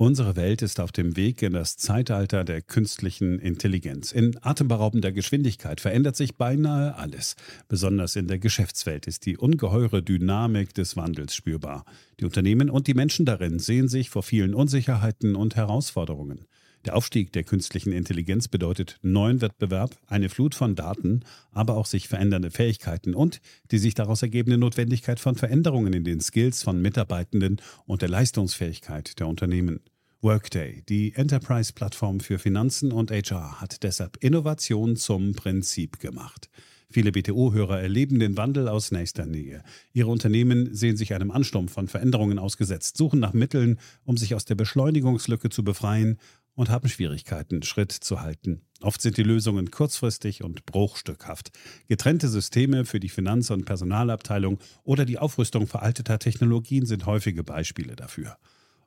Unsere 0.00 0.36
Welt 0.36 0.62
ist 0.62 0.78
auf 0.78 0.92
dem 0.92 1.16
Weg 1.16 1.42
in 1.42 1.54
das 1.54 1.76
Zeitalter 1.76 2.44
der 2.44 2.62
künstlichen 2.62 3.40
Intelligenz. 3.40 4.12
In 4.12 4.38
atemberaubender 4.40 5.10
Geschwindigkeit 5.10 5.80
verändert 5.80 6.14
sich 6.14 6.36
beinahe 6.36 6.94
alles. 6.94 7.34
Besonders 7.66 8.14
in 8.14 8.28
der 8.28 8.38
Geschäftswelt 8.38 9.08
ist 9.08 9.26
die 9.26 9.36
ungeheure 9.36 10.00
Dynamik 10.00 10.72
des 10.72 10.96
Wandels 10.96 11.34
spürbar. 11.34 11.84
Die 12.20 12.26
Unternehmen 12.26 12.70
und 12.70 12.86
die 12.86 12.94
Menschen 12.94 13.26
darin 13.26 13.58
sehen 13.58 13.88
sich 13.88 14.08
vor 14.08 14.22
vielen 14.22 14.54
Unsicherheiten 14.54 15.34
und 15.34 15.56
Herausforderungen. 15.56 16.46
Der 16.84 16.96
Aufstieg 16.96 17.32
der 17.32 17.44
künstlichen 17.44 17.92
Intelligenz 17.92 18.48
bedeutet 18.48 18.98
neuen 19.02 19.40
Wettbewerb, 19.40 19.96
eine 20.06 20.28
Flut 20.28 20.54
von 20.54 20.74
Daten, 20.76 21.24
aber 21.50 21.76
auch 21.76 21.86
sich 21.86 22.08
verändernde 22.08 22.50
Fähigkeiten 22.50 23.14
und 23.14 23.40
die 23.70 23.78
sich 23.78 23.94
daraus 23.94 24.22
ergebende 24.22 24.58
Notwendigkeit 24.58 25.18
von 25.18 25.34
Veränderungen 25.34 25.92
in 25.92 26.04
den 26.04 26.20
Skills 26.20 26.62
von 26.62 26.80
Mitarbeitenden 26.80 27.60
und 27.86 28.02
der 28.02 28.08
Leistungsfähigkeit 28.08 29.18
der 29.18 29.26
Unternehmen. 29.26 29.80
Workday, 30.20 30.82
die 30.88 31.14
Enterprise-Plattform 31.14 32.20
für 32.20 32.38
Finanzen 32.38 32.90
und 32.90 33.10
HR, 33.10 33.60
hat 33.60 33.82
deshalb 33.82 34.16
Innovation 34.22 34.96
zum 34.96 35.34
Prinzip 35.34 36.00
gemacht. 36.00 36.48
Viele 36.90 37.12
BTO-Hörer 37.12 37.80
erleben 37.80 38.18
den 38.18 38.36
Wandel 38.38 38.66
aus 38.66 38.92
nächster 38.92 39.26
Nähe. 39.26 39.62
Ihre 39.92 40.10
Unternehmen 40.10 40.74
sehen 40.74 40.96
sich 40.96 41.12
einem 41.12 41.30
Ansturm 41.30 41.68
von 41.68 41.86
Veränderungen 41.86 42.38
ausgesetzt, 42.38 42.96
suchen 42.96 43.20
nach 43.20 43.34
Mitteln, 43.34 43.78
um 44.04 44.16
sich 44.16 44.34
aus 44.34 44.46
der 44.46 44.54
Beschleunigungslücke 44.54 45.50
zu 45.50 45.62
befreien 45.62 46.18
und 46.58 46.70
haben 46.70 46.88
Schwierigkeiten, 46.88 47.62
Schritt 47.62 47.92
zu 47.92 48.20
halten. 48.20 48.62
Oft 48.80 49.00
sind 49.00 49.16
die 49.16 49.22
Lösungen 49.22 49.70
kurzfristig 49.70 50.42
und 50.42 50.66
bruchstückhaft. 50.66 51.52
Getrennte 51.86 52.26
Systeme 52.26 52.84
für 52.84 52.98
die 52.98 53.08
Finanz- 53.08 53.50
und 53.50 53.64
Personalabteilung 53.64 54.58
oder 54.82 55.04
die 55.04 55.18
Aufrüstung 55.18 55.68
veralteter 55.68 56.18
Technologien 56.18 56.84
sind 56.84 57.06
häufige 57.06 57.44
Beispiele 57.44 57.94
dafür. 57.94 58.38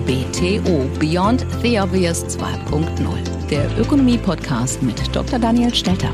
BTO 0.00 0.90
Beyond 0.98 1.46
the 1.62 1.78
Obvious 1.78 2.24
2.0, 2.24 3.48
der 3.48 3.78
Ökonomie-Podcast 3.78 4.82
mit 4.82 5.14
Dr. 5.14 5.38
Daniel 5.38 5.72
Stelter. 5.72 6.10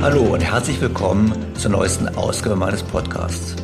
Hallo 0.00 0.22
und 0.22 0.40
herzlich 0.40 0.80
willkommen 0.80 1.34
zur 1.54 1.70
neuesten 1.70 2.08
Ausgabe 2.16 2.56
meines 2.56 2.82
Podcasts. 2.82 3.56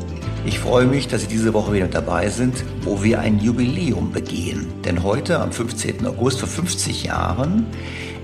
Ich 0.44 0.58
freue 0.58 0.86
mich, 0.86 1.08
dass 1.08 1.22
Sie 1.22 1.28
diese 1.28 1.54
Woche 1.54 1.72
wieder 1.72 1.88
dabei 1.88 2.28
sind, 2.28 2.62
wo 2.82 3.02
wir 3.02 3.20
ein 3.20 3.38
Jubiläum 3.38 4.12
begehen. 4.12 4.66
Denn 4.84 5.02
heute, 5.02 5.40
am 5.40 5.52
15. 5.52 6.06
August 6.06 6.40
vor 6.40 6.48
50 6.48 7.04
Jahren, 7.04 7.66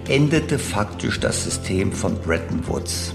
endete 0.07 0.59
faktisch 0.59 1.19
das 1.19 1.45
System 1.45 1.93
von 1.93 2.19
Bretton 2.21 2.67
Woods. 2.69 3.15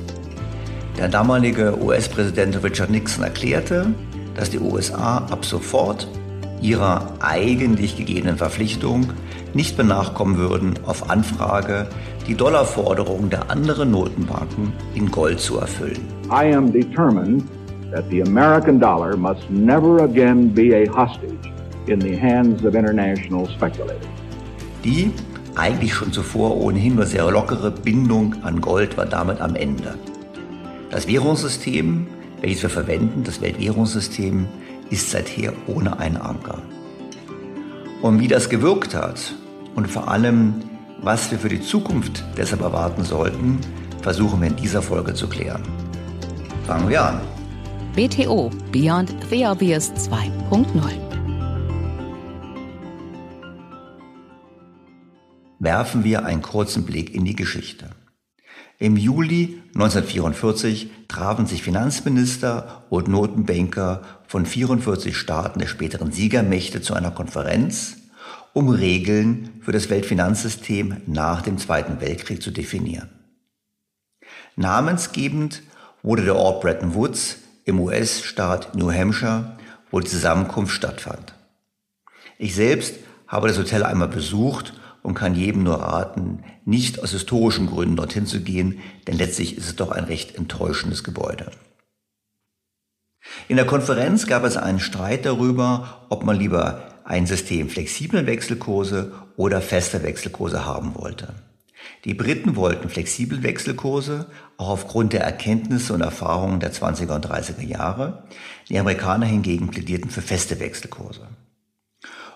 Der 0.99 1.07
damalige 1.07 1.81
US-Präsident 1.81 2.61
Richard 2.61 2.89
Nixon 2.89 3.23
erklärte, 3.23 3.93
dass 4.35 4.49
die 4.49 4.59
USA 4.59 5.19
ab 5.31 5.45
sofort 5.45 6.09
ihrer 6.61 7.13
eigentlich 7.21 7.95
gegebenen 7.95 8.35
Verpflichtung 8.35 9.07
nicht 9.53 9.77
mehr 9.77 9.87
nachkommen 9.87 10.35
würden, 10.37 10.73
auf 10.85 11.09
Anfrage 11.09 11.87
die 12.27 12.35
Dollarforderungen 12.35 13.29
der 13.29 13.49
anderen 13.49 13.91
Notenbanken 13.91 14.73
in 14.93 15.09
Gold 15.09 15.39
zu 15.39 15.59
erfüllen. 15.59 16.05
I 16.29 16.53
am 16.53 16.69
determined 16.69 17.45
that 17.93 18.03
the 18.11 18.21
American 18.21 18.77
dollar 18.77 19.15
must 19.15 19.49
never 19.49 20.03
again 20.03 20.53
be 20.53 20.75
a 20.75 20.85
hostage 20.93 21.49
in 21.87 22.01
the 22.01 22.19
hands 22.19 22.65
of 22.65 22.75
international 22.75 23.47
speculators. 23.55 24.05
Die 24.83 25.13
eigentlich 25.55 25.93
schon 25.93 26.11
zuvor 26.11 26.57
ohnehin 26.57 26.95
nur 26.95 27.05
sehr 27.05 27.31
lockere 27.31 27.71
Bindung 27.71 28.35
an 28.43 28.59
Gold 28.59 28.97
war 28.97 29.05
damit 29.05 29.39
am 29.39 29.55
Ende. 29.55 29.95
Das 30.91 31.07
Währungssystem, 31.07 32.07
welches 32.41 32.63
wir 32.63 32.69
verwenden, 32.69 33.23
das 33.23 33.41
Weltwährungssystem, 33.41 34.47
ist 34.89 35.11
seither 35.11 35.53
ohne 35.67 35.99
einen 35.99 36.17
Anker. 36.17 36.61
Und 38.01 38.19
wie 38.19 38.27
das 38.27 38.49
gewirkt 38.49 38.95
hat 38.95 39.35
und 39.75 39.87
vor 39.87 40.07
allem, 40.07 40.55
was 41.01 41.29
wir 41.29 41.37
für 41.37 41.49
die 41.49 41.61
Zukunft 41.61 42.23
deshalb 42.37 42.61
erwarten 42.61 43.03
sollten, 43.03 43.59
versuchen 44.01 44.41
wir 44.41 44.47
in 44.47 44.55
dieser 44.55 44.81
Folge 44.81 45.13
zu 45.13 45.27
klären. 45.27 45.61
Fangen 46.65 46.89
wir 46.89 47.03
an. 47.03 47.21
BTO 47.95 48.49
Beyond 48.71 49.15
the 49.29 49.45
Obvious 49.45 49.91
2.0 49.91 50.65
Werfen 55.59 56.03
wir 56.03 56.25
einen 56.25 56.41
kurzen 56.41 56.85
Blick 56.85 57.13
in 57.13 57.25
die 57.25 57.35
Geschichte. 57.35 57.89
Im 58.81 58.95
Juli 58.95 59.61
1944 59.75 60.89
trafen 61.09 61.45
sich 61.45 61.63
Finanzminister 61.63 62.85
und 62.89 63.09
Notenbanker 63.09 64.03
von 64.25 64.45
44 64.45 65.17
Staaten 65.17 65.59
der 65.59 65.67
späteren 65.67 66.13
Siegermächte 66.13 66.81
zu 66.81 66.93
einer 66.93 67.11
Konferenz, 67.11 67.97
um 68.53 68.69
Regeln 68.69 69.59
für 69.59 69.73
das 69.73 69.89
Weltfinanzsystem 69.89 71.01
nach 71.07 71.41
dem 71.41 71.57
Zweiten 71.57 71.99
Weltkrieg 71.99 72.41
zu 72.41 72.51
definieren. 72.51 73.09
Namensgebend 74.55 75.61
wurde 76.01 76.23
der 76.23 76.37
Ort 76.37 76.61
Bretton 76.61 76.93
Woods 76.93 77.35
im 77.65 77.81
US-Staat 77.81 78.75
New 78.75 78.93
Hampshire, 78.93 79.57
wo 79.91 79.99
die 79.99 80.07
Zusammenkunft 80.07 80.73
stattfand. 80.73 81.33
Ich 82.37 82.55
selbst 82.55 82.95
habe 83.27 83.49
das 83.49 83.57
Hotel 83.57 83.83
einmal 83.83 84.07
besucht 84.07 84.73
und 85.03 85.15
kann 85.15 85.35
jedem 85.35 85.63
nur 85.63 85.75
raten, 85.75 86.43
nicht 86.65 87.01
aus 87.01 87.11
historischen 87.11 87.67
Gründen 87.67 87.95
dorthin 87.95 88.25
zu 88.25 88.41
gehen, 88.41 88.79
denn 89.07 89.17
letztlich 89.17 89.57
ist 89.57 89.67
es 89.67 89.75
doch 89.75 89.91
ein 89.91 90.03
recht 90.03 90.35
enttäuschendes 90.35 91.03
Gebäude. 91.03 91.51
In 93.47 93.57
der 93.57 93.65
Konferenz 93.65 94.27
gab 94.27 94.43
es 94.43 94.57
einen 94.57 94.79
Streit 94.79 95.25
darüber, 95.25 96.05
ob 96.09 96.23
man 96.23 96.37
lieber 96.37 96.83
ein 97.03 97.25
System 97.25 97.69
flexibler 97.69 98.25
Wechselkurse 98.25 99.13
oder 99.35 99.61
fester 99.61 100.03
Wechselkurse 100.03 100.65
haben 100.65 100.95
wollte. 100.95 101.33
Die 102.05 102.13
Briten 102.13 102.55
wollten 102.55 102.89
flexible 102.89 103.43
Wechselkurse, 103.43 104.27
auch 104.57 104.69
aufgrund 104.69 105.13
der 105.13 105.23
Erkenntnisse 105.23 105.93
und 105.93 106.01
Erfahrungen 106.01 106.59
der 106.59 106.73
20er 106.73 107.15
und 107.15 107.25
30er 107.25 107.65
Jahre. 107.65 108.23
Die 108.69 108.79
Amerikaner 108.79 109.25
hingegen 109.25 109.69
plädierten 109.69 110.09
für 110.09 110.21
feste 110.21 110.59
Wechselkurse. 110.59 111.27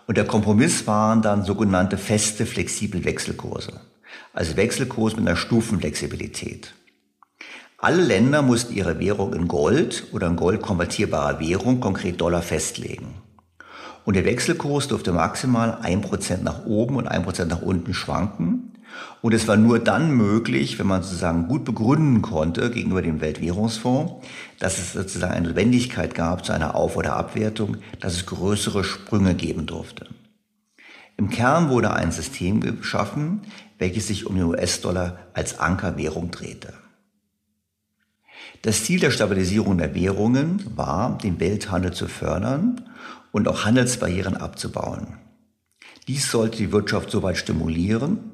Und 0.06 0.18
der 0.18 0.26
Kompromiss 0.26 0.86
waren 0.86 1.22
dann 1.22 1.44
sogenannte 1.44 1.98
feste, 1.98 2.46
flexible 2.46 3.06
Wechselkurse. 3.06 3.80
Also 4.34 4.58
Wechselkurs 4.58 5.16
mit 5.16 5.28
einer 5.28 5.38
Stufenflexibilität. 5.38 6.74
Alle 7.78 8.02
Länder 8.02 8.42
mussten 8.42 8.74
ihre 8.74 9.00
Währung 9.00 9.34
in 9.34 9.48
Gold 9.48 10.08
oder 10.12 10.28
in 10.28 10.36
Gold 10.36 10.62
konvertierbarer 10.62 11.40
Währung, 11.40 11.80
konkret 11.80 12.22
Dollar, 12.22 12.42
festlegen. 12.42 13.16
Und 14.06 14.16
der 14.16 14.26
Wechselkurs 14.26 14.88
durfte 14.88 15.12
maximal 15.12 15.80
1% 15.82 16.44
nach 16.44 16.66
oben 16.66 16.98
und 16.98 17.10
1% 17.10 17.46
nach 17.46 17.62
unten 17.62 17.94
schwanken. 17.94 18.53
Und 19.22 19.34
es 19.34 19.48
war 19.48 19.56
nur 19.56 19.80
dann 19.80 20.12
möglich, 20.12 20.80
wenn 20.80 20.88
man 20.88 21.04
sozusagen 21.04 21.48
gut 21.48 21.64
begründen 21.64 22.22
konnte 22.22 22.72
gegenüber 22.72 23.02
dem 23.02 23.22
Weltwährungsfonds, 23.22 24.26
dass 24.60 24.80
es 24.80 24.94
sozusagen 24.94 25.34
eine 25.34 25.48
Notwendigkeit 25.48 26.14
gab 26.14 26.46
zu 26.46 26.52
einer 26.52 26.76
Auf- 26.76 26.98
oder 26.98 27.16
Abwertung, 27.16 27.78
dass 28.00 28.14
es 28.14 28.26
größere 28.26 28.84
Sprünge 28.84 29.34
geben 29.34 29.66
durfte. 29.66 30.08
Im 31.16 31.30
Kern 31.30 31.70
wurde 31.70 31.94
ein 31.94 32.12
System 32.12 32.60
geschaffen, 32.60 33.42
welches 33.78 34.08
sich 34.08 34.26
um 34.26 34.36
den 34.36 34.46
US-Dollar 34.46 35.18
als 35.34 35.60
Ankerwährung 35.60 36.32
drehte. 36.32 36.74
Das 38.62 38.84
Ziel 38.84 39.00
der 39.00 39.12
Stabilisierung 39.12 39.78
der 39.78 39.94
Währungen 39.94 40.66
war, 40.76 41.18
den 41.18 41.40
Welthandel 41.40 41.94
zu 41.94 42.08
fördern 42.08 42.90
und 43.32 43.48
auch 43.48 43.66
Handelsbarrieren 43.66 44.38
abzubauen. 44.38 45.18
Dies 46.08 46.32
sollte 46.32 46.58
die 46.58 46.72
Wirtschaft 46.72 47.12
so 47.12 47.24
weit 47.24 47.38
stimulieren, 47.38 48.33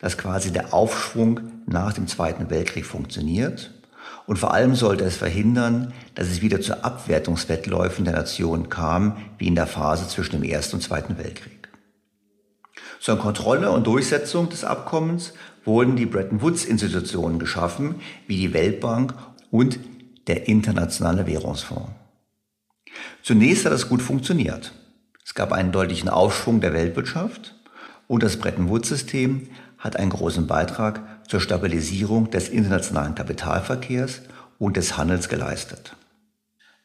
dass 0.00 0.18
quasi 0.18 0.50
der 0.50 0.74
Aufschwung 0.74 1.40
nach 1.66 1.92
dem 1.92 2.06
Zweiten 2.06 2.50
Weltkrieg 2.50 2.86
funktioniert. 2.86 3.72
Und 4.26 4.38
vor 4.38 4.52
allem 4.52 4.74
sollte 4.74 5.04
es 5.04 5.16
verhindern, 5.16 5.92
dass 6.14 6.28
es 6.28 6.42
wieder 6.42 6.60
zu 6.60 6.84
Abwertungswettläufen 6.84 8.04
der 8.04 8.14
Nationen 8.14 8.68
kam, 8.68 9.16
wie 9.38 9.46
in 9.46 9.54
der 9.54 9.66
Phase 9.66 10.08
zwischen 10.08 10.40
dem 10.40 10.42
Ersten 10.42 10.76
und 10.76 10.82
Zweiten 10.82 11.18
Weltkrieg. 11.18 11.68
Zur 13.00 13.18
Kontrolle 13.18 13.70
und 13.70 13.86
Durchsetzung 13.86 14.48
des 14.50 14.64
Abkommens 14.64 15.32
wurden 15.64 15.96
die 15.96 16.06
Bretton 16.06 16.42
Woods-Institutionen 16.42 17.38
geschaffen, 17.38 17.96
wie 18.26 18.36
die 18.36 18.52
Weltbank 18.52 19.14
und 19.50 19.78
der 20.26 20.48
Internationale 20.48 21.26
Währungsfonds. 21.26 21.90
Zunächst 23.22 23.64
hat 23.64 23.72
es 23.72 23.88
gut 23.88 24.02
funktioniert. 24.02 24.72
Es 25.24 25.34
gab 25.34 25.52
einen 25.52 25.72
deutlichen 25.72 26.08
Aufschwung 26.08 26.60
der 26.60 26.72
Weltwirtschaft 26.72 27.54
und 28.06 28.22
das 28.22 28.36
Bretton 28.36 28.68
Woods-System 28.68 29.48
hat 29.80 29.96
einen 29.96 30.10
großen 30.10 30.46
Beitrag 30.46 31.00
zur 31.26 31.40
Stabilisierung 31.40 32.30
des 32.30 32.48
internationalen 32.48 33.16
Kapitalverkehrs 33.16 34.20
und 34.58 34.76
des 34.76 34.96
Handels 34.96 35.28
geleistet. 35.28 35.96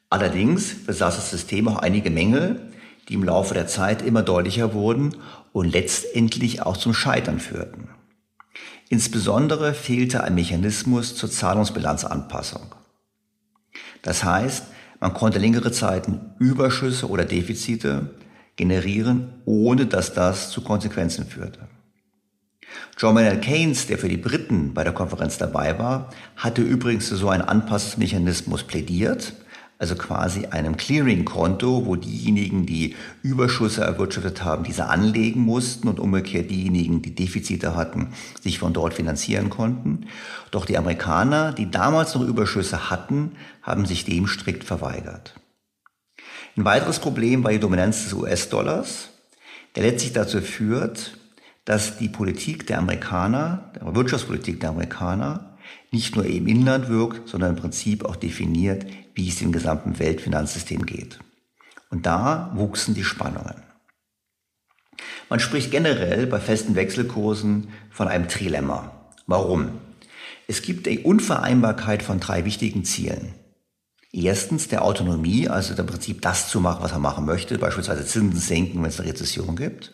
Allerdings 0.09 0.85
besaß 0.85 1.17
das 1.17 1.29
System 1.29 1.67
auch 1.67 1.77
einige 1.77 2.09
Mängel, 2.09 2.71
die 3.07 3.13
im 3.13 3.23
Laufe 3.23 3.53
der 3.53 3.67
Zeit 3.67 4.01
immer 4.01 4.23
deutlicher 4.23 4.73
wurden 4.73 5.15
und 5.51 5.71
letztendlich 5.71 6.61
auch 6.61 6.77
zum 6.77 6.93
Scheitern 6.93 7.39
führten. 7.39 7.89
Insbesondere 8.87 9.73
fehlte 9.73 10.23
ein 10.23 10.35
Mechanismus 10.35 11.15
zur 11.15 11.29
Zahlungsbilanzanpassung. 11.29 12.75
Das 14.03 14.23
heißt, 14.23 14.67
man 14.99 15.13
konnte 15.13 15.39
längere 15.39 15.71
Zeiten 15.71 16.33
Überschüsse 16.39 17.09
oder 17.09 17.25
Defizite 17.25 18.11
generieren, 18.55 19.33
ohne 19.43 19.85
dass 19.85 20.13
das 20.13 20.51
zu 20.51 20.61
Konsequenzen 20.61 21.25
führte. 21.25 21.67
John 22.97 23.15
Maynard 23.15 23.41
Keynes, 23.41 23.87
der 23.87 23.97
für 23.97 24.09
die 24.09 24.17
Briten 24.17 24.73
bei 24.73 24.83
der 24.83 24.93
Konferenz 24.93 25.37
dabei 25.37 25.77
war, 25.77 26.09
hatte 26.37 26.61
übrigens 26.61 27.09
so 27.09 27.29
einen 27.29 27.43
Anpassungsmechanismus 27.43 28.63
plädiert, 28.63 29.33
also 29.77 29.95
quasi 29.95 30.45
einem 30.45 30.77
Clearing-Konto, 30.77 31.85
wo 31.85 31.97
diejenigen, 31.97 32.65
die 32.65 32.95
Überschüsse 33.23 33.83
erwirtschaftet 33.83 34.43
haben, 34.43 34.63
diese 34.63 34.85
anlegen 34.85 35.41
mussten 35.41 35.89
und 35.89 35.99
umgekehrt 35.99 36.49
diejenigen, 36.49 37.01
die 37.01 37.13
Defizite 37.13 37.75
hatten, 37.75 38.13
sich 38.41 38.59
von 38.59 38.71
dort 38.71 38.93
finanzieren 38.93 39.49
konnten. 39.49 40.07
Doch 40.51 40.65
die 40.65 40.77
Amerikaner, 40.77 41.51
die 41.51 41.69
damals 41.69 42.15
noch 42.15 42.21
Überschüsse 42.21 42.89
hatten, 42.89 43.33
haben 43.61 43.85
sich 43.85 44.05
dem 44.05 44.27
strikt 44.27 44.63
verweigert. 44.63 45.35
Ein 46.55 46.63
weiteres 46.63 46.99
Problem 46.99 47.43
war 47.43 47.51
die 47.51 47.59
Dominanz 47.59 48.05
des 48.05 48.13
US-Dollars, 48.13 49.09
der 49.75 49.83
letztlich 49.83 50.13
dazu 50.13 50.39
führt, 50.39 51.17
dass 51.65 51.97
die 51.97 52.09
Politik 52.09 52.67
der 52.67 52.77
Amerikaner, 52.77 53.71
die 53.75 53.95
Wirtschaftspolitik 53.95 54.59
der 54.59 54.69
Amerikaner, 54.69 55.57
nicht 55.91 56.15
nur 56.15 56.25
im 56.25 56.47
Inland 56.47 56.89
wirkt, 56.89 57.27
sondern 57.27 57.51
im 57.51 57.61
Prinzip 57.61 58.05
auch 58.05 58.15
definiert, 58.15 58.85
wie 59.15 59.29
es 59.29 59.41
im 59.41 59.51
gesamten 59.51 59.97
Weltfinanzsystem 59.97 60.85
geht. 60.85 61.19
Und 61.89 62.05
da 62.05 62.51
wuchsen 62.53 62.93
die 62.93 63.03
Spannungen. 63.03 63.63
Man 65.29 65.39
spricht 65.39 65.71
generell 65.71 66.27
bei 66.27 66.39
festen 66.39 66.75
Wechselkursen 66.75 67.69
von 67.89 68.07
einem 68.07 68.27
Trilemma. 68.27 69.11
Warum? 69.25 69.79
Es 70.47 70.61
gibt 70.61 70.85
die 70.85 70.99
Unvereinbarkeit 70.99 72.03
von 72.03 72.19
drei 72.19 72.45
wichtigen 72.45 72.85
Zielen. 72.85 73.33
Erstens 74.11 74.67
der 74.67 74.83
Autonomie, 74.83 75.49
also 75.49 75.73
im 75.73 75.87
Prinzip 75.87 76.21
das 76.21 76.49
zu 76.49 76.61
machen, 76.61 76.83
was 76.83 76.93
man 76.93 77.01
machen 77.01 77.25
möchte, 77.25 77.57
beispielsweise 77.57 78.05
Zinsen 78.05 78.39
senken, 78.39 78.81
wenn 78.81 78.89
es 78.89 78.99
eine 78.99 79.09
Rezession 79.09 79.55
gibt. 79.55 79.93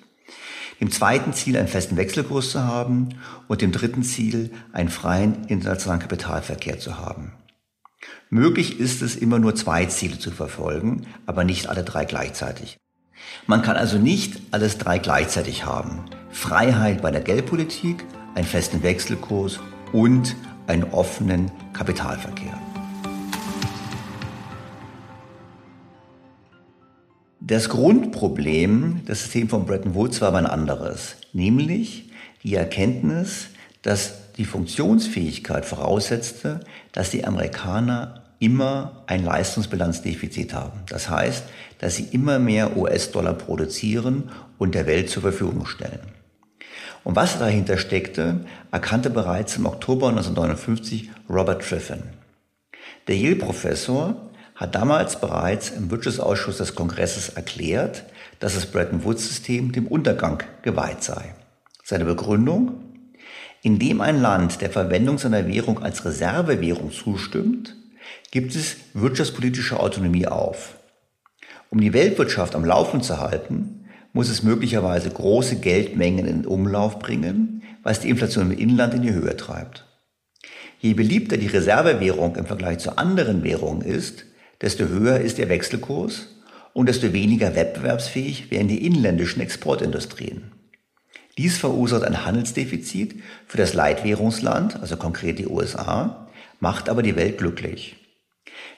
Im 0.81 0.89
zweiten 0.89 1.31
Ziel 1.31 1.57
einen 1.57 1.67
festen 1.67 1.95
Wechselkurs 1.95 2.49
zu 2.49 2.63
haben 2.63 3.09
und 3.47 3.61
im 3.61 3.71
dritten 3.71 4.01
Ziel 4.01 4.49
einen 4.73 4.89
freien 4.89 5.45
internationalen 5.45 6.01
Kapitalverkehr 6.01 6.79
zu 6.79 6.97
haben. 6.97 7.33
Möglich 8.31 8.79
ist 8.79 9.03
es 9.03 9.15
immer 9.15 9.37
nur 9.37 9.53
zwei 9.53 9.85
Ziele 9.85 10.17
zu 10.17 10.31
verfolgen, 10.31 11.05
aber 11.27 11.43
nicht 11.43 11.67
alle 11.67 11.83
drei 11.83 12.05
gleichzeitig. 12.05 12.77
Man 13.45 13.61
kann 13.61 13.75
also 13.75 13.99
nicht 13.99 14.41
alles 14.49 14.79
drei 14.79 14.97
gleichzeitig 14.97 15.65
haben. 15.65 16.05
Freiheit 16.31 17.03
bei 17.03 17.11
der 17.11 17.21
Geldpolitik, 17.21 18.03
einen 18.33 18.47
festen 18.47 18.81
Wechselkurs 18.81 19.59
und 19.93 20.35
einen 20.65 20.85
offenen 20.85 21.51
Kapitalverkehr. 21.73 22.59
Das 27.51 27.67
Grundproblem 27.67 29.03
des 29.09 29.23
Systems 29.23 29.49
von 29.49 29.65
Bretton 29.65 29.93
Woods 29.93 30.21
war 30.21 30.29
aber 30.29 30.37
ein 30.37 30.45
anderes, 30.45 31.17
nämlich 31.33 32.09
die 32.43 32.55
Erkenntnis, 32.55 33.47
dass 33.81 34.31
die 34.37 34.45
Funktionsfähigkeit 34.45 35.65
voraussetzte, 35.65 36.61
dass 36.93 37.09
die 37.09 37.25
Amerikaner 37.25 38.23
immer 38.39 39.03
ein 39.05 39.25
Leistungsbilanzdefizit 39.25 40.53
haben. 40.53 40.79
Das 40.87 41.09
heißt, 41.09 41.43
dass 41.79 41.97
sie 41.97 42.05
immer 42.13 42.39
mehr 42.39 42.77
US-Dollar 42.77 43.33
produzieren 43.33 44.31
und 44.57 44.73
der 44.73 44.87
Welt 44.87 45.09
zur 45.09 45.23
Verfügung 45.23 45.65
stellen. 45.65 45.99
Und 47.03 47.17
was 47.17 47.37
dahinter 47.37 47.77
steckte, 47.77 48.45
erkannte 48.71 49.09
bereits 49.09 49.57
im 49.57 49.65
Oktober 49.65 50.07
1959 50.07 51.11
Robert 51.29 51.67
Triffin. 51.67 52.03
Der 53.09 53.17
Yale-Professor 53.17 54.30
hat 54.61 54.75
damals 54.75 55.19
bereits 55.19 55.71
im 55.71 55.89
Wirtschaftsausschuss 55.89 56.57
des 56.57 56.75
Kongresses 56.75 57.29
erklärt, 57.29 58.03
dass 58.39 58.53
das 58.53 58.67
Bretton 58.67 59.03
Woods-System 59.03 59.71
dem 59.71 59.87
Untergang 59.87 60.43
geweiht 60.61 61.01
sei. 61.03 61.33
Seine 61.83 62.05
Begründung? 62.05 62.73
Indem 63.63 64.01
ein 64.01 64.21
Land 64.21 64.61
der 64.61 64.69
Verwendung 64.69 65.17
seiner 65.17 65.47
Währung 65.47 65.81
als 65.81 66.05
Reservewährung 66.05 66.91
zustimmt, 66.91 67.75
gibt 68.29 68.53
es 68.53 68.75
wirtschaftspolitische 68.93 69.79
Autonomie 69.79 70.27
auf. 70.27 70.75
Um 71.71 71.81
die 71.81 71.93
Weltwirtschaft 71.93 72.53
am 72.53 72.63
Laufen 72.63 73.01
zu 73.01 73.19
halten, 73.19 73.85
muss 74.13 74.29
es 74.29 74.43
möglicherweise 74.43 75.09
große 75.09 75.55
Geldmengen 75.55 76.27
in 76.27 76.45
Umlauf 76.45 76.99
bringen, 76.99 77.63
was 77.81 77.99
die 77.99 78.11
Inflation 78.11 78.51
im 78.51 78.59
Inland 78.59 78.93
in 78.93 79.01
die 79.01 79.13
Höhe 79.13 79.35
treibt. 79.35 79.87
Je 80.77 80.93
beliebter 80.93 81.37
die 81.37 81.47
Reservewährung 81.47 82.35
im 82.35 82.45
Vergleich 82.45 82.77
zu 82.77 82.99
anderen 82.99 83.43
Währungen 83.43 83.81
ist, 83.81 84.25
desto 84.61 84.87
höher 84.87 85.19
ist 85.19 85.37
der 85.37 85.49
Wechselkurs 85.49 86.27
und 86.73 86.87
desto 86.87 87.13
weniger 87.13 87.55
wettbewerbsfähig 87.55 88.51
werden 88.51 88.67
die 88.67 88.85
inländischen 88.85 89.41
Exportindustrien. 89.41 90.51
Dies 91.37 91.57
verursacht 91.57 92.03
ein 92.03 92.25
Handelsdefizit 92.25 93.15
für 93.47 93.57
das 93.57 93.73
Leitwährungsland, 93.73 94.79
also 94.81 94.97
konkret 94.97 95.39
die 95.39 95.47
USA, 95.47 96.27
macht 96.59 96.89
aber 96.89 97.03
die 97.03 97.15
Welt 97.15 97.37
glücklich. 97.37 97.95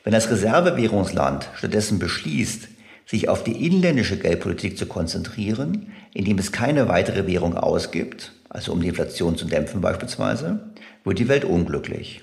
Wenn 0.03 0.13
das 0.13 0.29
Reservewährungsland 0.29 1.49
stattdessen 1.55 1.99
beschließt, 1.99 2.67
sich 3.05 3.27
auf 3.27 3.43
die 3.43 3.65
inländische 3.65 4.17
Geldpolitik 4.17 4.77
zu 4.77 4.85
konzentrieren, 4.85 5.91
indem 6.13 6.37
es 6.37 6.51
keine 6.51 6.87
weitere 6.87 7.27
Währung 7.27 7.57
ausgibt, 7.57 8.31
also 8.49 8.71
um 8.71 8.81
die 8.81 8.87
Inflation 8.87 9.35
zu 9.35 9.45
dämpfen 9.45 9.81
beispielsweise, 9.81 10.73
wird 11.03 11.19
die 11.19 11.27
Welt 11.27 11.43
unglücklich. 11.43 12.22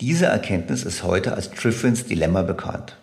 Diese 0.00 0.26
Erkenntnis 0.26 0.84
ist 0.84 1.04
heute 1.04 1.34
als 1.34 1.50
Triffins 1.50 2.06
Dilemma 2.06 2.42
bekannt. 2.42 2.96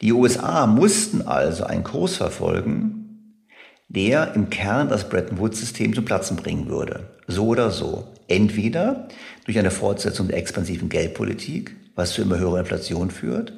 Die 0.00 0.12
USA 0.12 0.66
mussten 0.66 1.22
also 1.22 1.64
einen 1.64 1.84
Kurs 1.84 2.16
verfolgen, 2.16 3.42
der 3.88 4.34
im 4.34 4.50
Kern 4.50 4.88
das 4.88 5.08
Bretton 5.08 5.38
Woods-System 5.38 5.94
zum 5.94 6.04
Platzen 6.04 6.36
bringen 6.36 6.68
würde. 6.68 7.10
So 7.26 7.46
oder 7.48 7.70
so. 7.70 8.08
Entweder 8.26 9.08
durch 9.44 9.58
eine 9.58 9.70
Fortsetzung 9.70 10.28
der 10.28 10.38
expansiven 10.38 10.88
Geldpolitik, 10.88 11.76
was 11.94 12.12
zu 12.12 12.22
immer 12.22 12.38
höherer 12.38 12.60
Inflation 12.60 13.10
führt, 13.10 13.52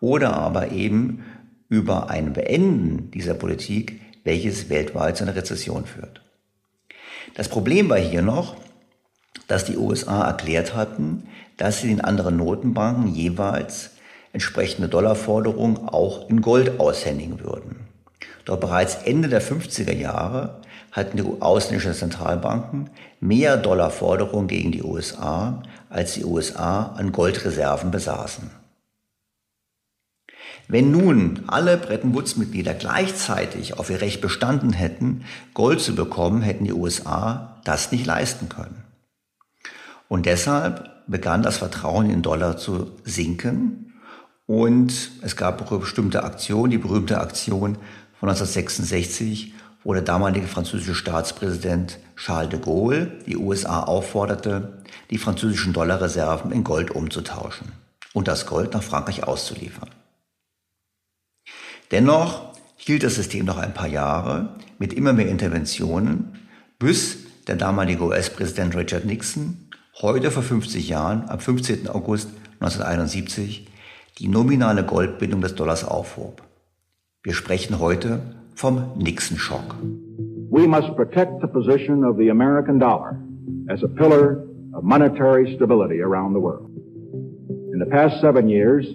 oder 0.00 0.34
aber 0.34 0.72
eben 0.72 1.24
über 1.68 2.10
ein 2.10 2.32
Beenden 2.32 3.10
dieser 3.10 3.34
Politik, 3.34 4.00
welches 4.24 4.68
weltweit 4.68 5.16
zu 5.16 5.24
einer 5.24 5.34
Rezession 5.34 5.86
führt. 5.86 6.22
Das 7.34 7.48
Problem 7.48 7.88
war 7.88 7.98
hier 7.98 8.22
noch, 8.22 8.56
dass 9.48 9.64
die 9.64 9.76
USA 9.76 10.26
erklärt 10.26 10.74
hatten, 10.74 11.24
dass 11.56 11.80
sie 11.80 11.88
den 11.88 12.00
anderen 12.00 12.36
Notenbanken 12.36 13.14
jeweils 13.14 13.90
entsprechende 14.32 14.88
Dollarforderungen 14.88 15.88
auch 15.88 16.28
in 16.28 16.40
Gold 16.40 16.80
aushändigen 16.80 17.40
würden. 17.40 17.80
Doch 18.44 18.58
bereits 18.58 18.96
Ende 19.04 19.28
der 19.28 19.42
50er 19.42 19.92
Jahre 19.92 20.60
hatten 20.90 21.16
die 21.16 21.40
ausländischen 21.40 21.94
Zentralbanken 21.94 22.90
mehr 23.20 23.56
Dollarforderungen 23.56 24.48
gegen 24.48 24.72
die 24.72 24.82
USA, 24.82 25.62
als 25.88 26.14
die 26.14 26.24
USA 26.24 26.94
an 26.96 27.12
Goldreserven 27.12 27.90
besaßen. 27.90 28.50
Wenn 30.68 30.90
nun 30.90 31.44
alle 31.48 31.76
Bretton 31.76 32.14
Woods-Mitglieder 32.14 32.74
gleichzeitig 32.74 33.78
auf 33.78 33.90
ihr 33.90 34.00
Recht 34.00 34.20
bestanden 34.20 34.72
hätten, 34.72 35.24
Gold 35.54 35.80
zu 35.80 35.94
bekommen, 35.94 36.42
hätten 36.42 36.64
die 36.64 36.72
USA 36.72 37.60
das 37.64 37.92
nicht 37.92 38.06
leisten 38.06 38.48
können. 38.48 38.81
Und 40.12 40.26
deshalb 40.26 40.90
begann 41.06 41.42
das 41.42 41.56
Vertrauen 41.56 42.10
in 42.10 42.20
Dollar 42.20 42.58
zu 42.58 42.90
sinken 43.02 43.94
und 44.44 44.92
es 45.22 45.36
gab 45.36 45.66
bestimmte 45.80 46.22
Aktionen, 46.22 46.70
die 46.70 46.76
berühmte 46.76 47.18
Aktion 47.18 47.76
von 48.20 48.28
1966, 48.28 49.54
wo 49.82 49.94
der 49.94 50.02
damalige 50.02 50.48
französische 50.48 50.94
Staatspräsident 50.94 51.98
Charles 52.14 52.50
de 52.50 52.60
Gaulle 52.60 53.20
die 53.24 53.38
USA 53.38 53.84
aufforderte, 53.84 54.82
die 55.08 55.16
französischen 55.16 55.72
Dollarreserven 55.72 56.52
in 56.52 56.62
Gold 56.62 56.90
umzutauschen 56.90 57.68
und 58.12 58.28
das 58.28 58.44
Gold 58.44 58.74
nach 58.74 58.82
Frankreich 58.82 59.24
auszuliefern. 59.24 59.88
Dennoch 61.90 62.52
hielt 62.76 63.02
das 63.02 63.14
System 63.14 63.46
noch 63.46 63.56
ein 63.56 63.72
paar 63.72 63.88
Jahre 63.88 64.56
mit 64.78 64.92
immer 64.92 65.14
mehr 65.14 65.30
Interventionen, 65.30 66.38
bis 66.78 67.16
der 67.46 67.56
damalige 67.56 68.04
US-Präsident 68.04 68.76
Richard 68.76 69.06
Nixon 69.06 69.71
heute 70.00 70.30
vor 70.30 70.42
50 70.42 70.88
Jahren, 70.88 71.24
am 71.28 71.38
15. 71.38 71.88
August 71.88 72.30
1971, 72.60 73.66
die 74.18 74.28
nominale 74.28 74.84
Goldbindung 74.84 75.42
des 75.42 75.54
Dollars 75.54 75.84
aufhob. 75.84 76.42
Wir 77.22 77.34
sprechen 77.34 77.78
heute 77.78 78.20
vom 78.54 78.92
Nixon-Schock. 78.96 79.76
We 80.50 80.66
must 80.66 80.96
protect 80.96 81.40
the 81.40 81.46
position 81.46 82.04
of 82.04 82.16
the 82.16 82.30
American 82.30 82.78
dollar 82.78 83.18
as 83.68 83.82
a 83.82 83.88
pillar 83.88 84.44
of 84.74 84.82
monetary 84.82 85.54
stability 85.56 86.00
around 86.00 86.32
the 86.32 86.40
world. 86.40 86.70
In 87.72 87.78
the 87.78 87.90
past 87.90 88.20
seven 88.20 88.48
years, 88.48 88.86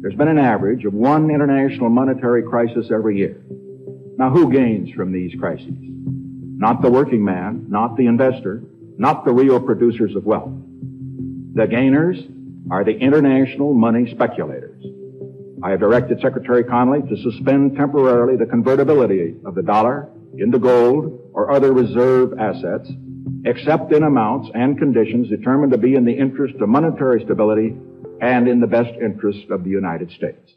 there's 0.00 0.16
been 0.16 0.28
an 0.28 0.38
average 0.38 0.84
of 0.84 0.92
one 0.92 1.30
international 1.30 1.88
monetary 1.88 2.42
crisis 2.42 2.90
every 2.90 3.16
year. 3.16 3.42
Now, 4.18 4.30
who 4.30 4.52
gains 4.52 4.90
from 4.94 5.12
these 5.12 5.34
crises? 5.38 5.74
Not 6.56 6.82
the 6.82 6.90
working 6.90 7.24
man, 7.24 7.66
not 7.68 7.96
the 7.96 8.06
investor, 8.06 8.62
not 8.98 9.24
the 9.24 9.32
real 9.32 9.60
producers 9.60 10.14
of 10.14 10.24
wealth. 10.24 10.52
The 11.54 11.66
gainers 11.66 12.18
are 12.70 12.84
the 12.84 12.96
international 12.96 13.74
money 13.74 14.10
speculators. 14.10 14.82
I 15.62 15.70
have 15.70 15.80
directed 15.80 16.20
Secretary 16.20 16.64
Connolly 16.64 17.02
to 17.08 17.16
suspend 17.22 17.76
temporarily 17.76 18.36
the 18.36 18.46
convertibility 18.46 19.36
of 19.44 19.54
the 19.54 19.62
dollar 19.62 20.08
into 20.36 20.58
gold 20.58 21.30
or 21.32 21.50
other 21.52 21.72
reserve 21.72 22.38
assets, 22.38 22.90
except 23.44 23.92
in 23.92 24.02
amounts 24.02 24.50
and 24.54 24.78
conditions 24.78 25.28
determined 25.28 25.72
to 25.72 25.78
be 25.78 25.94
in 25.94 26.04
the 26.04 26.12
interest 26.12 26.56
of 26.60 26.68
monetary 26.68 27.22
stability 27.24 27.76
and 28.20 28.48
in 28.48 28.60
the 28.60 28.66
best 28.66 28.92
interest 29.00 29.50
of 29.50 29.64
the 29.64 29.70
United 29.70 30.10
States. 30.10 30.52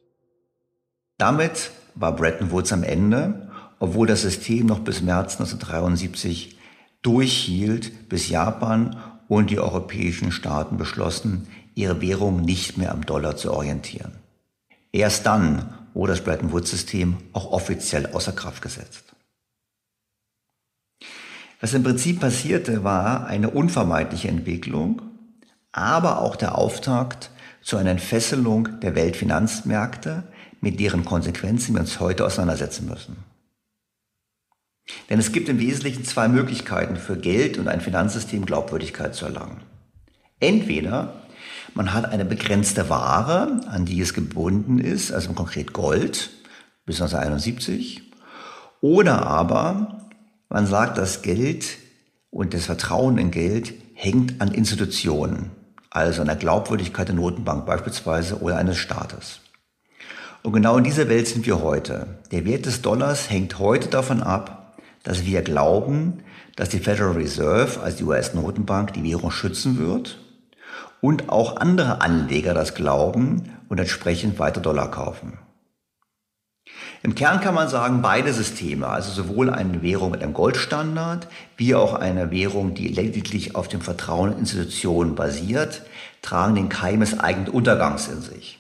Damit 1.20 1.72
war 1.96 2.14
Bretton 2.14 2.52
Woods 2.52 2.72
am 2.72 2.84
Ende, 2.84 3.50
obwohl 3.80 4.08
das 4.08 4.22
System 4.22 4.68
noch 4.68 4.80
bis 4.80 5.02
März 5.02 5.40
1973 5.40 6.57
durchhielt, 7.02 8.10
bis 8.10 8.30
Japan 8.30 8.98
und 9.28 9.50
die 9.50 9.60
europäischen 9.60 10.32
Staaten 10.32 10.78
beschlossen, 10.78 11.48
ihre 11.76 12.02
Währung 12.02 12.42
nicht 12.42 12.78
mehr 12.78 12.92
am 12.92 13.06
Dollar 13.06 13.38
zu 13.38 13.52
orientieren. 13.54 14.14
Erst 14.92 15.26
dann 15.26 15.74
wurde 15.94 16.14
das 16.14 16.24
Bretton 16.24 16.52
Woods-System 16.52 17.18
auch 17.34 17.52
offiziell 17.52 18.08
außer 18.08 18.32
Kraft 18.32 18.62
gesetzt. 18.62 19.04
Was 21.60 21.74
im 21.74 21.84
Prinzip 21.84 22.20
passierte, 22.20 22.84
war 22.84 23.26
eine 23.26 23.50
unvermeidliche 23.50 24.28
Entwicklung, 24.28 25.02
aber 25.72 26.22
auch 26.22 26.36
der 26.36 26.58
Auftakt 26.58 27.32
zu 27.62 27.78
einer 27.78 27.92
Entfesselung 27.92 28.80
der 28.80 28.96
Weltfinanzmärkte, 28.96 30.24
mit 30.62 30.80
deren 30.80 31.04
Konsequenzen 31.04 31.74
wir 31.74 31.82
uns 31.82 32.00
heute 32.00 32.26
auseinandersetzen 32.26 32.88
müssen. 32.88 33.18
Denn 35.10 35.20
es 35.20 35.32
gibt 35.32 35.50
im 35.50 35.60
Wesentlichen 35.60 36.06
zwei 36.06 36.28
Möglichkeiten 36.28 36.96
für 36.96 37.18
Geld 37.18 37.58
und 37.58 37.68
ein 37.68 37.82
Finanzsystem 37.82 38.46
Glaubwürdigkeit 38.46 39.16
zu 39.16 39.26
erlangen. 39.26 39.62
Entweder 40.40 41.14
man 41.74 41.94
hat 41.94 42.06
eine 42.06 42.26
begrenzte 42.26 42.90
Ware, 42.90 43.62
an 43.70 43.86
die 43.86 44.02
es 44.02 44.14
gebunden 44.14 44.80
ist, 44.80 45.12
also 45.12 45.34
konkret 45.34 45.74
Gold 45.74 46.30
bis 46.86 47.02
1971. 47.02 48.02
Oder 48.82 49.28
aber 49.28 50.08
man 50.50 50.66
sagt, 50.66 50.98
das 50.98 51.22
Geld 51.22 51.78
und 52.30 52.54
das 52.54 52.66
Vertrauen 52.66 53.18
in 53.18 53.32
Geld 53.32 53.74
hängt 53.94 54.42
an 54.42 54.54
Institutionen, 54.54 55.52
also 55.90 56.22
an 56.22 56.28
der 56.28 56.36
Glaubwürdigkeit 56.36 57.08
der 57.08 57.16
Notenbank 57.16 57.66
beispielsweise 57.66 58.42
oder 58.42 58.58
eines 58.58 58.78
Staates. 58.78 59.42
Und 60.44 60.54
genau 60.54 60.78
in 60.78 60.84
dieser 60.84 61.10
Welt 61.10 61.28
sind 61.28 61.46
wir 61.46 61.62
heute. 61.62 62.08
Der 62.32 62.46
Wert 62.46 62.66
des 62.66 62.82
Dollars 62.82 63.30
hängt 63.30 63.60
heute 63.60 63.90
davon 63.90 64.22
ab, 64.22 64.67
dass 65.08 65.26
wir 65.26 65.42
glauben, 65.42 66.22
dass 66.58 66.68
die 66.68 66.80
Federal 66.80 67.14
Reserve, 67.14 67.80
also 67.80 67.98
die 68.00 68.04
US-Notenbank, 68.04 68.92
die 68.92 69.06
Währung 69.06 69.32
schützen 69.32 69.80
wird 69.80 70.20
und 71.00 71.30
auch 71.30 71.56
andere 71.56 72.02
Anleger 72.02 72.54
das 72.54 72.76
glauben 72.76 73.54
und 73.70 73.80
entsprechend 73.80 74.38
weiter 74.38 74.60
Dollar 74.60 74.92
kaufen. 74.92 75.40
Im 77.04 77.16
Kern 77.16 77.40
kann 77.40 77.56
man 77.56 77.70
sagen, 77.70 78.02
beide 78.02 78.34
Systeme, 78.34 78.90
also 78.90 79.14
sowohl 79.14 79.50
eine 79.50 79.82
Währung 79.82 80.12
mit 80.12 80.22
einem 80.22 80.34
Goldstandard 80.34 81.30
wie 81.56 81.74
auch 81.74 81.94
eine 81.94 82.30
Währung, 82.30 82.74
die 82.74 82.90
lediglich 82.90 83.56
auf 83.56 83.70
dem 83.70 83.80
Vertrauen 83.80 84.34
in 84.34 84.40
Institutionen 84.40 85.16
basiert, 85.16 85.84
tragen 86.22 86.56
den 86.56 86.68
Keim 86.68 87.00
des 87.00 87.18
eigenen 87.18 87.48
Untergangs 87.48 88.10
in 88.10 88.22
sich. 88.22 88.60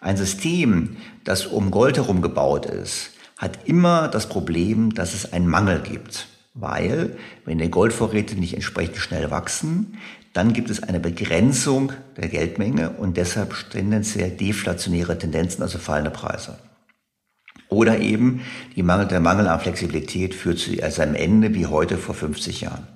Ein 0.00 0.16
System, 0.16 0.96
das 1.22 1.46
um 1.46 1.70
Gold 1.70 1.96
herum 1.96 2.22
gebaut 2.22 2.66
ist, 2.66 3.12
hat 3.40 3.66
immer 3.66 4.08
das 4.08 4.28
Problem, 4.28 4.92
dass 4.92 5.14
es 5.14 5.32
einen 5.32 5.48
Mangel 5.48 5.80
gibt. 5.80 6.28
Weil, 6.52 7.16
wenn 7.46 7.58
die 7.58 7.70
Goldvorräte 7.70 8.34
nicht 8.34 8.52
entsprechend 8.52 8.98
schnell 8.98 9.30
wachsen, 9.30 9.96
dann 10.34 10.52
gibt 10.52 10.68
es 10.68 10.82
eine 10.82 11.00
Begrenzung 11.00 11.92
der 12.18 12.28
Geldmenge 12.28 12.90
und 12.90 13.16
deshalb 13.16 13.54
tendenziell 13.70 14.30
deflationäre 14.30 15.16
Tendenzen, 15.16 15.62
also 15.62 15.78
fallende 15.78 16.10
Preise. 16.10 16.58
Oder 17.70 18.00
eben 18.00 18.42
die 18.76 18.82
Mangel, 18.82 19.06
der 19.06 19.20
Mangel 19.20 19.48
an 19.48 19.60
Flexibilität 19.60 20.34
führt 20.34 20.58
zu 20.58 20.76
seinem 20.90 21.14
Ende 21.14 21.54
wie 21.54 21.66
heute 21.66 21.96
vor 21.96 22.14
50 22.14 22.60
Jahren. 22.60 22.86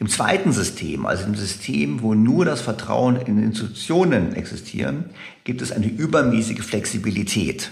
Im 0.00 0.08
zweiten 0.08 0.52
System, 0.52 1.04
also 1.04 1.24
im 1.24 1.34
System, 1.34 2.00
wo 2.00 2.14
nur 2.14 2.46
das 2.46 2.62
Vertrauen 2.62 3.16
in 3.16 3.42
Institutionen 3.42 4.34
existieren, 4.34 5.10
gibt 5.44 5.60
es 5.60 5.72
eine 5.72 5.86
übermäßige 5.86 6.62
Flexibilität. 6.62 7.70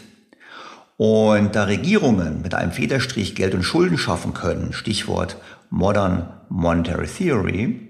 Und 1.03 1.57
da 1.57 1.65
Regierungen 1.65 2.43
mit 2.43 2.53
einem 2.53 2.73
Federstrich 2.73 3.35
Geld 3.35 3.55
und 3.55 3.63
Schulden 3.63 3.97
schaffen 3.97 4.35
können, 4.35 4.75
Stichwort 4.75 5.39
Modern 5.71 6.29
Monetary 6.51 7.07
Theory, 7.07 7.89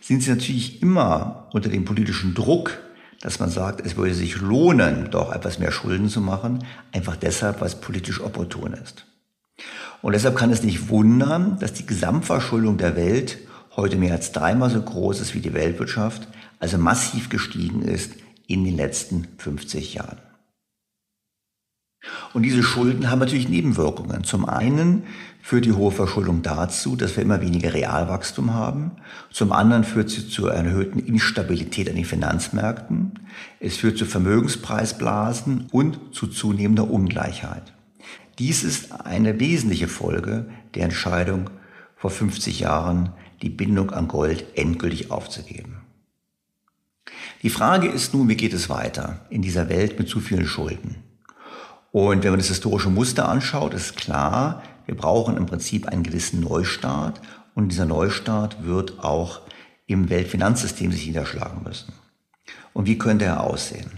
sind 0.00 0.22
sie 0.22 0.30
natürlich 0.30 0.80
immer 0.80 1.50
unter 1.52 1.68
dem 1.68 1.84
politischen 1.84 2.32
Druck, 2.32 2.78
dass 3.20 3.38
man 3.38 3.50
sagt, 3.50 3.84
es 3.84 3.98
würde 3.98 4.14
sich 4.14 4.40
lohnen, 4.40 5.10
doch 5.10 5.30
etwas 5.30 5.58
mehr 5.58 5.72
Schulden 5.72 6.08
zu 6.08 6.22
machen, 6.22 6.64
einfach 6.90 7.16
deshalb, 7.16 7.60
es 7.60 7.74
politisch 7.74 8.22
opportun 8.22 8.72
ist. 8.72 9.04
Und 10.00 10.14
deshalb 10.14 10.34
kann 10.34 10.50
es 10.50 10.62
nicht 10.62 10.88
wundern, 10.88 11.58
dass 11.58 11.74
die 11.74 11.84
Gesamtverschuldung 11.84 12.78
der 12.78 12.96
Welt 12.96 13.36
heute 13.76 13.96
mehr 13.96 14.14
als 14.14 14.32
dreimal 14.32 14.70
so 14.70 14.80
groß 14.80 15.20
ist 15.20 15.34
wie 15.34 15.40
die 15.40 15.52
Weltwirtschaft, 15.52 16.26
also 16.60 16.78
massiv 16.78 17.28
gestiegen 17.28 17.82
ist 17.82 18.12
in 18.46 18.64
den 18.64 18.76
letzten 18.76 19.28
50 19.36 19.92
Jahren. 19.92 20.27
Und 22.32 22.42
diese 22.42 22.62
Schulden 22.62 23.10
haben 23.10 23.18
natürlich 23.18 23.48
Nebenwirkungen. 23.48 24.24
Zum 24.24 24.48
einen 24.48 25.04
führt 25.42 25.64
die 25.64 25.72
hohe 25.72 25.90
Verschuldung 25.90 26.42
dazu, 26.42 26.94
dass 26.94 27.16
wir 27.16 27.22
immer 27.22 27.40
weniger 27.40 27.74
Realwachstum 27.74 28.54
haben. 28.54 28.92
Zum 29.30 29.52
anderen 29.52 29.84
führt 29.84 30.10
sie 30.10 30.28
zu 30.28 30.46
erhöhten 30.46 30.98
Instabilität 30.98 31.88
an 31.88 31.96
den 31.96 32.04
Finanzmärkten. 32.04 33.18
Es 33.60 33.76
führt 33.76 33.98
zu 33.98 34.04
Vermögenspreisblasen 34.04 35.66
und 35.72 35.98
zu 36.12 36.26
zunehmender 36.26 36.90
Ungleichheit. 36.90 37.72
Dies 38.38 38.62
ist 38.62 38.92
eine 38.92 39.40
wesentliche 39.40 39.88
Folge 39.88 40.48
der 40.74 40.84
Entscheidung 40.84 41.50
vor 41.96 42.10
50 42.10 42.60
Jahren, 42.60 43.12
die 43.42 43.48
Bindung 43.48 43.90
an 43.90 44.06
Gold 44.06 44.44
endgültig 44.54 45.10
aufzugeben. 45.10 45.78
Die 47.42 47.50
Frage 47.50 47.88
ist 47.88 48.14
nun, 48.14 48.28
wie 48.28 48.36
geht 48.36 48.52
es 48.52 48.68
weiter 48.68 49.26
in 49.30 49.42
dieser 49.42 49.68
Welt 49.68 49.98
mit 49.98 50.08
zu 50.08 50.20
vielen 50.20 50.46
Schulden? 50.46 51.07
Und 51.90 52.22
wenn 52.22 52.30
man 52.30 52.40
das 52.40 52.48
historische 52.48 52.90
Muster 52.90 53.28
anschaut, 53.28 53.74
ist 53.74 53.96
klar, 53.96 54.62
wir 54.86 54.96
brauchen 54.96 55.36
im 55.36 55.46
Prinzip 55.46 55.86
einen 55.86 56.02
gewissen 56.02 56.40
Neustart 56.40 57.20
und 57.54 57.70
dieser 57.70 57.86
Neustart 57.86 58.64
wird 58.64 59.02
auch 59.02 59.40
im 59.86 60.10
Weltfinanzsystem 60.10 60.92
sich 60.92 61.06
niederschlagen 61.06 61.62
müssen. 61.64 61.92
Und 62.72 62.86
wie 62.86 62.98
könnte 62.98 63.24
er 63.24 63.42
aussehen? 63.42 63.90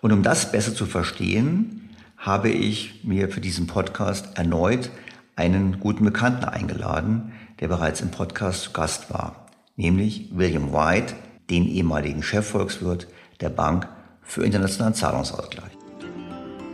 Und 0.00 0.12
um 0.12 0.22
das 0.22 0.50
besser 0.50 0.74
zu 0.74 0.86
verstehen, 0.86 1.90
habe 2.16 2.48
ich 2.48 3.04
mir 3.04 3.28
für 3.28 3.40
diesen 3.40 3.66
Podcast 3.66 4.36
erneut 4.36 4.90
einen 5.36 5.78
guten 5.78 6.04
Bekannten 6.04 6.44
eingeladen, 6.44 7.32
der 7.60 7.68
bereits 7.68 8.00
im 8.00 8.10
Podcast 8.10 8.62
zu 8.62 8.72
Gast 8.72 9.12
war, 9.12 9.46
nämlich 9.76 10.28
William 10.32 10.72
White, 10.72 11.14
den 11.48 11.64
ehemaligen 11.64 12.22
Chefvolkswirt 12.22 13.06
der 13.40 13.50
Bank 13.50 13.88
für 14.22 14.44
internationalen 14.44 14.94
Zahlungsausgleich. 14.94 15.77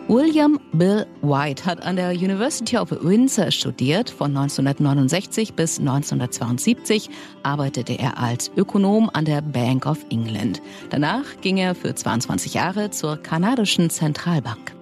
William 0.06 0.61
Bill 0.73 1.06
White 1.23 1.64
hat 1.64 1.82
an 1.82 1.96
der 1.96 2.11
University 2.11 2.76
of 2.76 2.90
Windsor 2.90 3.50
studiert. 3.50 4.11
Von 4.11 4.37
1969 4.37 5.54
bis 5.54 5.78
1972 5.78 7.08
arbeitete 7.42 7.99
er 7.99 8.18
als 8.18 8.50
Ökonom 8.54 9.08
an 9.14 9.25
der 9.25 9.40
Bank 9.40 9.87
of 9.87 10.04
England. 10.11 10.61
Danach 10.90 11.25
ging 11.40 11.56
er 11.56 11.75
für 11.75 11.94
22 11.94 12.52
Jahre 12.52 12.90
zur 12.90 13.16
kanadischen 13.16 13.88
Zentralbank. 13.88 14.75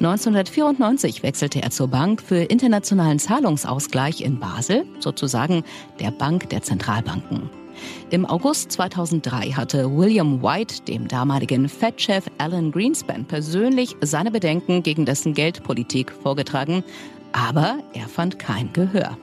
1994 0.00 1.22
wechselte 1.22 1.62
er 1.62 1.70
zur 1.70 1.86
Bank 1.86 2.20
für 2.20 2.42
internationalen 2.42 3.20
Zahlungsausgleich 3.20 4.20
in 4.20 4.40
Basel, 4.40 4.84
sozusagen 4.98 5.62
der 6.00 6.10
Bank 6.10 6.50
der 6.50 6.62
Zentralbanken. 6.62 7.65
Im 8.10 8.26
August 8.26 8.72
2003 8.72 9.52
hatte 9.52 9.96
William 9.96 10.42
White 10.42 10.82
dem 10.82 11.08
damaligen 11.08 11.68
Fed-Chef 11.68 12.26
Alan 12.38 12.70
Greenspan 12.70 13.24
persönlich 13.24 13.96
seine 14.00 14.30
Bedenken 14.30 14.82
gegen 14.82 15.04
dessen 15.04 15.34
Geldpolitik 15.34 16.12
vorgetragen, 16.22 16.84
aber 17.32 17.78
er 17.92 18.08
fand 18.08 18.38
kein 18.38 18.72
Gehör. 18.72 19.16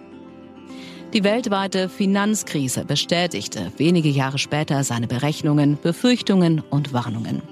Die 1.13 1.23
weltweite 1.23 1.89
Finanzkrise 1.89 2.85
bestätigte 2.85 3.71
wenige 3.77 4.09
Jahre 4.09 4.39
später 4.39 4.83
seine 4.83 5.07
Berechnungen, 5.07 5.77
Befürchtungen 5.79 6.63
und 6.71 6.91
Warnungen. 6.91 7.43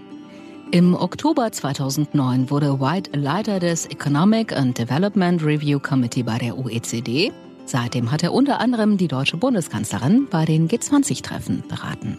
Im 0.72 0.96
Oktober 0.96 1.52
2009 1.52 2.50
wurde 2.50 2.80
White 2.80 3.12
Leiter 3.14 3.60
des 3.60 3.86
Economic 3.88 4.52
and 4.52 4.78
Development 4.78 5.44
Review 5.44 5.80
Committee 5.80 6.24
bei 6.24 6.38
der 6.38 6.58
OECD 6.58 7.32
Seitdem 7.72 8.12
hat 8.12 8.22
er 8.22 8.34
unter 8.34 8.60
anderem 8.60 8.98
die 8.98 9.08
deutsche 9.08 9.38
Bundeskanzlerin 9.38 10.28
bei 10.30 10.44
den 10.44 10.68
G20-Treffen 10.68 11.64
beraten. 11.70 12.18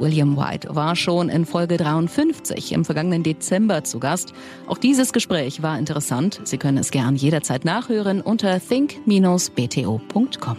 William 0.00 0.36
White 0.36 0.74
war 0.74 0.96
schon 0.96 1.28
in 1.28 1.46
Folge 1.46 1.76
53 1.76 2.72
im 2.72 2.84
vergangenen 2.84 3.22
Dezember 3.22 3.84
zu 3.84 4.00
Gast. 4.00 4.32
Auch 4.66 4.78
dieses 4.78 5.12
Gespräch 5.12 5.62
war 5.62 5.78
interessant. 5.78 6.40
Sie 6.42 6.58
können 6.58 6.78
es 6.78 6.90
gern 6.90 7.14
jederzeit 7.14 7.64
nachhören 7.64 8.20
unter 8.20 8.58
think-bto.com. 8.58 10.56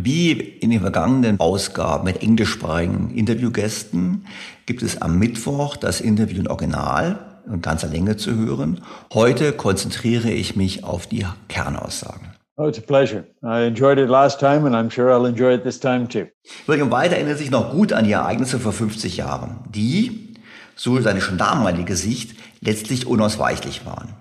Wie 0.00 0.30
in 0.30 0.70
den 0.70 0.80
vergangenen 0.80 1.40
Ausgaben 1.40 2.04
mit 2.04 2.22
englischsprachigen 2.22 3.10
Interviewgästen 3.10 4.26
gibt 4.66 4.84
es 4.84 5.02
am 5.02 5.18
Mittwoch 5.18 5.74
das 5.74 6.00
Interview 6.00 6.38
in 6.38 6.46
Original 6.46 7.33
in 7.46 7.60
ganzer 7.60 7.88
Länge 7.88 8.16
zu 8.16 8.34
hören. 8.34 8.80
Heute 9.12 9.52
konzentriere 9.52 10.30
ich 10.30 10.56
mich 10.56 10.84
auf 10.84 11.06
die 11.06 11.26
Kernaussagen. 11.48 12.34
Oh, 12.56 12.68
it's 12.68 12.78
a 12.78 12.82
pleasure. 12.82 13.24
I 13.42 13.66
enjoyed 13.66 13.98
it 13.98 14.08
last 14.08 14.38
time 14.38 14.64
and 14.64 14.76
I'm 14.76 14.88
sure 14.88 15.10
I'll 15.10 15.26
enjoy 15.26 15.54
it 15.54 15.64
this 15.64 15.80
time 15.80 16.06
too. 16.08 16.26
William 16.66 16.90
White 16.90 17.14
erinnert 17.14 17.38
sich 17.38 17.50
noch 17.50 17.72
gut 17.72 17.92
an 17.92 18.04
die 18.04 18.12
Ereignisse 18.12 18.60
vor 18.60 18.72
50 18.72 19.16
Jahren, 19.16 19.58
die, 19.68 20.34
so 20.76 21.00
seine 21.00 21.20
schon 21.20 21.36
damalige 21.36 21.96
Sicht, 21.96 22.36
letztlich 22.60 23.06
unausweichlich 23.06 23.84
waren. 23.84 24.14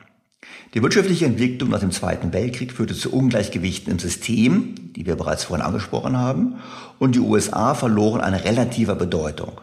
Die 0.73 0.81
wirtschaftliche 0.81 1.25
Entwicklung 1.25 1.69
nach 1.69 1.81
dem 1.81 1.91
Zweiten 1.91 2.33
Weltkrieg 2.33 2.73
führte 2.73 2.95
zu 2.95 3.13
Ungleichgewichten 3.13 3.91
im 3.91 3.99
System, 3.99 4.73
die 4.95 5.05
wir 5.05 5.15
bereits 5.15 5.43
vorhin 5.43 5.63
angesprochen 5.63 6.17
haben, 6.17 6.55
und 6.97 7.13
die 7.13 7.19
USA 7.19 7.75
verloren 7.75 8.21
an 8.21 8.33
relativer 8.33 8.95
Bedeutung. 8.95 9.61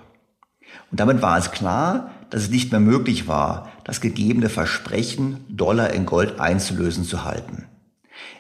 Und 0.93 1.01
damit 1.01 1.21
war 1.23 1.37
es 1.37 1.51
klar, 1.51 2.13
dass 2.31 2.43
es 2.43 2.51
nicht 2.51 2.71
mehr 2.71 2.81
möglich 2.81 3.29
war, 3.29 3.71
das 3.85 4.01
gegebene 4.01 4.49
Versprechen, 4.49 5.45
Dollar 5.49 5.93
in 5.93 6.07
Gold 6.07 6.41
einzulösen, 6.41 7.05
zu 7.05 7.25
halten. 7.25 7.67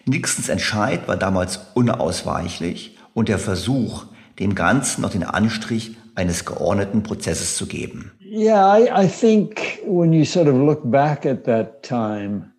Nixons 0.07 0.49
Entscheid 0.49 1.07
war 1.09 1.17
damals 1.17 1.61
unausweichlich 1.75 2.97
und 3.15 3.29
der 3.29 3.39
Versuch, 3.39 4.07
dem 4.39 4.55
Ganzen 4.55 5.03
noch 5.03 5.11
den 5.11 5.25
Anstrich 5.25 5.97
eines 6.15 6.45
geordneten 6.45 7.03
Prozesses 7.03 7.57
zu 7.57 7.67
geben. 7.67 8.13
Yeah, 8.21 8.79
I, 8.79 9.07
I 9.07 9.09
think 9.09 9.81
when 9.87 10.13
you 10.13 10.25
sort 10.25 10.49
of 10.49 10.55
look 10.55 10.89
back 10.91 11.27
at 11.27 11.45
that 11.45 11.83
time, 11.83 12.53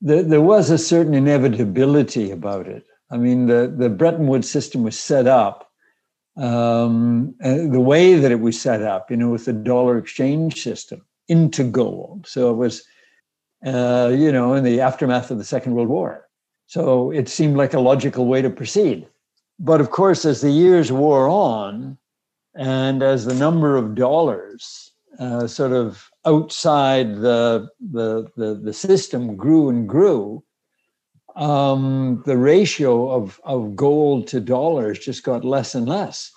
there, 0.00 0.22
there 0.26 0.42
was 0.42 0.70
a 0.70 0.78
certain 0.78 1.14
inevitability 1.14 2.32
about 2.32 2.68
it. 2.68 2.84
I 3.10 3.18
mean, 3.18 3.46
the, 3.46 3.68
the 3.76 3.88
Bretton 3.88 4.26
Woods 4.26 4.50
system 4.50 4.84
was 4.84 4.96
set 4.98 5.26
up 5.26 5.71
um, 6.36 7.34
the 7.40 7.80
way 7.80 8.14
that 8.14 8.32
it 8.32 8.40
was 8.40 8.60
set 8.60 8.82
up, 8.82 9.10
you 9.10 9.16
know, 9.16 9.30
with 9.30 9.44
the 9.44 9.52
dollar 9.52 9.98
exchange 9.98 10.62
system 10.62 11.04
into 11.28 11.64
gold. 11.64 12.26
So 12.26 12.50
it 12.50 12.56
was, 12.56 12.84
uh, 13.64 14.12
you 14.14 14.32
know, 14.32 14.54
in 14.54 14.64
the 14.64 14.80
aftermath 14.80 15.30
of 15.30 15.38
the 15.38 15.44
Second 15.44 15.74
World 15.74 15.88
War. 15.88 16.28
So 16.66 17.10
it 17.10 17.28
seemed 17.28 17.56
like 17.56 17.74
a 17.74 17.80
logical 17.80 18.26
way 18.26 18.42
to 18.42 18.50
proceed. 18.50 19.06
But 19.58 19.80
of 19.80 19.90
course, 19.90 20.24
as 20.24 20.40
the 20.40 20.50
years 20.50 20.90
wore 20.90 21.28
on, 21.28 21.98
and 22.54 23.02
as 23.02 23.24
the 23.24 23.34
number 23.34 23.76
of 23.76 23.94
dollars 23.94 24.92
uh, 25.18 25.46
sort 25.46 25.72
of 25.72 26.10
outside 26.24 27.16
the, 27.16 27.68
the, 27.80 28.26
the, 28.36 28.54
the 28.54 28.72
system 28.72 29.36
grew 29.36 29.68
and 29.68 29.88
grew, 29.88 30.42
um, 31.36 32.22
the 32.26 32.36
ratio 32.36 33.10
of, 33.10 33.40
of 33.44 33.74
gold 33.74 34.26
to 34.28 34.40
dollars 34.40 34.98
just 34.98 35.22
got 35.22 35.44
less 35.44 35.74
and 35.74 35.88
less. 35.88 36.30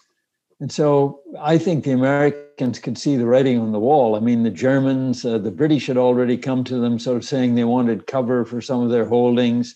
And 0.59 0.71
so 0.71 1.19
I 1.39 1.57
think 1.57 1.83
the 1.83 1.91
Americans 1.91 2.79
could 2.79 2.97
see 2.97 3.17
the 3.17 3.25
writing 3.25 3.59
on 3.59 3.73
the 3.73 3.79
wall. 3.79 4.15
I 4.15 4.19
mean, 4.19 4.43
the 4.43 4.49
Germans, 4.49 5.25
uh, 5.25 5.37
the 5.37 5.51
British 5.51 5.87
had 5.87 5.97
already 5.97 6.37
come 6.37 6.63
to 6.65 6.79
them, 6.79 6.97
sort 6.97 7.17
of 7.17 7.25
saying 7.25 7.55
they 7.55 7.65
wanted 7.65 8.07
cover 8.07 8.45
for 8.45 8.61
some 8.61 8.81
of 8.81 8.89
their 8.89 9.05
holdings. 9.05 9.75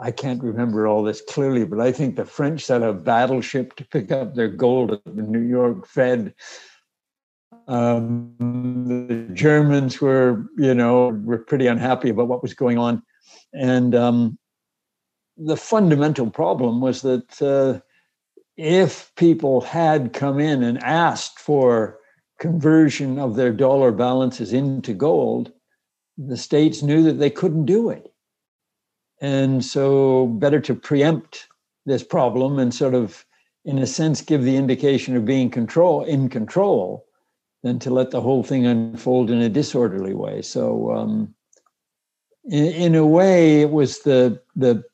I 0.00 0.10
can't 0.10 0.42
remember 0.42 0.86
all 0.86 1.02
this 1.02 1.22
clearly, 1.22 1.64
but 1.64 1.80
I 1.80 1.92
think 1.92 2.16
the 2.16 2.24
French 2.24 2.62
set 2.62 2.82
a 2.82 2.92
battleship 2.92 3.76
to 3.76 3.84
pick 3.84 4.10
up 4.10 4.34
their 4.34 4.48
gold 4.48 4.92
at 4.92 5.04
the 5.04 5.22
New 5.22 5.40
York 5.40 5.86
Fed. 5.86 6.34
Um, 7.68 8.34
the 8.86 9.32
Germans 9.32 10.00
were, 10.00 10.44
you 10.58 10.74
know, 10.74 11.08
were 11.24 11.38
pretty 11.38 11.66
unhappy 11.66 12.10
about 12.10 12.28
what 12.28 12.42
was 12.42 12.52
going 12.52 12.78
on, 12.78 13.02
and 13.54 13.94
um, 13.94 14.38
the 15.36 15.56
fundamental 15.56 16.30
problem 16.30 16.80
was 16.80 17.02
that 17.02 17.42
uh, 17.42 17.80
if 18.56 19.14
people 19.16 19.60
had 19.60 20.12
come 20.12 20.40
in 20.40 20.62
and 20.62 20.82
asked 20.82 21.38
for 21.38 21.98
conversion 22.38 23.18
of 23.18 23.36
their 23.36 23.52
dollar 23.52 23.92
balances 23.92 24.52
into 24.52 24.94
gold, 24.94 25.52
the 26.18 26.36
states 26.36 26.82
knew 26.82 27.02
that 27.02 27.18
they 27.18 27.30
couldn't 27.30 27.66
do 27.66 27.90
it. 27.90 28.12
And 29.20 29.64
so, 29.64 30.26
better 30.26 30.60
to 30.60 30.74
preempt 30.74 31.48
this 31.86 32.02
problem 32.02 32.58
and 32.58 32.74
sort 32.74 32.94
of, 32.94 33.24
in 33.64 33.78
a 33.78 33.86
sense, 33.86 34.20
give 34.20 34.42
the 34.42 34.56
indication 34.56 35.16
of 35.16 35.24
being 35.24 35.50
control 35.50 36.04
in 36.04 36.28
control 36.28 37.06
than 37.62 37.78
to 37.78 37.90
let 37.90 38.10
the 38.10 38.20
whole 38.20 38.42
thing 38.42 38.66
unfold 38.66 39.30
in 39.30 39.40
a 39.40 39.48
disorderly 39.48 40.14
way. 40.14 40.42
So, 40.42 40.92
um, 40.92 41.34
in, 42.44 42.66
in 42.66 42.94
a 42.94 43.06
way, 43.06 43.62
it 43.62 43.70
was 43.70 44.00
the 44.00 44.40
the 44.54 44.84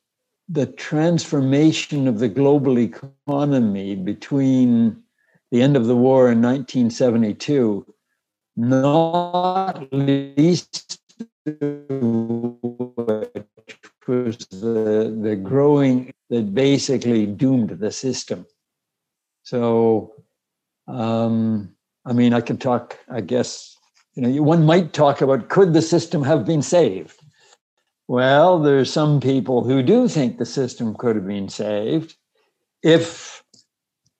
the 0.48 0.66
transformation 0.66 2.08
of 2.08 2.18
the 2.18 2.28
global 2.28 2.78
economy 2.78 3.94
between 3.94 5.02
the 5.50 5.62
end 5.62 5.76
of 5.76 5.86
the 5.86 5.96
war 5.96 6.30
in 6.30 6.42
1972, 6.42 7.86
not 8.56 9.92
least 9.92 10.98
was 14.06 14.36
the, 14.50 15.16
the 15.22 15.36
growing 15.42 16.12
that 16.30 16.54
basically 16.54 17.26
doomed 17.26 17.70
the 17.70 17.90
system. 17.90 18.46
So, 19.42 20.14
um, 20.88 21.74
I 22.04 22.12
mean, 22.12 22.32
I 22.32 22.40
can 22.40 22.58
talk, 22.58 22.98
I 23.08 23.20
guess, 23.20 23.76
you 24.14 24.22
know, 24.22 24.42
one 24.42 24.66
might 24.66 24.92
talk 24.92 25.20
about 25.20 25.48
could 25.48 25.72
the 25.72 25.82
system 25.82 26.22
have 26.24 26.44
been 26.44 26.62
saved? 26.62 27.21
Well, 28.12 28.58
there's 28.58 28.92
some 28.92 29.20
people 29.20 29.62
who 29.62 29.82
do 29.82 30.06
think 30.06 30.36
the 30.36 30.44
system 30.44 30.94
could 30.94 31.16
have 31.16 31.26
been 31.26 31.48
saved 31.48 32.16
if 32.82 33.42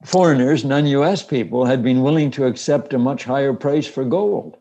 foreigners, 0.03 0.65
non 0.65 0.87
US 0.87 1.23
people, 1.23 1.67
had 1.67 1.83
been 1.83 2.03
willing 2.03 2.31
to 2.31 2.47
accept 2.47 2.95
a 2.95 2.99
much 2.99 3.27
higher 3.27 3.53
price 3.53 3.87
for 3.87 4.07
gold. 4.07 4.57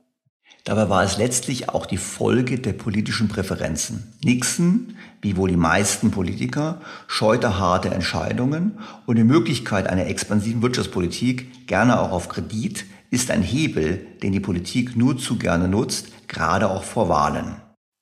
Dabei 0.66 0.90
war 0.90 1.04
es 1.04 1.18
letztlich 1.18 1.70
auch 1.70 1.86
die 1.86 1.96
Folge 1.96 2.60
der 2.60 2.74
politischen 2.74 3.30
Präferenzen. 3.30 4.12
Nixon, 4.22 4.98
wie 5.22 5.38
wohl 5.38 5.48
die 5.48 5.56
meisten 5.56 6.12
Politiker, 6.12 6.82
scheute 7.08 7.58
harte 7.58 7.88
Entscheidungen 7.88 8.80
und 9.06 9.16
die 9.16 9.24
Möglichkeit 9.24 9.88
einer 9.88 10.08
expansiven 10.08 10.62
Wirtschaftspolitik, 10.62 11.68
gerne 11.68 12.02
auch 12.02 12.12
auf 12.12 12.28
Kredit, 12.28 12.84
ist 13.12 13.32
ein 13.32 13.44
Hebel, 13.44 14.06
den 14.22 14.34
die 14.34 14.42
Politik 14.42 14.98
nur 14.98 15.18
zu 15.18 15.38
gerne 15.38 15.70
nutzt, 15.70 16.28
gerade 16.28 16.70
auch 16.70 16.84
vor 16.84 17.08
Wahlen. 17.08 17.62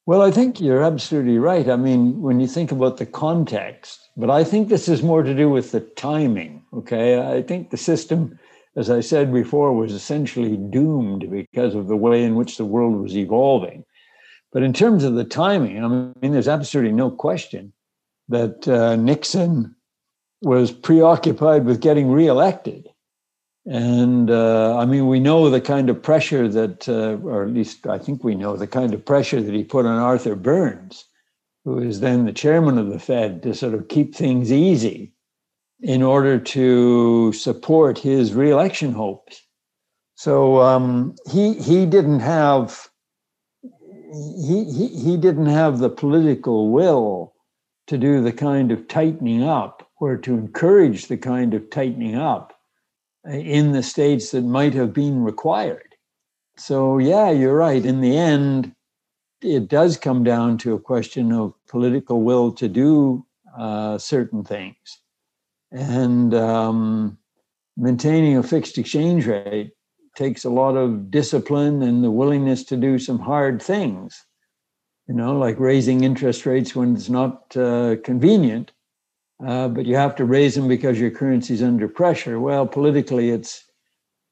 Well, 0.09 0.23
I 0.23 0.31
think 0.31 0.59
you're 0.59 0.83
absolutely 0.83 1.37
right. 1.37 1.69
I 1.69 1.75
mean, 1.75 2.21
when 2.21 2.39
you 2.39 2.47
think 2.47 2.71
about 2.71 2.97
the 2.97 3.05
context, 3.05 4.09
but 4.17 4.29
I 4.29 4.43
think 4.43 4.67
this 4.67 4.87
is 4.87 5.03
more 5.03 5.23
to 5.23 5.35
do 5.35 5.49
with 5.49 5.71
the 5.71 5.81
timing. 5.81 6.63
Okay. 6.73 7.19
I 7.19 7.43
think 7.43 7.69
the 7.69 7.77
system 7.77 8.39
as 8.75 8.89
I 8.89 9.01
said 9.01 9.33
before, 9.33 9.73
was 9.73 9.93
essentially 9.93 10.55
doomed 10.55 11.29
because 11.29 11.75
of 11.75 11.87
the 11.87 11.97
way 11.97 12.23
in 12.23 12.35
which 12.35 12.57
the 12.57 12.65
world 12.65 12.95
was 13.01 13.17
evolving. 13.17 13.83
But 14.51 14.63
in 14.63 14.73
terms 14.73 15.03
of 15.03 15.15
the 15.15 15.23
timing, 15.23 15.83
I 15.83 15.87
mean, 15.87 16.31
there's 16.31 16.47
absolutely 16.47 16.93
no 16.93 17.11
question 17.11 17.73
that 18.29 18.67
uh, 18.67 18.95
Nixon 18.95 19.75
was 20.41 20.71
preoccupied 20.71 21.65
with 21.65 21.81
getting 21.81 22.11
reelected. 22.11 22.87
And 23.69 24.31
uh, 24.31 24.79
I 24.79 24.85
mean, 24.85 25.07
we 25.07 25.19
know 25.19 25.47
the 25.51 25.61
kind 25.61 25.91
of 25.91 26.01
pressure 26.01 26.47
that, 26.47 26.89
uh, 26.89 27.19
or 27.23 27.43
at 27.43 27.53
least 27.53 27.85
I 27.85 27.99
think 27.99 28.23
we 28.23 28.33
know 28.33 28.57
the 28.57 28.65
kind 28.65 28.95
of 28.95 29.05
pressure 29.05 29.43
that 29.43 29.53
he 29.53 29.63
put 29.63 29.85
on 29.85 29.99
Arthur 29.99 30.35
Burns, 30.35 31.05
who 31.65 31.77
is 31.77 31.99
then 31.99 32.25
the 32.25 32.33
chairman 32.33 32.79
of 32.79 32.89
the 32.89 32.97
Fed, 32.97 33.43
to 33.43 33.53
sort 33.53 33.75
of 33.75 33.87
keep 33.87 34.15
things 34.15 34.51
easy 34.51 35.13
in 35.81 36.01
order 36.01 36.39
to 36.39 37.31
support 37.33 37.99
his 37.99 38.33
reelection 38.33 38.91
hopes. 38.91 39.45
So 40.15 40.61
um, 40.61 41.13
he 41.31 41.53
he 41.53 41.85
didn't 41.85 42.21
have 42.21 42.89
he, 43.61 44.63
he 44.63 44.87
he 44.87 45.15
didn't 45.15 45.45
have 45.45 45.77
the 45.77 45.91
political 45.91 46.71
will 46.71 47.35
to 47.85 47.99
do 47.99 48.23
the 48.23 48.33
kind 48.33 48.71
of 48.71 48.87
tightening 48.87 49.43
up 49.43 49.87
or 50.01 50.17
to 50.17 50.33
encourage 50.33 51.05
the 51.05 51.17
kind 51.17 51.53
of 51.53 51.69
tightening 51.69 52.15
up 52.15 52.58
in 53.25 53.71
the 53.71 53.83
states 53.83 54.31
that 54.31 54.43
might 54.43 54.73
have 54.73 54.93
been 54.93 55.23
required. 55.23 55.95
So, 56.57 56.97
yeah, 56.97 57.29
you're 57.29 57.55
right. 57.55 57.85
In 57.85 58.01
the 58.01 58.17
end, 58.17 58.73
it 59.41 59.67
does 59.67 59.97
come 59.97 60.23
down 60.23 60.57
to 60.59 60.73
a 60.73 60.79
question 60.79 61.31
of 61.31 61.53
political 61.67 62.21
will 62.21 62.51
to 62.53 62.67
do 62.67 63.25
uh, 63.57 63.97
certain 63.97 64.43
things. 64.43 64.99
And 65.71 66.33
um, 66.33 67.17
maintaining 67.77 68.37
a 68.37 68.43
fixed 68.43 68.77
exchange 68.77 69.25
rate 69.25 69.71
takes 70.15 70.43
a 70.43 70.49
lot 70.49 70.75
of 70.75 71.11
discipline 71.11 71.81
and 71.81 72.03
the 72.03 72.11
willingness 72.11 72.63
to 72.65 72.77
do 72.77 72.99
some 72.99 73.19
hard 73.19 73.61
things, 73.61 74.25
you 75.07 75.13
know, 75.13 75.37
like 75.37 75.59
raising 75.59 76.03
interest 76.03 76.45
rates 76.45 76.75
when 76.75 76.95
it's 76.95 77.09
not 77.09 77.55
uh, 77.55 77.95
convenient 78.03 78.71
uh, 79.45 79.67
but 79.67 79.85
you 79.85 79.95
have 79.95 80.15
to 80.15 80.25
raise 80.25 80.55
them 80.55 80.67
because 80.67 80.99
your 80.99 81.11
currency 81.11 81.53
is 81.53 81.61
under 81.61 81.87
pressure. 81.87 82.39
Well, 82.39 82.67
politically, 82.67 83.29
it's 83.29 83.65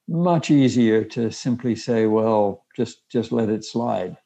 much 0.07 0.49
easier 0.49 1.03
to 1.05 1.31
simply 1.31 1.75
say, 1.75 2.05
well, 2.05 2.65
just, 2.75 3.09
just 3.09 3.31
let 3.31 3.49
it 3.49 3.63
slide. 3.63 4.17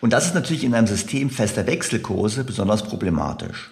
Und 0.00 0.12
das 0.12 0.26
ist 0.26 0.34
natürlich 0.34 0.64
in 0.64 0.74
einem 0.74 0.86
System 0.86 1.28
fester 1.28 1.66
Wechselkurse 1.66 2.44
besonders 2.44 2.82
problematisch. 2.82 3.70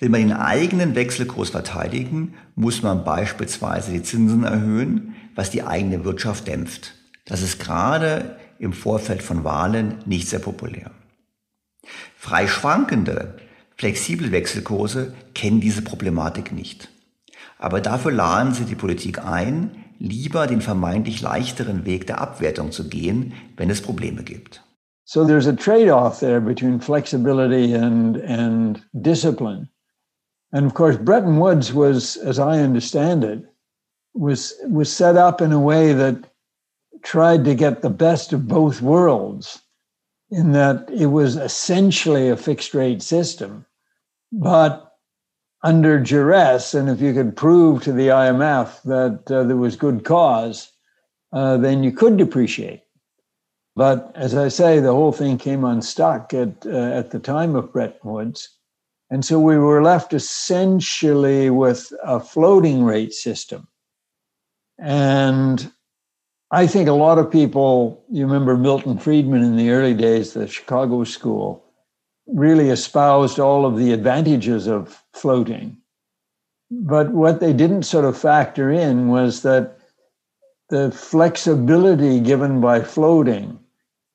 Will 0.00 0.08
man 0.08 0.20
den 0.20 0.32
eigenen 0.32 0.94
Wechselkurs 0.94 1.50
verteidigen, 1.50 2.34
muss 2.54 2.82
man 2.82 3.04
beispielsweise 3.04 3.92
die 3.92 4.02
Zinsen 4.02 4.44
erhöhen, 4.44 5.14
was 5.34 5.50
die 5.50 5.62
eigene 5.62 6.04
Wirtschaft 6.04 6.48
dämpft. 6.48 6.94
Das 7.26 7.42
ist 7.42 7.60
gerade 7.60 8.38
im 8.58 8.72
Vorfeld 8.72 9.22
von 9.22 9.44
Wahlen 9.44 9.98
nicht 10.06 10.28
sehr 10.28 10.38
populär. 10.38 10.90
Frei 12.16 12.48
schwankende 12.48 13.36
Flexible 13.78 14.32
Wechselkurse 14.32 15.12
kennen 15.34 15.60
diese 15.60 15.82
Problematik 15.82 16.52
nicht. 16.52 16.88
Aber 17.58 17.80
dafür 17.80 18.12
laden 18.12 18.54
sie 18.54 18.64
die 18.64 18.74
Politik 18.74 19.24
ein, 19.24 19.84
lieber 19.98 20.46
den 20.46 20.60
vermeintlich 20.60 21.20
leichteren 21.20 21.84
Weg 21.84 22.06
der 22.06 22.20
Abwertung 22.20 22.72
zu 22.72 22.88
gehen, 22.88 23.34
wenn 23.56 23.70
es 23.70 23.82
Probleme 23.82 24.22
gibt. 24.22 24.62
So 25.04 25.24
there's 25.24 25.46
a 25.46 25.52
trade-off 25.52 26.18
there 26.18 26.40
between 26.40 26.80
flexibility 26.80 27.74
and, 27.74 28.16
and 28.16 28.82
discipline. 28.92 29.68
And 30.52 30.66
of 30.66 30.74
course, 30.74 30.96
Bretton 30.96 31.38
Woods 31.38 31.72
was, 31.72 32.16
as 32.16 32.38
I 32.38 32.60
understand 32.62 33.24
it, 33.24 33.44
was, 34.14 34.54
was 34.68 34.90
set 34.90 35.16
up 35.16 35.40
in 35.40 35.52
a 35.52 35.60
way 35.60 35.92
that 35.92 36.16
tried 37.02 37.44
to 37.44 37.54
get 37.54 37.82
the 37.82 37.90
best 37.90 38.32
of 38.32 38.48
both 38.48 38.82
worlds 38.82 39.62
in 40.30 40.52
that 40.52 40.88
it 40.90 41.06
was 41.06 41.36
essentially 41.36 42.28
a 42.28 42.36
fixed 42.36 42.74
rate 42.74 43.02
system, 43.02 43.64
but 44.32 44.92
under 45.62 45.98
duress. 45.98 46.74
And 46.74 46.88
if 46.88 47.00
you 47.00 47.12
could 47.12 47.36
prove 47.36 47.82
to 47.82 47.92
the 47.92 48.08
IMF 48.08 48.82
that 48.82 49.30
uh, 49.30 49.44
there 49.44 49.56
was 49.56 49.76
good 49.76 50.04
cause, 50.04 50.72
uh, 51.32 51.56
then 51.56 51.82
you 51.82 51.92
could 51.92 52.16
depreciate. 52.16 52.82
But 53.74 54.10
as 54.14 54.34
I 54.34 54.48
say, 54.48 54.80
the 54.80 54.92
whole 54.92 55.12
thing 55.12 55.36
came 55.38 55.64
unstuck 55.64 56.32
at, 56.32 56.66
uh, 56.66 56.70
at 56.70 57.10
the 57.10 57.18
time 57.18 57.54
of 57.54 57.72
Bretton 57.72 58.10
Woods. 58.10 58.48
And 59.10 59.24
so 59.24 59.38
we 59.38 59.58
were 59.58 59.82
left 59.82 60.14
essentially 60.14 61.50
with 61.50 61.92
a 62.02 62.18
floating 62.18 62.84
rate 62.84 63.12
system. 63.12 63.68
And 64.78 65.70
I 66.50 66.66
think 66.68 66.88
a 66.88 66.92
lot 66.92 67.18
of 67.18 67.30
people, 67.30 68.04
you 68.10 68.24
remember 68.24 68.56
Milton 68.56 68.98
Friedman 68.98 69.42
in 69.42 69.56
the 69.56 69.70
early 69.70 69.94
days, 69.94 70.32
the 70.32 70.46
Chicago 70.46 71.02
School, 71.02 71.64
really 72.28 72.70
espoused 72.70 73.40
all 73.40 73.66
of 73.66 73.76
the 73.76 73.92
advantages 73.92 74.68
of 74.68 75.02
floating. 75.12 75.76
But 76.70 77.10
what 77.12 77.40
they 77.40 77.52
didn't 77.52 77.82
sort 77.82 78.04
of 78.04 78.18
factor 78.18 78.70
in 78.70 79.08
was 79.08 79.42
that 79.42 79.78
the 80.70 80.90
flexibility 80.92 82.20
given 82.20 82.60
by 82.60 82.80
floating 82.80 83.58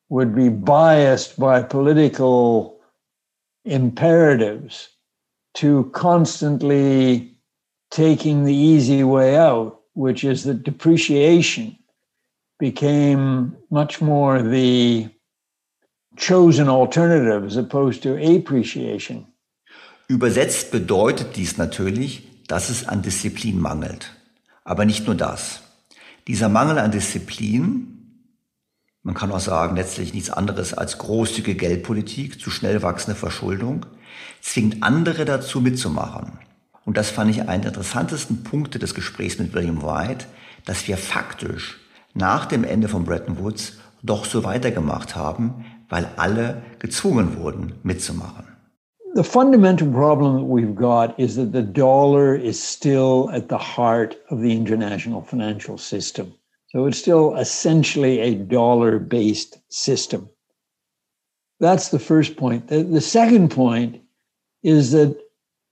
would 0.10 0.34
be 0.36 0.50
biased 0.50 1.40
by 1.40 1.64
political 1.64 2.80
imperatives 3.66 4.90
to 5.56 5.90
constantly 5.94 7.36
taking 7.90 8.44
the 8.46 8.56
easy 8.56 9.04
way 9.04 9.36
out, 9.36 9.82
which 9.94 10.24
is 10.24 10.44
that 10.46 10.64
depreciation 10.64 11.78
became 12.62 13.58
much 13.70 14.02
more 14.02 14.40
the 14.44 15.10
chosen 16.16 16.70
alternative 16.70 17.44
as 17.44 17.58
opposed 17.58 18.04
to 18.04 18.16
appreciation. 18.16 19.26
Übersetzt 20.08 20.72
bedeutet 20.72 21.36
dies 21.36 21.58
natürlich, 21.58 22.24
dass 22.48 22.70
es 22.70 22.88
an 22.88 23.02
Disziplin 23.02 23.60
mangelt. 23.60 24.12
Aber 24.64 24.86
nicht 24.86 25.08
nur 25.08 25.16
das. 25.16 25.64
Dieser 26.28 26.50
Mangel 26.50 26.78
an 26.78 26.92
Disziplin, 26.92 28.28
man 29.02 29.16
kann 29.16 29.32
auch 29.32 29.40
sagen, 29.40 29.76
letztlich 29.76 30.14
nichts 30.14 30.30
anderes 30.30 30.76
als 30.76 31.00
großzügige 31.00 31.56
Geldpolitik, 31.56 32.40
zu 32.40 32.52
schnell 32.52 32.84
wachsende 32.84 33.16
Verschuldung, 33.16 33.88
zwingt 34.40 34.84
andere 34.84 35.26
dazu 35.26 35.62
mitzumachen. 35.62 36.38
Und 36.86 36.98
das 36.98 37.10
fand 37.10 37.32
ich 37.32 37.50
einen 37.50 37.64
der 37.64 37.72
interessantesten 37.72 38.44
Punkte 38.44 38.78
des 38.78 38.94
Gesprächs 38.94 39.40
mit 39.40 39.54
William 39.54 39.82
White, 39.82 40.26
dass 40.66 40.88
wir 40.88 40.98
faktisch 40.98 41.81
nach 42.14 42.46
dem 42.46 42.64
Ende 42.64 42.88
von 42.88 43.04
Bretton 43.04 43.40
Woods 43.40 43.80
doch 44.04 44.26
so 44.26 44.44
weitergemacht 44.44 45.16
haben, 45.16 45.66
weil 45.90 46.10
alle 46.16 46.62
gezwungen 46.80 47.38
wurden, 47.38 47.74
mitzumachen. 47.84 48.46
The 49.14 49.24
fundamental 49.24 49.88
problem 49.92 50.38
that 50.38 50.46
we've 50.46 50.74
got 50.74 51.20
is 51.20 51.36
that 51.36 51.52
the 51.52 51.62
dollar 51.62 52.34
is 52.34 52.58
still 52.62 53.30
at 53.34 53.50
the 53.50 53.58
heart 53.58 54.16
of 54.30 54.42
the 54.42 54.56
international 54.56 55.22
financial 55.22 55.78
system. 55.78 56.34
So 56.70 56.86
it's 56.86 56.98
still 56.98 57.36
essentially 57.36 58.22
a 58.22 58.36
dollar 58.36 59.00
based 59.00 59.60
system. 59.68 60.30
That's 61.60 61.90
the 61.90 62.00
first 62.00 62.38
point. 62.38 62.70
The, 62.70 62.84
the 62.84 63.02
second 63.02 63.52
point 63.52 64.02
is 64.64 64.92
that 64.92 65.18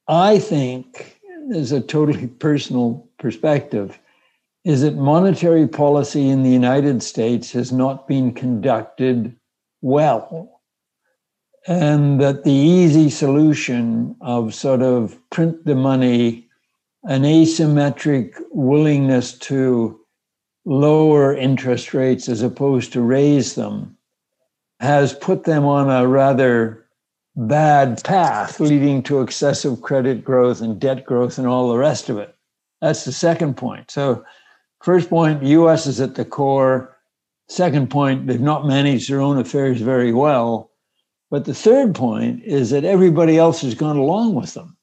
I 0.09 0.37
think, 0.37 1.19
as 1.55 1.71
a 1.71 1.79
totally 1.79 2.27
personal 2.39 3.07
perspective, 3.17 3.97
is 4.65 4.81
that 4.81 4.95
monetary 4.95 5.67
policy 5.67 6.29
in 6.29 6.43
the 6.43 6.49
United 6.49 7.01
States 7.01 7.51
has 7.51 7.71
not 7.71 8.07
been 8.07 8.33
conducted 8.33 9.35
well. 9.81 10.61
And 11.67 12.19
that 12.21 12.43
the 12.43 12.51
easy 12.51 13.09
solution 13.09 14.15
of 14.21 14.53
sort 14.53 14.81
of 14.81 15.17
print 15.29 15.65
the 15.65 15.75
money, 15.75 16.47
an 17.03 17.23
asymmetric 17.23 18.33
willingness 18.51 19.37
to 19.39 19.99
lower 20.65 21.35
interest 21.35 21.93
rates 21.93 22.27
as 22.27 22.41
opposed 22.41 22.91
to 22.93 23.01
raise 23.01 23.55
them, 23.55 23.97
has 24.79 25.13
put 25.13 25.43
them 25.43 25.65
on 25.65 25.89
a 25.89 26.07
rather 26.07 26.85
bad 27.35 28.03
path, 28.03 28.59
leading 28.59 29.03
to 29.03 29.21
excessive 29.21 29.81
credit 29.81 30.23
growth 30.23 30.61
and 30.61 30.79
debt 30.79 31.05
growth 31.05 31.37
and 31.37 31.47
all 31.47 31.69
the 31.69 31.77
rest 31.77 32.09
of 32.09 32.17
it. 32.17 32.35
That's 32.81 33.05
the 33.05 33.11
second 33.11 33.55
point. 33.57 33.91
So 33.91 34.23
First 34.81 35.09
point, 35.09 35.43
US 35.43 35.87
is 35.87 35.99
at 35.99 36.15
the 36.15 36.25
core. 36.25 36.95
Second 37.47 37.89
point, 37.89 38.27
they've 38.27 38.39
not 38.39 38.67
managed 38.67 39.09
their 39.09 39.21
own 39.21 39.37
affairs 39.37 39.81
very 39.81 40.13
well. 40.13 40.71
But 41.31 41.45
the 41.45 41.53
third 41.53 41.93
point 41.95 42.43
is 42.43 42.69
that 42.71 42.85
everybody 42.85 43.37
else 43.37 43.61
has 43.61 43.75
gone 43.75 43.97
along 43.97 44.35
with 44.35 44.53
them 44.53 44.77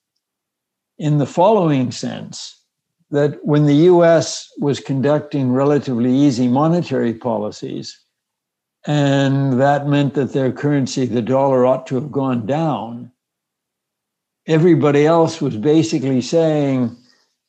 in 0.98 1.18
the 1.18 1.26
following 1.26 1.90
sense 1.90 2.60
that 3.10 3.44
when 3.44 3.66
the 3.66 3.74
US 3.90 4.50
was 4.58 4.80
conducting 4.80 5.52
relatively 5.52 6.12
easy 6.12 6.48
monetary 6.48 7.14
policies, 7.14 7.98
and 8.86 9.60
that 9.60 9.88
meant 9.88 10.14
that 10.14 10.32
their 10.32 10.52
currency, 10.52 11.06
the 11.06 11.22
dollar, 11.22 11.66
ought 11.66 11.86
to 11.88 11.96
have 11.96 12.12
gone 12.12 12.46
down, 12.46 13.10
everybody 14.46 15.06
else 15.06 15.40
was 15.40 15.56
basically 15.56 16.20
saying, 16.20 16.96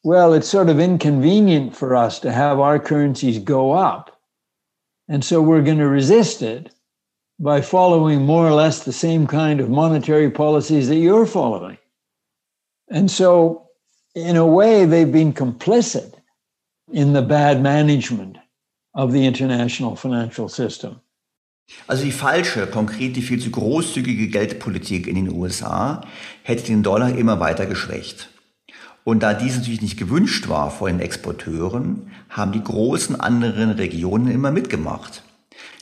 well, 0.03 0.33
it's 0.33 0.47
sort 0.47 0.69
of 0.69 0.79
inconvenient 0.79 1.75
for 1.75 1.95
us 1.95 2.19
to 2.19 2.31
have 2.31 2.59
our 2.59 2.79
currencies 2.79 3.39
go 3.39 3.71
up. 3.71 4.19
And 5.07 5.23
so 5.23 5.41
we're 5.41 5.63
going 5.63 5.79
to 5.79 5.87
resist 5.87 6.41
it 6.41 6.71
by 7.39 7.61
following 7.61 8.25
more 8.25 8.47
or 8.47 8.53
less 8.53 8.83
the 8.83 8.93
same 8.93 9.27
kind 9.27 9.59
of 9.59 9.69
monetary 9.69 10.29
policies 10.29 10.87
that 10.89 10.95
you're 10.95 11.25
following. 11.25 11.77
And 12.89 13.11
so, 13.11 13.69
in 14.15 14.35
a 14.35 14.45
way, 14.45 14.85
they've 14.85 15.11
been 15.11 15.33
complicit 15.33 16.13
in 16.91 17.13
the 17.13 17.21
bad 17.21 17.61
management 17.61 18.37
of 18.93 19.11
the 19.11 19.25
international 19.25 19.95
financial 19.95 20.49
system. 20.49 21.01
Also 21.87 22.05
die 22.05 22.13
falsche, 22.13 22.65
konkret 22.67 23.17
die 23.17 23.21
viel 23.21 23.39
zu 23.39 23.51
großzügige 23.51 24.29
Geldpolitik 24.29 25.05
in 25.05 25.15
den 25.15 25.29
USA 25.29 26.01
hätte 26.43 26.63
den 26.63 26.81
Dollar 26.81 27.15
immer 27.15 27.41
weiter 27.41 27.65
geschwächt. 27.65 28.29
Und 29.07 29.23
da 29.23 29.33
dies 29.33 29.55
natürlich 29.55 29.81
nicht 29.81 29.95
gewünscht 29.95 30.49
war 30.49 30.69
vor 30.69 30.89
den 30.89 30.99
Exporteuren, 30.99 32.11
haben 32.27 32.51
die 32.51 32.61
großen 32.61 33.17
anderen 33.17 33.69
Regionen 33.69 34.29
immer 34.29 34.51
mitgemacht. 34.51 35.23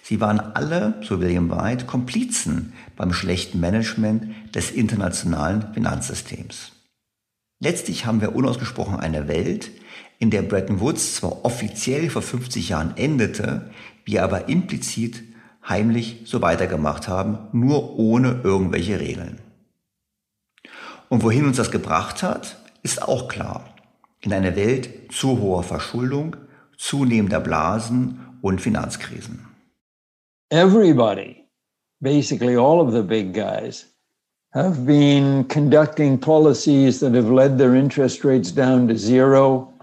Sie 0.04 0.22
waren 0.22 0.40
alle, 0.40 1.02
so 1.02 1.22
William 1.22 1.50
White, 1.50 1.86
Komplizen 1.86 2.74
beim 2.96 3.14
schlechten 3.14 3.60
Management 3.60 4.28
des 4.54 4.70
internationalen 4.70 5.74
Finanzsystems. 5.74 6.74
Letztlich 7.60 8.06
haben 8.06 8.22
wir 8.22 8.36
unausgesprochen 8.36 9.00
eine 9.00 9.28
Welt, 9.28 9.72
in 10.20 10.30
der 10.30 10.44
Bretton 10.44 10.80
Woods 10.80 11.16
zwar 11.16 11.46
offiziell 11.46 12.12
vor 12.12 12.22
50 12.22 12.70
Jahren 12.70 12.96
endete, 12.96 13.72
wir 14.04 14.24
aber 14.24 14.50
implizit 14.50 15.24
heimlich 15.68 16.22
so 16.26 16.44
weitergemacht 16.44 17.08
haben, 17.08 17.40
nur 17.54 17.98
ohne 17.98 18.42
irgendwelche 18.44 19.00
Regeln. 19.00 19.40
Und 21.10 21.24
wohin 21.24 21.46
uns 21.46 21.58
das 21.58 21.72
gebracht 21.72 22.22
hat, 22.22 22.58
ist 22.86 23.02
auch 23.02 23.28
klar. 23.28 23.66
In 24.22 24.32
eine 24.32 24.56
Welt 24.56 25.12
zu 25.12 25.42
hoher 25.42 25.64
Verschuldung, 25.64 26.38
zunehmender 26.78 27.40
Blasen 27.40 28.20
und 28.42 28.62
Finanzkrisen. 28.62 29.48
Everybody, 30.52 31.48
basically 32.00 32.56
all 32.56 32.80
of 32.80 32.94
the 32.94 33.02
big 33.02 33.34
guys, 33.34 33.88
have 34.54 34.86
been 34.86 35.48
conducting 35.48 36.20
policies 36.20 37.00
that 37.00 37.16
have 37.16 37.32
led 37.32 37.58
their 37.58 37.74
interest 37.74 38.24
rates 38.24 38.52
down 38.54 38.88
to 38.88 38.96
zero, 38.96 39.74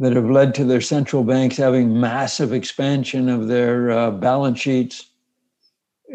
that 0.00 0.12
have 0.12 0.28
led 0.28 0.54
to 0.56 0.64
their 0.64 0.80
central 0.80 1.22
banks 1.22 1.56
having 1.56 2.00
massive 2.00 2.52
expansion 2.52 3.28
of 3.28 3.46
their 3.46 3.92
uh, 3.92 4.10
balance 4.10 4.58
sheets, 4.58 5.06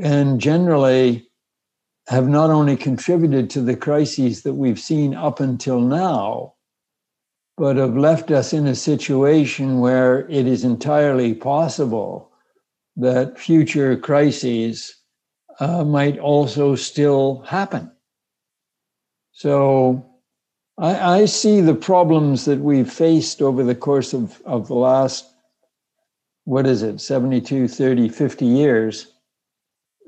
and 0.03 0.41
generally 0.41 1.28
have 2.09 2.27
not 2.27 2.49
only 2.49 2.75
contributed 2.75 3.51
to 3.51 3.61
the 3.61 3.75
crises 3.75 4.41
that 4.41 4.55
we've 4.55 4.79
seen 4.79 5.13
up 5.13 5.39
until 5.39 5.79
now, 5.79 6.55
but 7.55 7.75
have 7.75 7.95
left 7.95 8.31
us 8.31 8.51
in 8.51 8.65
a 8.65 8.73
situation 8.73 9.79
where 9.79 10.27
it 10.27 10.47
is 10.47 10.63
entirely 10.63 11.35
possible 11.35 12.31
that 12.95 13.37
future 13.37 13.95
crises 13.95 14.95
uh, 15.59 15.83
might 15.83 16.17
also 16.17 16.73
still 16.73 17.41
happen. 17.41 17.91
So 19.31 20.03
I, 20.79 21.19
I, 21.19 21.25
see 21.25 21.61
the 21.61 21.75
problems 21.75 22.45
that 22.45 22.59
we've 22.59 22.91
faced 22.91 23.39
over 23.39 23.63
the 23.63 23.75
course 23.75 24.13
of, 24.13 24.41
of 24.45 24.67
the 24.67 24.73
last, 24.73 25.29
what 26.45 26.65
is 26.65 26.81
it, 26.81 27.01
72, 27.01 27.67
30, 27.67 28.09
50 28.09 28.45
years 28.47 29.13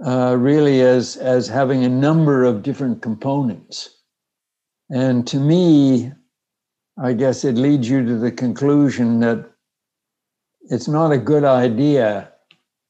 uh, 0.06 0.36
really 0.38 0.82
as 0.82 1.18
as 1.18 1.48
having 1.48 1.84
a 1.84 1.90
number 1.90 2.44
of 2.44 2.64
different 2.64 3.02
components. 3.02 3.90
And 4.90 5.26
to 5.28 5.38
me, 5.40 6.12
I 6.98 7.14
guess 7.14 7.44
it 7.44 7.56
leads 7.56 7.90
you 7.90 8.06
to 8.06 8.18
the 8.18 8.32
conclusion 8.32 9.20
that 9.22 9.50
it's 10.64 10.88
not 10.88 11.12
a 11.12 11.18
good 11.18 11.44
idea 11.44 12.32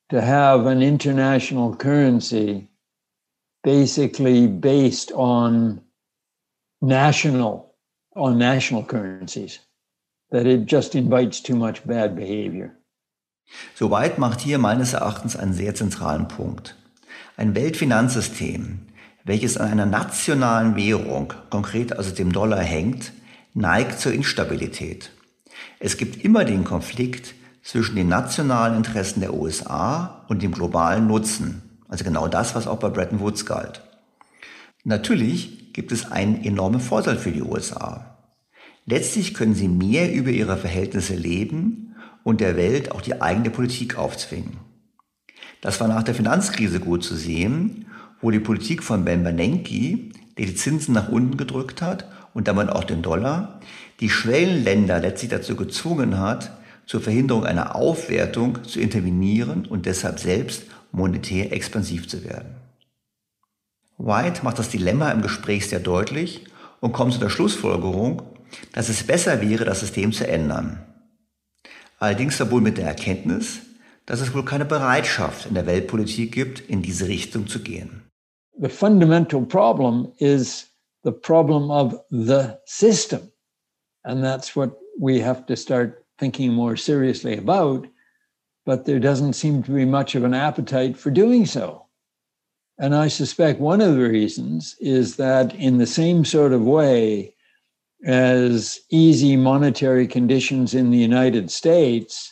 to 0.09 0.21
have 0.21 0.65
an 0.65 0.81
international 0.81 1.75
currency 1.75 2.69
basically 3.63 4.47
based 4.47 5.11
on 5.13 5.81
national 6.81 7.75
on 8.15 8.37
national 8.37 8.83
currencies 8.83 9.59
that 10.31 10.45
it 10.45 10.65
just 10.65 10.95
invites 10.95 11.39
too 11.39 11.55
much 11.55 11.85
bad 11.85 12.15
behavior. 12.15 12.75
So 13.75 13.87
White 13.87 14.17
macht 14.17 14.41
hier 14.41 14.57
meines 14.57 14.93
Erachtens 14.93 15.35
einen 15.35 15.53
sehr 15.53 15.75
zentralen 15.75 16.27
Punkt. 16.27 16.75
Ein 17.41 17.55
Weltfinanzsystem, 17.55 18.81
welches 19.23 19.57
an 19.57 19.71
einer 19.71 19.87
nationalen 19.87 20.75
Währung, 20.75 21.33
konkret 21.49 21.91
also 21.91 22.13
dem 22.13 22.31
Dollar 22.31 22.61
hängt, 22.61 23.13
neigt 23.55 23.99
zur 23.99 24.13
Instabilität. 24.13 25.09
Es 25.79 25.97
gibt 25.97 26.23
immer 26.23 26.45
den 26.45 26.65
Konflikt 26.65 27.33
zwischen 27.63 27.95
den 27.95 28.09
nationalen 28.09 28.77
Interessen 28.77 29.21
der 29.21 29.33
USA 29.33 30.23
und 30.27 30.43
dem 30.43 30.51
globalen 30.51 31.07
Nutzen. 31.07 31.63
Also 31.87 32.03
genau 32.03 32.27
das, 32.27 32.53
was 32.53 32.67
auch 32.67 32.77
bei 32.77 32.89
Bretton 32.89 33.21
Woods 33.21 33.47
galt. 33.47 33.81
Natürlich 34.83 35.73
gibt 35.73 35.91
es 35.91 36.11
einen 36.11 36.43
enormen 36.43 36.79
Vorteil 36.79 37.17
für 37.17 37.31
die 37.31 37.41
USA. 37.41 38.19
Letztlich 38.85 39.33
können 39.33 39.55
sie 39.55 39.67
mehr 39.67 40.13
über 40.13 40.29
ihre 40.29 40.57
Verhältnisse 40.57 41.15
leben 41.15 41.95
und 42.23 42.39
der 42.39 42.55
Welt 42.55 42.91
auch 42.91 43.01
die 43.01 43.19
eigene 43.19 43.49
Politik 43.49 43.97
aufzwingen. 43.97 44.70
Das 45.61 45.79
war 45.79 45.87
nach 45.87 46.03
der 46.03 46.15
Finanzkrise 46.15 46.79
gut 46.79 47.03
zu 47.03 47.15
sehen, 47.15 47.85
wo 48.19 48.31
die 48.31 48.39
Politik 48.39 48.83
von 48.83 49.05
Ben 49.05 49.23
Bernanke, 49.23 50.11
der 50.37 50.45
die 50.45 50.55
Zinsen 50.55 50.93
nach 50.93 51.09
unten 51.09 51.37
gedrückt 51.37 51.81
hat 51.81 52.05
und 52.33 52.47
damit 52.47 52.69
auch 52.69 52.83
den 52.83 53.01
Dollar, 53.01 53.59
die 53.99 54.09
Schwellenländer 54.09 54.99
letztlich 54.99 55.29
dazu 55.29 55.55
gezwungen 55.55 56.19
hat, 56.19 56.51
zur 56.87 57.01
Verhinderung 57.01 57.45
einer 57.45 57.75
Aufwertung 57.75 58.63
zu 58.63 58.79
intervenieren 58.79 59.65
und 59.65 59.85
deshalb 59.85 60.19
selbst 60.19 60.63
monetär 60.91 61.53
expansiv 61.53 62.07
zu 62.07 62.23
werden. 62.23 62.55
White 63.97 64.43
macht 64.43 64.57
das 64.57 64.69
Dilemma 64.69 65.11
im 65.11 65.21
Gespräch 65.21 65.69
sehr 65.69 65.79
deutlich 65.79 66.45
und 66.79 66.91
kommt 66.91 67.13
zu 67.13 67.19
der 67.19 67.29
Schlussfolgerung, 67.29 68.23
dass 68.73 68.89
es 68.89 69.03
besser 69.03 69.41
wäre, 69.41 69.63
das 69.63 69.79
System 69.81 70.11
zu 70.11 70.27
ändern. 70.27 70.83
Allerdings 71.99 72.35
verbunden 72.35 72.63
mit 72.63 72.77
der 72.79 72.87
Erkenntnis, 72.87 73.59
dass 74.05 74.21
es 74.21 74.33
wohl 74.33 74.45
keine 74.45 74.65
Bereitschaft 74.65 75.45
in 75.45 75.55
der 75.55 75.65
Weltpolitik 75.65 76.31
gibt, 76.31 76.59
in 76.59 76.81
diese 76.81 77.07
Richtung 77.07 77.47
zu 77.47 77.59
gehen. 77.59 78.03
The 78.59 78.69
fundamental 78.69 79.45
problem 79.45 80.11
is 80.17 80.67
the 81.03 81.11
problem 81.11 81.71
of 81.71 81.95
the 82.09 82.59
system. 82.65 83.31
And 84.03 84.23
that's 84.23 84.55
what 84.55 84.77
we 84.99 85.19
have 85.19 85.45
to 85.47 85.55
start 85.55 86.05
thinking 86.17 86.53
more 86.53 86.75
seriously 86.75 87.37
about. 87.37 87.87
But 88.65 88.85
there 88.85 88.99
doesn't 88.99 89.33
seem 89.33 89.63
to 89.63 89.71
be 89.71 89.85
much 89.85 90.15
of 90.15 90.23
an 90.23 90.33
appetite 90.33 90.97
for 90.97 91.11
doing 91.11 91.45
so. 91.45 91.85
And 92.77 92.95
I 92.95 93.07
suspect 93.09 93.59
one 93.59 93.81
of 93.81 93.95
the 93.95 94.09
reasons 94.09 94.75
is 94.79 95.15
that, 95.17 95.53
in 95.55 95.77
the 95.77 95.85
same 95.85 96.25
sort 96.25 96.53
of 96.53 96.61
way 96.61 97.33
as 98.03 98.79
easy 98.89 99.35
monetary 99.35 100.07
conditions 100.07 100.73
in 100.73 100.89
the 100.89 100.97
United 100.97 101.51
States, 101.51 102.30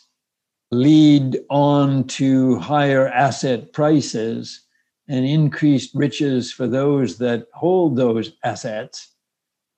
lead 0.71 1.39
on 1.49 2.03
to 2.05 2.60
higher 2.60 3.08
asset 3.08 3.73
prices 3.73 4.65
and 5.08 5.25
increased 5.25 5.91
riches 5.95 6.51
for 6.51 6.67
those 6.67 7.17
that 7.17 7.47
hold 7.53 7.95
those 7.95 8.34
assets 8.43 9.15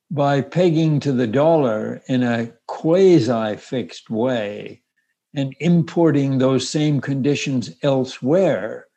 by 0.10 0.41
pegging 0.41 0.99
to 0.99 1.13
the 1.13 1.27
dollar 1.27 2.01
in 2.08 2.21
a 2.21 2.51
quasi 2.67 3.56
fixed 3.56 4.10
way 4.10 4.82
and 5.34 5.56
importing 5.62 6.38
those 6.38 6.67
same 6.67 6.99
conditions 6.99 7.71
elsewhere. 7.82 8.88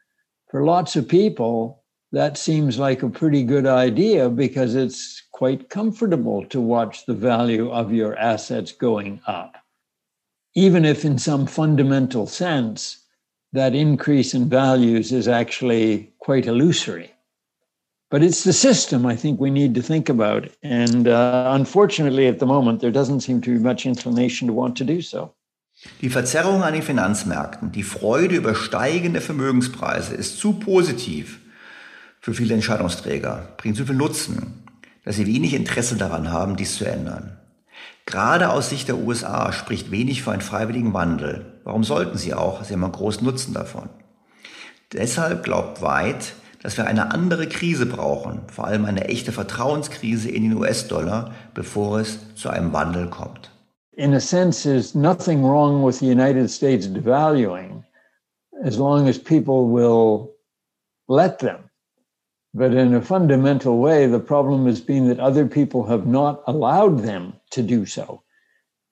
For 0.51 0.65
lots 0.65 0.97
of 0.97 1.07
people, 1.07 1.85
that 2.11 2.37
seems 2.37 2.79
like 2.79 3.05
a 3.05 3.09
pretty 3.09 3.45
good 3.45 3.67
idea 3.67 4.29
because 4.29 4.75
it's 4.75 5.23
quite 5.31 5.71
comfortable 5.71 6.45
to 6.47 6.61
watch 6.61 7.07
the 7.07 7.15
value 7.15 7.71
of 7.71 7.93
your 7.93 8.17
assets 8.17 8.73
going 8.73 9.21
up 9.29 9.55
even 10.55 10.85
if 10.85 11.05
in 11.05 11.19
some 11.19 11.47
fundamental 11.47 12.27
sense 12.27 12.99
that 13.53 13.75
increase 13.75 14.35
in 14.35 14.49
values 14.49 15.13
is 15.13 15.29
actually 15.29 16.13
quite 16.19 16.47
illusory. 16.47 17.11
But 18.11 18.23
it's 18.23 18.45
the 18.45 18.53
system 18.53 19.07
I 19.07 19.17
think 19.17 19.41
we 19.41 19.51
need 19.51 19.75
to 19.75 19.83
think 19.83 20.09
about. 20.09 20.49
And 20.63 21.09
uh, 21.09 21.51
unfortunately, 21.53 22.29
at 22.29 22.39
the 22.39 22.47
moment, 22.47 22.81
there 22.81 22.93
doesn't 22.93 23.21
seem 23.21 23.41
to 23.43 23.51
be 23.51 23.59
much 23.59 23.87
inclination 23.87 24.47
to 24.49 24.55
want 24.55 24.77
to 24.77 24.85
do 24.85 25.01
so. 25.03 25.35
Die 26.01 26.09
Verzerrung 26.09 26.63
an 26.63 26.73
den 26.73 26.83
Finanzmärkten, 26.83 27.73
die 27.73 27.83
Freude 27.83 28.37
über 28.37 28.55
steigende 28.55 29.21
Vermögenspreise 29.21 30.15
ist 30.15 30.39
zu 30.39 30.53
positiv 30.53 31.41
für 32.21 32.33
viele 32.33 32.55
Entscheidungsträger, 32.55 33.55
bringt 33.57 33.77
zu 33.77 33.85
viel 33.85 33.97
Nutzen, 33.97 34.63
dass 35.05 35.17
sie 35.17 35.27
wenig 35.27 35.53
Interesse 35.53 35.97
daran 35.97 36.31
haben, 36.31 36.57
dies 36.57 36.77
zu 36.77 36.85
ändern. 36.85 37.39
Gerade 38.07 38.51
aus 38.51 38.71
Sicht 38.71 38.89
der 38.89 38.99
USA 38.99 39.53
spricht 39.53 39.91
wenig 39.91 40.23
für 40.23 40.33
einen 40.33 40.43
freiwilligen 40.43 40.93
Wandel. 40.93 41.61
Warum 41.65 41.85
sollten 41.85 42.19
sie 42.19 42.35
auch? 42.35 42.63
Sie 42.63 42.75
haben 42.75 42.85
einen 42.85 42.93
großen 42.93 43.25
Nutzen 43.25 43.55
davon. 43.55 43.89
Deshalb 44.93 45.43
glaubt 45.43 45.81
White, 45.81 46.27
dass 46.63 46.77
wir 46.77 46.87
eine 46.87 47.11
andere 47.13 47.49
Krise 47.49 47.87
brauchen, 47.87 48.43
vor 48.49 48.67
allem 48.67 48.85
eine 48.85 49.05
echte 49.09 49.33
Vertrauenskrise 49.33 50.31
in 50.31 50.45
den 50.45 50.55
US-Dollar, 50.55 51.33
bevor 51.53 52.01
es 52.01 52.19
zu 52.35 52.49
einem 52.49 52.73
Wandel 52.73 53.09
kommt. 53.09 53.51
In 53.97 54.15
a 54.15 54.21
sense, 54.21 54.63
there's 54.63 54.95
nothing 54.95 55.43
wrong 55.43 55.85
with 55.85 55.99
the 55.99 56.11
United 56.11 56.51
States 56.51 56.87
devaluing 56.87 57.85
as 58.63 58.77
long 58.77 59.09
as 59.09 59.19
people 59.19 59.69
will 59.69 60.35
let 61.09 61.39
them. 61.39 61.64
But 62.57 62.73
in 62.73 62.95
a 62.95 63.03
fundamental 63.03 63.79
way, 63.79 64.07
the 64.07 64.21
problem 64.21 64.67
has 64.67 64.81
been 64.81 65.09
that 65.09 65.19
other 65.19 65.45
people 65.45 65.87
have 65.87 66.07
not 66.07 66.41
allowed 66.47 67.01
them 67.01 67.35
to 67.51 67.63
do 67.63 67.85
so. 67.85 68.23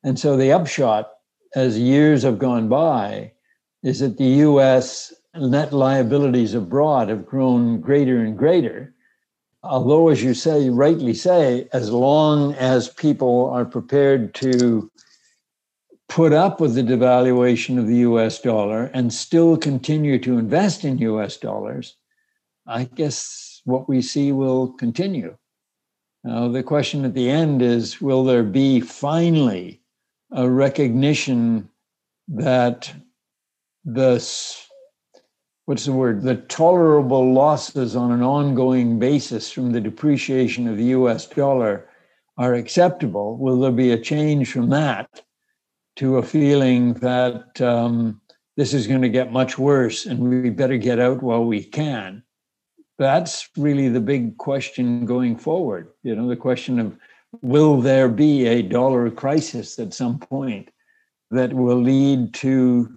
And 0.02 0.18
so 0.18 0.36
the 0.36 0.50
upshot, 0.50 1.12
as 1.54 1.78
years 1.78 2.24
have 2.24 2.40
gone 2.40 2.68
by, 2.68 3.32
is 3.84 4.00
that 4.00 4.18
the 4.18 4.42
US 4.48 5.14
net 5.36 5.72
liabilities 5.72 6.54
abroad 6.54 7.08
have 7.08 7.24
grown 7.24 7.80
greater 7.80 8.18
and 8.18 8.36
greater. 8.36 8.94
Although, 9.62 10.08
as 10.08 10.24
you 10.24 10.34
say, 10.34 10.68
rightly 10.68 11.14
say, 11.14 11.68
as 11.72 11.92
long 11.92 12.54
as 12.54 12.88
people 12.88 13.48
are 13.50 13.64
prepared 13.64 14.34
to 14.34 14.90
put 16.08 16.32
up 16.32 16.60
with 16.60 16.74
the 16.74 16.82
devaluation 16.82 17.78
of 17.78 17.86
the 17.86 17.98
US 17.98 18.40
dollar 18.40 18.86
and 18.92 19.12
still 19.12 19.56
continue 19.56 20.18
to 20.18 20.36
invest 20.36 20.84
in 20.84 20.98
US 20.98 21.36
dollars, 21.36 21.96
I 22.66 22.84
guess 22.84 23.41
what 23.64 23.88
we 23.88 24.02
see 24.02 24.32
will 24.32 24.68
continue. 24.72 25.36
Now, 26.24 26.48
the 26.48 26.62
question 26.62 27.04
at 27.04 27.14
the 27.14 27.28
end 27.28 27.62
is 27.62 28.00
will 28.00 28.24
there 28.24 28.44
be 28.44 28.80
finally 28.80 29.80
a 30.30 30.48
recognition 30.48 31.68
that 32.28 32.92
the 33.84 34.14
what's 35.66 35.84
the 35.84 35.92
word 35.92 36.22
the 36.22 36.36
tolerable 36.36 37.32
losses 37.32 37.96
on 37.96 38.12
an 38.12 38.22
ongoing 38.22 38.98
basis 38.98 39.50
from 39.50 39.72
the 39.72 39.80
depreciation 39.80 40.68
of 40.68 40.76
the 40.76 40.84
US 40.96 41.26
dollar 41.26 41.88
are 42.38 42.54
acceptable 42.54 43.36
will 43.36 43.58
there 43.60 43.72
be 43.72 43.90
a 43.90 43.98
change 43.98 44.52
from 44.52 44.70
that 44.70 45.22
to 45.96 46.18
a 46.18 46.22
feeling 46.22 46.94
that 46.94 47.60
um, 47.60 48.20
this 48.56 48.72
is 48.72 48.86
going 48.86 49.02
to 49.02 49.08
get 49.08 49.32
much 49.32 49.58
worse 49.58 50.06
and 50.06 50.20
we 50.20 50.48
better 50.48 50.78
get 50.78 51.00
out 51.00 51.22
while 51.22 51.44
we 51.44 51.62
can 51.62 52.22
that's 53.02 53.48
really 53.56 53.88
the 53.88 54.00
big 54.00 54.36
question 54.38 55.04
going 55.04 55.36
forward 55.36 55.88
you 56.02 56.14
know 56.14 56.28
the 56.28 56.36
question 56.36 56.78
of 56.78 56.96
will 57.40 57.80
there 57.80 58.08
be 58.08 58.46
a 58.46 58.62
dollar 58.62 59.10
crisis 59.10 59.78
at 59.78 59.94
some 59.94 60.18
point 60.18 60.68
that 61.30 61.52
will 61.52 61.80
lead 61.80 62.34
to 62.34 62.88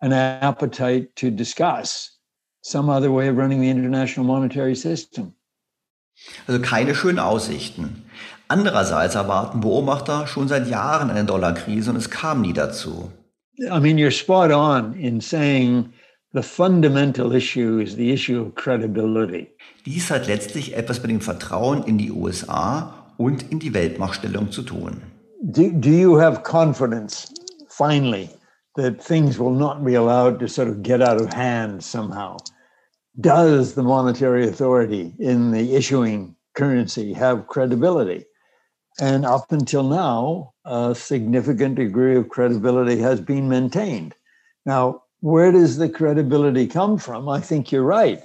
an 0.00 0.12
appetite 0.12 1.14
to 1.16 1.30
discuss 1.30 2.18
some 2.62 2.90
other 2.90 3.10
way 3.10 3.28
of 3.28 3.36
running 3.36 3.60
the 3.60 3.70
international 3.70 4.26
monetary 4.26 4.74
system. 4.74 5.34
Also 6.48 6.60
keine 6.60 6.94
schönen 6.94 7.20
Aussichten. 7.20 8.04
Andererseits 8.48 9.14
erwarten 9.14 9.60
Beobachter 9.60 10.26
schon 10.26 10.48
seit 10.48 10.66
Jahren 10.68 11.10
eine 11.10 11.24
Dollarkrise 11.24 11.90
und 11.90 11.96
es 11.96 12.10
kam 12.10 12.40
nie 12.40 12.52
dazu. 12.52 13.12
I 13.70 13.80
mean, 13.80 13.98
you're 13.98 14.10
spot 14.12 14.50
on 14.52 14.94
in 14.94 15.20
saying 15.20 15.92
the 16.32 16.42
fundamental 16.42 17.32
issue 17.32 17.78
is 17.78 17.96
the 17.96 18.12
issue 18.12 18.40
of 18.40 18.54
credibility. 18.54 19.50
Dies 19.84 20.10
hat 20.10 20.26
letztlich 20.26 20.76
etwas 20.76 21.00
mit 21.02 21.10
dem 21.10 21.20
Vertrauen 21.20 21.84
in 21.84 21.98
die 21.98 22.10
USA 22.10 22.92
und 23.16 23.50
in 23.50 23.58
die 23.58 23.72
Weltmachtstellung 23.72 24.50
zu 24.50 24.62
tun. 24.62 25.02
Do, 25.42 25.70
do 25.70 25.90
you 25.90 26.16
have 26.16 26.42
confidence, 26.42 27.32
finally, 27.68 28.28
that 28.78 29.02
things 29.02 29.38
will 29.38 29.50
not 29.50 29.84
be 29.84 29.94
allowed 29.94 30.38
to 30.38 30.48
sort 30.48 30.68
of 30.68 30.84
get 30.84 31.02
out 31.02 31.20
of 31.20 31.32
hand 31.32 31.82
somehow. 31.82 32.36
Does 33.20 33.74
the 33.74 33.82
monetary 33.82 34.46
authority 34.46 35.12
in 35.18 35.50
the 35.50 35.74
issuing 35.74 36.36
currency 36.54 37.12
have 37.12 37.48
credibility? 37.48 38.24
And 39.00 39.26
up 39.26 39.50
until 39.50 39.82
now, 39.82 40.52
a 40.64 40.94
significant 40.94 41.74
degree 41.74 42.16
of 42.16 42.28
credibility 42.28 42.98
has 43.00 43.20
been 43.20 43.48
maintained. 43.48 44.14
Now, 44.64 45.02
where 45.20 45.52
does 45.52 45.76
the 45.76 45.88
credibility 45.88 46.66
come 46.66 46.98
from? 46.98 47.28
I 47.28 47.40
think 47.40 47.72
you're 47.72 47.82
right 47.82 48.22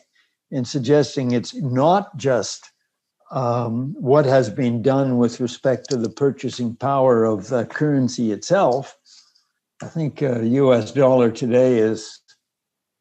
in 0.52 0.66
suggesting 0.66 1.32
it's 1.32 1.56
not 1.56 2.16
just 2.18 2.72
um, 3.32 3.96
what 4.00 4.26
has 4.26 4.50
been 4.50 4.84
done 4.84 5.18
with 5.18 5.40
respect 5.40 5.90
to 5.90 5.98
the 5.98 6.10
purchasing 6.10 6.76
power 6.76 7.24
of 7.26 7.48
the 7.48 7.66
currency 7.66 8.32
itself, 8.32 8.96
I 9.82 9.88
think 9.88 10.22
a 10.22 10.46
US 10.46 10.92
dollar 10.92 11.32
today 11.32 11.80
is 11.80 12.22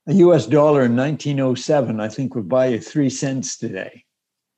a 0.08 0.14
US 0.14 0.46
dollar 0.46 0.82
in 0.84 0.96
1907, 0.96 2.00
I 2.00 2.08
think 2.08 2.34
would 2.34 2.48
buy 2.48 2.68
you 2.68 2.80
three 2.80 3.10
cents 3.10 3.58
today. 3.58 4.04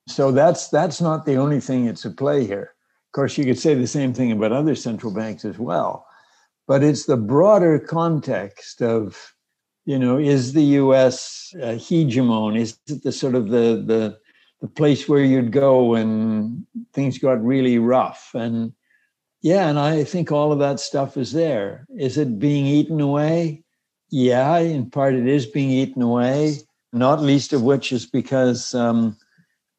So 0.09 0.31
that's 0.31 0.69
that's 0.69 1.01
not 1.01 1.27
the 1.27 1.37
only 1.37 1.61
thing 1.61 1.87
that's 1.87 2.07
at 2.07 2.17
play 2.17 2.47
here. 2.47 2.75
Of 3.09 3.13
course, 3.13 3.37
you 3.37 3.45
could 3.45 3.59
say 3.59 3.75
the 3.75 3.87
same 3.87 4.13
thing 4.15 4.33
about 4.33 4.53
other 4.53 4.75
central 4.75 5.13
banks 5.13 5.45
as 5.45 5.59
well. 5.59 6.07
But 6.67 6.83
it's 6.83 7.07
the 7.07 7.17
broader 7.17 7.79
context 7.79 8.81
of, 8.81 9.35
you 9.85 9.99
know, 9.99 10.19
is 10.19 10.53
the 10.53 10.63
US 10.81 11.53
a 11.61 11.75
hegemon? 11.75 12.59
Is 12.59 12.79
it 12.89 13.03
the 13.03 13.13
sort 13.13 13.35
of 13.35 13.51
the 13.51 13.83
the 13.87 14.19
the 14.61 14.69
place 14.69 15.09
where 15.09 15.23
you'd 15.23 15.53
go 15.53 15.85
when 15.85 16.67
things 16.95 17.19
got 17.19 17.45
really 17.45 17.79
rough? 17.79 18.31
And 18.35 18.73
yeah, 19.43 19.69
and 19.69 19.79
I 19.79 20.05
think 20.05 20.33
all 20.33 20.53
of 20.53 20.59
that 20.61 20.81
stuff 20.81 21.19
is 21.19 21.33
there. 21.33 21.87
Is 21.99 22.17
it 22.17 22.39
being 22.39 22.65
eaten 22.65 22.99
away? 23.01 23.63
Yeah, 24.11 24.57
in 24.59 24.91
part 24.91 25.15
it 25.15 25.27
is 25.27 25.45
being 25.45 25.71
eaten 25.71 26.01
away, 26.01 26.61
not 26.95 27.21
least 27.21 27.53
of 27.53 27.63
which 27.63 27.93
is 27.93 28.07
because 28.07 28.75
um, 28.75 29.19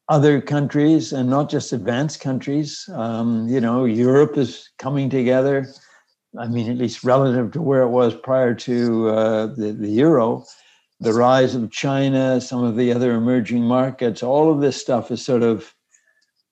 other 0.08 0.40
countries, 0.40 1.12
and 1.12 1.28
not 1.28 1.50
just 1.50 1.72
advanced 1.72 2.20
countries, 2.20 2.88
um, 2.92 3.48
you 3.48 3.60
know, 3.60 3.86
Europe 3.86 4.36
is 4.36 4.70
coming 4.78 5.10
together. 5.10 5.66
I 6.38 6.48
mean, 6.48 6.70
at 6.70 6.78
least 6.78 7.04
relative 7.04 7.52
to 7.52 7.62
where 7.62 7.82
it 7.82 7.88
was 7.88 8.14
prior 8.14 8.54
to 8.54 9.08
uh, 9.08 9.46
the, 9.46 9.72
the 9.72 9.88
euro, 9.88 10.44
the 11.00 11.12
rise 11.12 11.54
of 11.54 11.70
China, 11.70 12.40
some 12.40 12.64
of 12.64 12.76
the 12.76 12.92
other 12.92 13.12
emerging 13.12 13.62
markets, 13.62 14.22
all 14.22 14.52
of 14.52 14.60
this 14.60 14.80
stuff 14.80 15.10
is 15.10 15.24
sort 15.24 15.42
of 15.42 15.74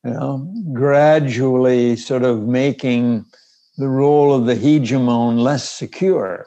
you 0.05 0.12
know, 0.12 0.53
gradually 0.73 1.97
sort 1.97 2.23
of 2.23 2.42
making 2.42 3.25
the 3.77 3.88
role 3.88 4.35
of 4.35 4.47
the 4.47 4.55
hegemon 4.55 5.38
less 5.38 5.68
secure, 5.68 6.47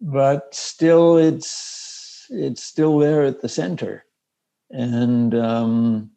but 0.00 0.54
still 0.54 1.18
it's 1.18 2.26
it's 2.30 2.62
still 2.62 2.98
there 2.98 3.24
at 3.24 3.42
the 3.42 3.48
center, 3.48 4.04
and 4.70 5.34
um, 5.34 6.10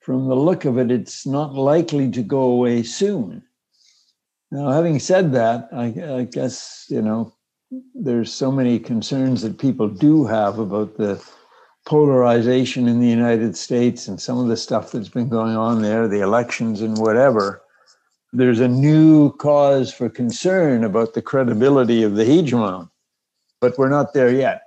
from 0.00 0.28
the 0.28 0.36
look 0.36 0.66
of 0.66 0.78
it, 0.78 0.90
it's 0.90 1.26
not 1.26 1.54
likely 1.54 2.10
to 2.10 2.22
go 2.22 2.42
away 2.42 2.82
soon. 2.82 3.42
Now, 4.54 4.70
having 4.70 5.00
said 5.00 5.32
that, 5.32 5.68
I, 5.72 5.86
I 6.18 6.22
guess 6.30 6.86
you 6.88 7.02
know 7.02 7.34
there's 7.92 8.32
so 8.32 8.52
many 8.52 8.78
concerns 8.78 9.42
that 9.42 9.58
people 9.58 9.88
do 9.88 10.26
have 10.26 10.60
about 10.60 10.96
the 10.96 11.20
polarization 11.86 12.86
in 12.86 13.00
the 13.00 13.08
United 13.08 13.56
States 13.56 14.06
and 14.06 14.20
some 14.20 14.38
of 14.38 14.46
the 14.46 14.56
stuff 14.56 14.92
that's 14.92 15.08
been 15.08 15.28
going 15.28 15.56
on 15.56 15.82
there, 15.82 16.06
the 16.06 16.20
elections 16.20 16.82
and 16.82 16.96
whatever, 16.98 17.62
there's 18.32 18.60
a 18.60 18.68
new 18.68 19.32
cause 19.38 19.92
for 19.92 20.08
concern 20.08 20.84
about 20.84 21.14
the 21.14 21.22
credibility 21.22 22.04
of 22.04 22.14
the 22.14 22.24
hegemon. 22.24 22.88
But 23.60 23.76
we're 23.76 23.88
not 23.88 24.14
there 24.14 24.32
yet. 24.32 24.60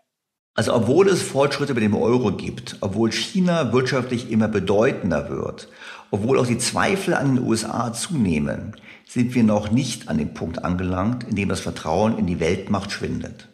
Also 0.58 0.74
obwohl 0.74 1.08
es 1.08 1.22
Fortschritte 1.22 1.74
mit 1.74 1.84
dem 1.84 1.96
Euro 1.96 2.32
gibt, 2.32 2.76
obwohl 2.82 3.14
China 3.14 3.72
wirtschaftlich 3.72 4.32
immer 4.32 4.50
bedeutender 4.50 5.30
wird, 5.30 5.70
obwohl 6.12 6.40
auch 6.40 6.48
die 6.48 6.58
Zweifel 6.58 7.14
an 7.14 7.36
den 7.36 7.48
USA 7.48 7.94
zunehmen, 7.94 8.76
sind 9.08 9.34
wir 9.36 9.44
noch 9.44 9.72
nicht 9.72 10.10
an 10.10 10.18
dem 10.18 10.34
Punkt 10.34 10.64
angelangt, 10.64 11.24
in 11.24 11.36
dem 11.36 11.50
das 11.50 11.62
Vertrauen 11.62 12.18
in 12.18 12.28
die 12.28 12.40
Weltmacht 12.40 12.92
schwindet. 12.92 13.48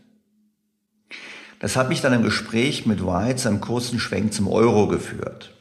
Das 1.59 1.75
hat 1.75 1.89
mich 1.89 2.01
dann 2.01 2.13
im 2.13 2.23
Gespräch 2.23 2.85
mit 2.85 3.05
White 3.05 3.37
zu 3.37 3.47
einem 3.47 3.61
kurzen 3.61 3.99
Schwenk 3.99 4.33
zum 4.33 4.47
Euro 4.47 4.87
geführt. 4.87 5.53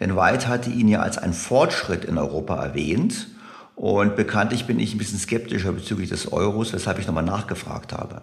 Denn 0.00 0.16
White 0.16 0.48
hatte 0.48 0.70
ihn 0.70 0.88
ja 0.88 1.00
als 1.00 1.18
einen 1.18 1.34
Fortschritt 1.34 2.04
in 2.04 2.18
Europa 2.18 2.56
erwähnt 2.56 3.28
und 3.76 4.16
bekanntlich 4.16 4.66
bin 4.66 4.80
ich 4.80 4.94
ein 4.94 4.98
bisschen 4.98 5.18
skeptischer 5.18 5.72
bezüglich 5.72 6.08
des 6.08 6.32
Euros, 6.32 6.72
weshalb 6.72 6.98
ich 6.98 7.06
nochmal 7.06 7.24
nachgefragt 7.24 7.92
habe. 7.92 8.22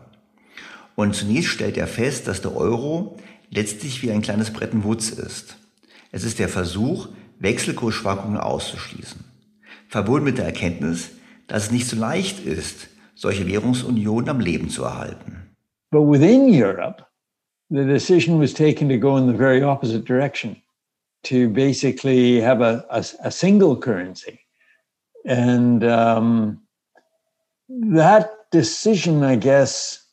Und 0.96 1.16
zunächst 1.16 1.52
stellt 1.52 1.78
er 1.78 1.88
fest, 1.88 2.28
dass 2.28 2.42
der 2.42 2.56
Euro 2.56 3.18
letztlich 3.50 4.02
wie 4.02 4.12
ein 4.12 4.22
kleines 4.22 4.52
Bretton 4.52 4.84
Woods 4.84 5.10
ist. 5.10 5.56
Es 6.12 6.24
ist 6.24 6.40
der 6.40 6.50
Versuch, 6.50 7.10
Wechselkursschwankungen 7.40 8.40
auszuschließen. 8.40 9.33
Verbunden 9.94 10.26
mit 10.26 10.40
der 10.40 10.46
Erkenntnis, 10.46 11.12
dass 11.46 11.66
es 11.66 11.72
nicht 11.72 11.88
so 11.88 11.96
leicht 11.96 12.44
ist, 12.44 12.88
solche 13.14 13.46
Währungsunionen 13.46 14.28
am 14.28 14.40
Leben 14.40 14.70
zu 14.70 14.84
erhalten. 14.84 15.52
But 15.92 16.08
within 16.08 16.50
Europe, 16.50 17.06
the 17.70 17.86
decision 17.86 18.40
was 18.40 18.56
taken 18.56 18.90
to 18.90 18.98
go 18.98 19.18
in 19.18 19.28
the 19.28 19.38
very 19.38 19.62
opposite 19.62 20.04
direction 20.06 20.56
to 21.26 21.48
basically 21.48 22.42
have 22.42 22.62
a, 22.62 22.84
a, 22.90 23.06
a 23.24 23.30
single 23.30 23.78
currency. 23.78 24.40
And 25.26 25.84
um, 25.84 26.60
that 27.70 28.32
decision, 28.52 29.24
I 29.24 29.36
guess, 29.36 30.04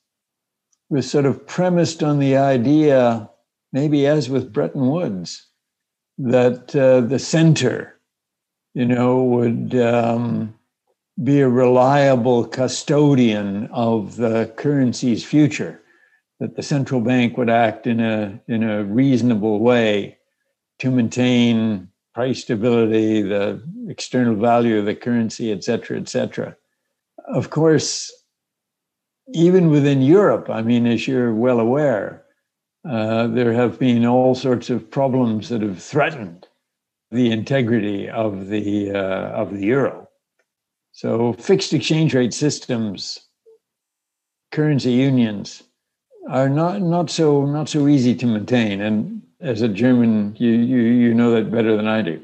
was 0.91 1.11
sort 1.11 1.25
of 1.25 1.47
premised 1.47 2.03
on 2.03 2.19
the 2.19 2.37
idea 2.37 3.31
maybe 3.73 4.07
as 4.07 4.29
with 4.29 4.53
Bretton 4.53 4.91
Woods, 4.91 5.47
that 6.19 6.75
uh, 6.77 7.01
the 7.01 7.19
center, 7.19 7.99
you 8.75 8.87
know, 8.87 9.23
would 9.23 9.75
um, 9.75 10.55
be 11.23 11.41
a 11.41 11.49
reliable 11.49 12.45
custodian 12.45 13.67
of 13.73 14.17
the 14.17 14.53
currency's 14.57 15.25
future, 15.25 15.83
that 16.39 16.57
the 16.57 16.63
central 16.63 17.01
bank 17.01 17.37
would 17.37 17.51
act 17.51 17.87
in 17.87 18.01
a, 18.01 18.41
in 18.49 18.63
a 18.63 18.85
reasonable 18.85 19.59
way 19.59 20.17
to 20.79 20.91
maintain 20.91 21.89
price 22.15 22.43
stability, 22.43 23.23
the 23.23 23.63
external 23.89 24.35
value 24.35 24.79
of 24.79 24.87
the 24.87 24.95
currency, 24.95 25.53
et 25.53 25.63
cetera, 25.63 25.99
et 25.99 26.09
cetera. 26.09 26.57
Of 27.29 27.51
course, 27.51 28.11
even 29.33 29.71
within 29.71 30.03
Europe, 30.03 30.49
I 30.51 30.63
mean, 30.63 30.87
as 30.87 31.07
you're 31.07 31.35
well 31.35 31.61
aware, 31.61 32.25
uh, 32.89 33.27
there 33.27 33.53
have 33.53 33.79
been 33.79 34.07
all 34.07 34.35
sorts 34.35 34.71
of 34.71 34.91
problems 34.91 35.51
that 35.51 35.63
have 35.63 35.83
threatened 35.83 36.40
the 37.11 37.33
integrity 37.33 38.09
of 38.09 38.49
the 38.49 38.93
uh, 38.93 39.43
of 39.43 39.53
the 39.53 39.67
euro. 39.67 40.09
So 40.93 41.33
fixed 41.35 41.73
exchange 41.73 42.15
rate 42.15 42.35
systems, 42.35 43.29
currency 44.53 44.93
unions, 44.93 45.63
are 46.29 46.49
not 46.49 46.83
not 46.83 47.11
so 47.11 47.47
not 47.47 47.69
so 47.69 47.89
easy 47.89 48.15
to 48.15 48.27
maintain. 48.27 48.81
And 48.81 49.23
as 49.41 49.63
a 49.63 49.69
German, 49.69 50.37
you 50.39 50.51
you 50.51 50.81
you 50.81 51.15
know 51.15 51.33
that 51.33 51.51
better 51.51 51.77
than 51.77 51.87
I 51.87 52.03
do. 52.03 52.21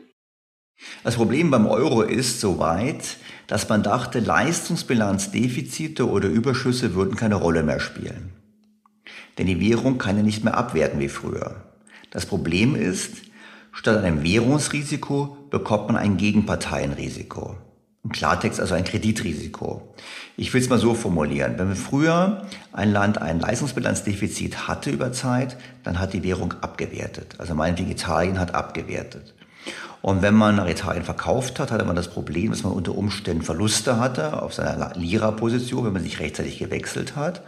Das 1.04 1.16
Problem 1.16 1.50
beim 1.50 1.66
Euro 1.66 2.02
ist 2.02 2.40
soweit, 2.40 3.16
dass 3.46 3.68
man 3.68 3.82
dachte, 3.82 4.20
Leistungsbilanzdefizite 4.20 6.06
oder 6.08 6.28
Überschüsse 6.28 6.94
würden 6.94 7.16
keine 7.16 7.36
Rolle 7.36 7.62
mehr 7.62 7.80
spielen. 7.80 8.32
Denn 9.38 9.46
die 9.46 9.60
Währung 9.60 9.96
kann 9.96 10.18
ja 10.18 10.22
nicht 10.22 10.44
mehr 10.44 10.56
abwerten 10.56 11.00
wie 11.00 11.08
früher. 11.08 11.64
Das 12.10 12.26
Problem 12.26 12.74
ist, 12.74 13.22
statt 13.76 14.02
einem 14.02 14.22
Währungsrisiko 14.22 15.36
bekommt 15.50 15.88
man 15.88 15.96
ein 15.96 16.16
Gegenparteienrisiko. 16.16 17.56
Im 18.02 18.10
Klartext 18.12 18.60
also 18.60 18.74
ein 18.74 18.84
Kreditrisiko. 18.84 19.94
Ich 20.36 20.54
will 20.54 20.60
es 20.60 20.68
mal 20.68 20.78
so 20.78 20.94
formulieren. 20.94 21.54
Wenn 21.58 21.74
früher 21.74 22.46
ein 22.72 22.92
Land 22.92 23.20
ein 23.20 23.40
Leistungsbilanzdefizit 23.40 24.66
hatte 24.68 24.90
über 24.90 25.12
Zeit, 25.12 25.56
dann 25.82 25.98
hat 25.98 26.12
die 26.12 26.22
Währung 26.22 26.54
abgewertet. 26.60 27.34
Also 27.38 27.54
meinetwegen 27.54 27.90
Italien 27.90 28.38
hat 28.38 28.54
abgewertet. 28.54 29.34
Und 30.02 30.22
wenn 30.22 30.34
man 30.34 30.54
nach 30.56 30.68
Italien 30.68 31.02
verkauft 31.02 31.58
hat, 31.58 31.72
hatte 31.72 31.84
man 31.84 31.96
das 31.96 32.08
Problem, 32.08 32.50
dass 32.50 32.62
man 32.62 32.72
unter 32.72 32.96
Umständen 32.96 33.42
Verluste 33.42 33.98
hatte 33.98 34.40
auf 34.40 34.54
seiner 34.54 34.92
Lira-Position, 34.94 35.84
wenn 35.84 35.92
man 35.92 36.02
sich 36.02 36.20
rechtzeitig 36.20 36.58
gewechselt 36.58 37.16
hat. 37.16 37.42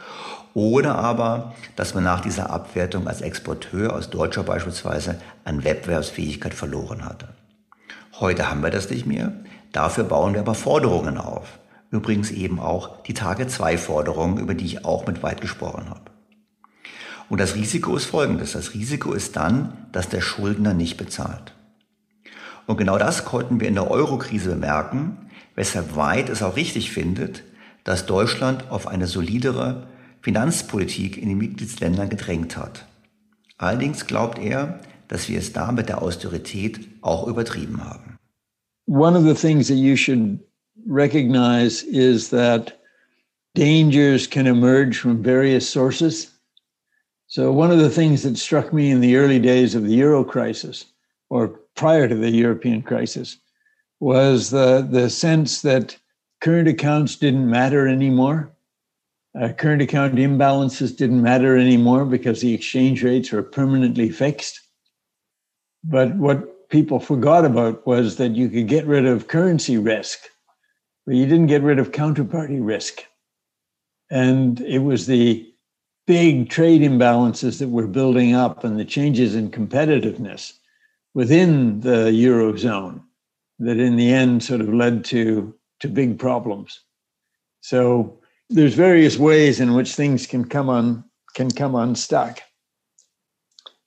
Oder 0.55 0.96
aber, 0.96 1.55
dass 1.76 1.94
man 1.94 2.05
nach 2.05 2.20
dieser 2.20 2.51
Abwertung 2.51 3.07
als 3.07 3.20
Exporteur 3.20 3.94
aus 3.94 4.11
Deutscher 4.11 4.42
beispielsweise 4.42 5.20
an 5.44 5.64
Wettbewerbsfähigkeit 5.64 6.55
verloren 6.55 7.05
hatte. 7.05 7.28
Heute 8.20 8.51
haben 8.51 8.62
wir 8.62 8.70
das 8.70 8.90
nicht 8.90 9.07
mehr. 9.07 9.32
Dafür 9.72 10.05
bauen 10.05 10.34
wir 10.34 10.40
aber 10.40 10.55
Forderungen 10.55 11.18
auf. 11.18 11.59
Übrigens 11.90 12.30
eben 12.30 12.59
auch 12.59 13.03
die 13.03 13.14
Tage-2-Forderungen, 13.14 14.38
über 14.38 14.55
die 14.55 14.64
ich 14.64 14.84
auch 14.84 15.07
mit 15.07 15.22
weit 15.22 15.40
gesprochen 15.40 15.88
habe. 15.88 16.11
Und 17.28 17.40
das 17.40 17.55
Risiko 17.55 17.96
ist 17.96 18.07
folgendes. 18.07 18.53
Das 18.53 18.74
Risiko 18.74 19.12
ist 19.12 19.36
dann, 19.36 19.86
dass 19.92 20.09
der 20.09 20.20
Schuldner 20.20 20.74
nicht 20.74 20.96
bezahlt. 20.96 21.55
Und 22.66 22.76
genau 22.76 22.99
das 22.99 23.24
konnten 23.24 23.61
wir 23.61 23.68
in 23.68 23.74
der 23.74 23.90
Eurokrise 23.90 24.51
bemerken, 24.51 25.30
weshalb 25.55 25.96
White 25.96 26.32
es 26.32 26.42
auch 26.42 26.57
richtig 26.57 26.92
findet, 26.92 27.42
dass 27.84 28.07
Deutschland 28.07 28.70
auf 28.70 28.86
eine 28.86 29.07
solidere 29.07 29.86
Finanzpolitik 30.20 31.16
in 31.16 31.28
den 31.28 31.38
Mitgliedsländern 31.38 32.08
gedrängt 32.08 32.56
hat. 32.56 32.84
Allerdings 33.56 34.06
glaubt 34.06 34.38
er, 34.38 34.80
dass 35.08 35.28
wir 35.28 35.38
es 35.38 35.52
da 35.52 35.72
mit 35.72 35.88
der 35.88 36.02
Austerität 36.02 36.80
auch 37.02 37.26
übertrieben 37.26 37.82
haben. 37.84 38.18
One 38.86 39.16
of 39.16 39.24
the 39.24 39.34
things 39.34 39.68
that 39.68 39.76
you 39.76 39.96
should 39.96 40.38
recognize 40.86 41.82
is 41.82 42.30
that 42.30 42.78
dangers 43.54 44.26
can 44.26 44.46
emerge 44.46 44.98
from 44.98 45.22
various 45.22 45.68
sources. 45.68 46.32
So 47.26 47.52
one 47.52 47.70
of 47.70 47.78
the 47.78 47.90
things 47.90 48.22
that 48.22 48.38
struck 48.38 48.72
me 48.72 48.90
in 48.90 49.00
the 49.00 49.16
early 49.16 49.38
days 49.38 49.74
of 49.74 49.84
the 49.84 49.94
euro 49.94 50.24
crisis 50.24 50.86
or 51.28 51.48
prior 51.74 52.08
to 52.08 52.14
the 52.14 52.30
European 52.30 52.82
crisis 52.82 53.38
was 54.00 54.50
the, 54.50 54.86
the 54.90 55.10
sense 55.10 55.60
that 55.62 55.96
current 56.40 56.68
accounts 56.68 57.16
didn't 57.16 57.50
matter 57.50 57.86
anymore. 57.86 58.50
Uh, 59.41 59.53
current 59.53 59.82
account 59.82 60.14
imbalances 60.14 60.97
didn't 60.97 61.22
matter 61.22 61.57
anymore 61.57 62.05
because 62.05 62.41
the 62.41 62.53
exchange 62.53 63.05
rates 63.05 63.30
were 63.30 63.43
permanently 63.43 64.11
fixed. 64.11 64.61
But 65.84 66.16
what 66.16 66.68
people 66.70 66.99
forgot 66.99 67.45
about 67.45 67.86
was 67.86 68.16
that 68.16 68.34
you 68.34 68.49
could 68.49 68.66
get 68.66 68.86
rid 68.86 69.07
of 69.07 69.28
currency 69.28 69.78
risk, 69.78 70.18
but 71.07 71.14
you 71.14 71.24
didn't 71.26 71.47
get 71.47 71.62
rid 71.62 71.78
of 71.78 71.93
counterparty 71.93 72.59
risk. 72.61 73.05
And 74.11 74.61
it 74.62 74.80
was 74.80 75.07
the 75.07 75.49
big 76.09 76.49
trade 76.49 76.80
imbalances 76.80 77.59
that 77.59 77.68
were 77.68 77.86
building 77.86 78.34
up 78.34 78.64
and 78.64 78.78
the 78.78 78.84
changes 78.84 79.34
in 79.34 79.51
competitiveness 79.51 80.55
within 81.14 81.80
the 81.80 82.11
eurozone 82.11 83.03
that 83.59 83.78
in 83.78 83.97
the 83.97 84.12
end 84.12 84.43
sort 84.43 84.61
of 84.61 84.72
led 84.72 85.05
to 85.05 85.55
to 85.80 85.89
big 85.89 86.18
problems 86.18 86.80
so 87.61 88.18
there's 88.51 88.74
various 88.74 89.18
ways 89.18 89.61
in 89.61 89.74
which 89.74 89.94
things 89.94 90.26
can 90.26 90.44
come 90.44 90.68
on 90.68 91.05
can 91.34 91.51
come 91.51 91.74
unstuck. 91.74 92.40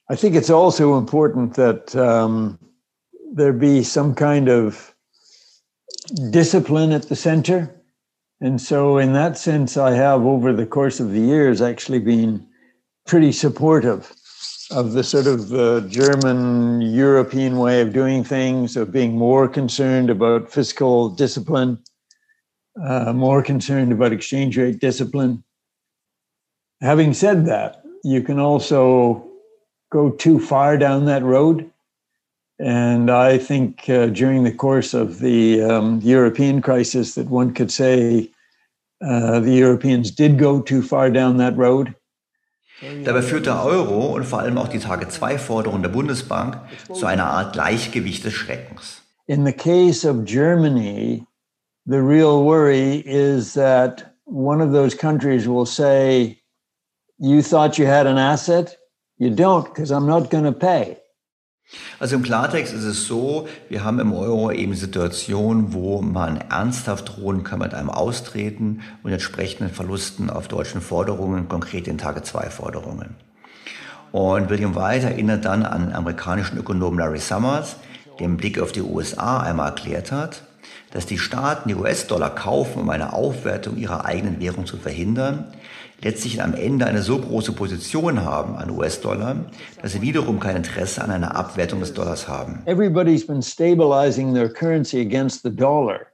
I 0.09 0.16
think 0.16 0.36
it's 0.36 0.49
also 0.49 0.97
important 0.97 1.55
that 1.55 1.95
um, 1.95 2.59
there 3.34 3.53
be 3.53 3.84
some 3.84 4.14
kind 4.14 4.49
of 4.49 4.93
discipline 6.30 6.91
at 6.91 7.09
the 7.09 7.16
center. 7.16 7.74
And 8.41 8.59
so 8.59 8.97
in 8.97 9.14
that 9.14 9.38
sense 9.38 9.78
i 9.78 9.91
have 9.91 10.22
over 10.22 10.51
the 10.53 10.66
course 10.66 10.99
of 10.99 11.12
the 11.12 11.20
years 11.20 11.62
actually 11.62 11.99
been 11.99 12.47
pretty 13.05 13.32
supportive 13.32 14.14
of 14.72 14.93
the 14.93 15.03
sort 15.03 15.28
of 15.28 15.53
uh, 15.53 15.82
German 15.82 16.82
European 16.82 17.57
way 17.57 17.82
of 17.82 17.93
doing 17.93 18.24
things, 18.24 18.78
of 18.78 18.91
being 18.91 19.18
more 19.18 19.47
concerned 19.47 20.09
about 20.09 20.51
fiscal 20.51 21.09
discipline, 21.09 21.78
uh, 22.80 23.13
more 23.13 23.41
concerned 23.43 23.91
about 23.91 24.13
exchange 24.13 24.57
rate 24.57 24.80
discipline. 24.80 25.43
Having 26.82 27.13
said 27.13 27.45
that, 27.45 27.84
you 28.03 28.22
can 28.22 28.39
also 28.39 29.28
go 29.91 30.11
too 30.11 30.39
far 30.39 30.78
down 30.78 31.05
that 31.05 31.24
road. 31.24 31.69
And 32.59 33.09
I 33.09 33.38
think 33.38 33.89
uh, 33.89 34.07
during 34.07 34.43
the 34.43 34.51
course 34.51 34.93
of 34.93 35.19
the 35.19 35.61
um, 35.61 35.99
European 36.01 36.61
crisis, 36.61 37.15
that 37.15 37.28
one 37.28 37.53
could 37.53 37.72
say 37.72 38.30
uh, 39.03 39.39
the 39.39 39.53
Europeans 39.53 40.11
did 40.11 40.38
go 40.38 40.61
too 40.61 40.82
far 40.82 41.09
down 41.09 41.38
that 41.38 41.57
road. 41.57 41.95
Dabei 43.03 43.22
führt 43.22 43.45
der 43.45 43.63
Euro 43.63 44.15
und 44.15 44.26
vor 44.26 44.39
allem 44.39 44.57
auch 44.57 44.67
die 44.67 44.80
Tage-2-Forderung 44.80 45.84
der 45.84 45.89
Bundesbank 45.89 46.57
zu 46.91 47.05
einer 47.05 47.26
Art 47.26 47.53
Gleichgewicht 47.53 48.26
des 48.26 48.34
Schreckens. 48.34 49.03
In 49.28 49.45
the 49.45 49.53
case 49.53 50.03
of 50.03 50.26
Germany, 50.26 51.26
the 51.86 52.01
real 52.01 52.43
worry 52.43 53.03
is 53.05 53.53
that 53.53 54.15
one 54.25 54.61
of 54.61 54.71
those 54.71 54.95
countries 54.95 55.47
will 55.47 55.65
say, 55.65 56.41
You 57.17 57.41
thought 57.41 57.77
you 57.77 57.86
had 57.86 58.07
an 58.07 58.17
asset? 58.17 58.77
You 59.17 59.29
don't, 59.29 59.65
because 59.65 59.91
I'm 59.91 60.07
not 60.07 60.29
going 60.29 60.45
to 60.45 60.51
pay. 60.51 60.97
Also 61.99 62.15
im 62.15 62.23
Klartext 62.23 62.73
ist 62.73 62.84
es 62.84 63.07
so, 63.07 63.47
wir 63.69 63.84
haben 63.86 63.99
im 63.99 64.11
Euro 64.11 64.51
eben 64.51 64.73
Situationen, 64.73 65.73
wo 65.73 66.01
man 66.01 66.38
ernsthaft 66.38 67.15
drohen 67.15 67.43
kann 67.43 67.59
mit 67.59 67.73
einem 67.73 67.89
Austreten 67.89 68.82
und 69.03 69.11
entsprechenden 69.13 69.69
Verlusten 69.69 70.29
auf 70.29 70.49
deutschen 70.49 70.82
Forderungen, 70.82 71.47
konkret 71.47 71.88
den 71.88 71.97
Tage-2-Forderungen. 71.97 73.15
Und 74.11 74.49
William 74.49 74.75
White 74.75 75.05
erinnert 75.05 75.45
dann 75.45 75.63
an 75.63 75.86
den 75.86 75.93
amerikanischen 75.93 76.57
Ökonomen 76.57 76.99
Larry 76.99 77.19
Summers, 77.19 77.77
der 78.19 78.25
im 78.25 78.36
Blick 78.36 78.59
auf 78.59 78.73
die 78.73 78.82
USA 78.82 79.39
einmal 79.39 79.69
erklärt 79.69 80.11
hat, 80.11 80.43
dass 80.92 81.06
die 81.06 81.18
Staaten 81.18 81.70
die 81.70 81.76
US-Dollar 81.76 82.36
kaufen, 82.36 82.82
um 82.82 82.89
eine 82.89 83.14
Aufwertung 83.14 83.78
ihrer 83.78 84.06
eigenen 84.06 84.39
Währung 84.39 84.66
zu 84.66 84.78
verhindern, 84.78 85.54
letztlich 86.02 86.42
am 86.42 86.54
Ende 86.54 86.86
eine 86.86 87.02
so 87.02 87.20
große 87.20 87.54
Position 87.54 88.24
haben 88.24 88.56
an 88.56 88.70
US-Dollar, 88.70 89.46
dass 89.82 89.94
sie 89.94 90.02
wiederum 90.02 90.39
kein 90.39 90.58
Interesse 90.58 91.02
an 91.04 91.12
einer 91.12 91.36
Abwertung 91.36 91.80
des 91.80 91.94
Dollars 91.94 92.28
haben. 92.28 92.62
Everybody's 92.66 93.26
been 93.26 93.42
stabilizing 93.42 94.34
their 94.34 94.50
currency 94.50 95.00
against 95.00 95.44
the 95.44 95.50
dollar, 95.50 96.08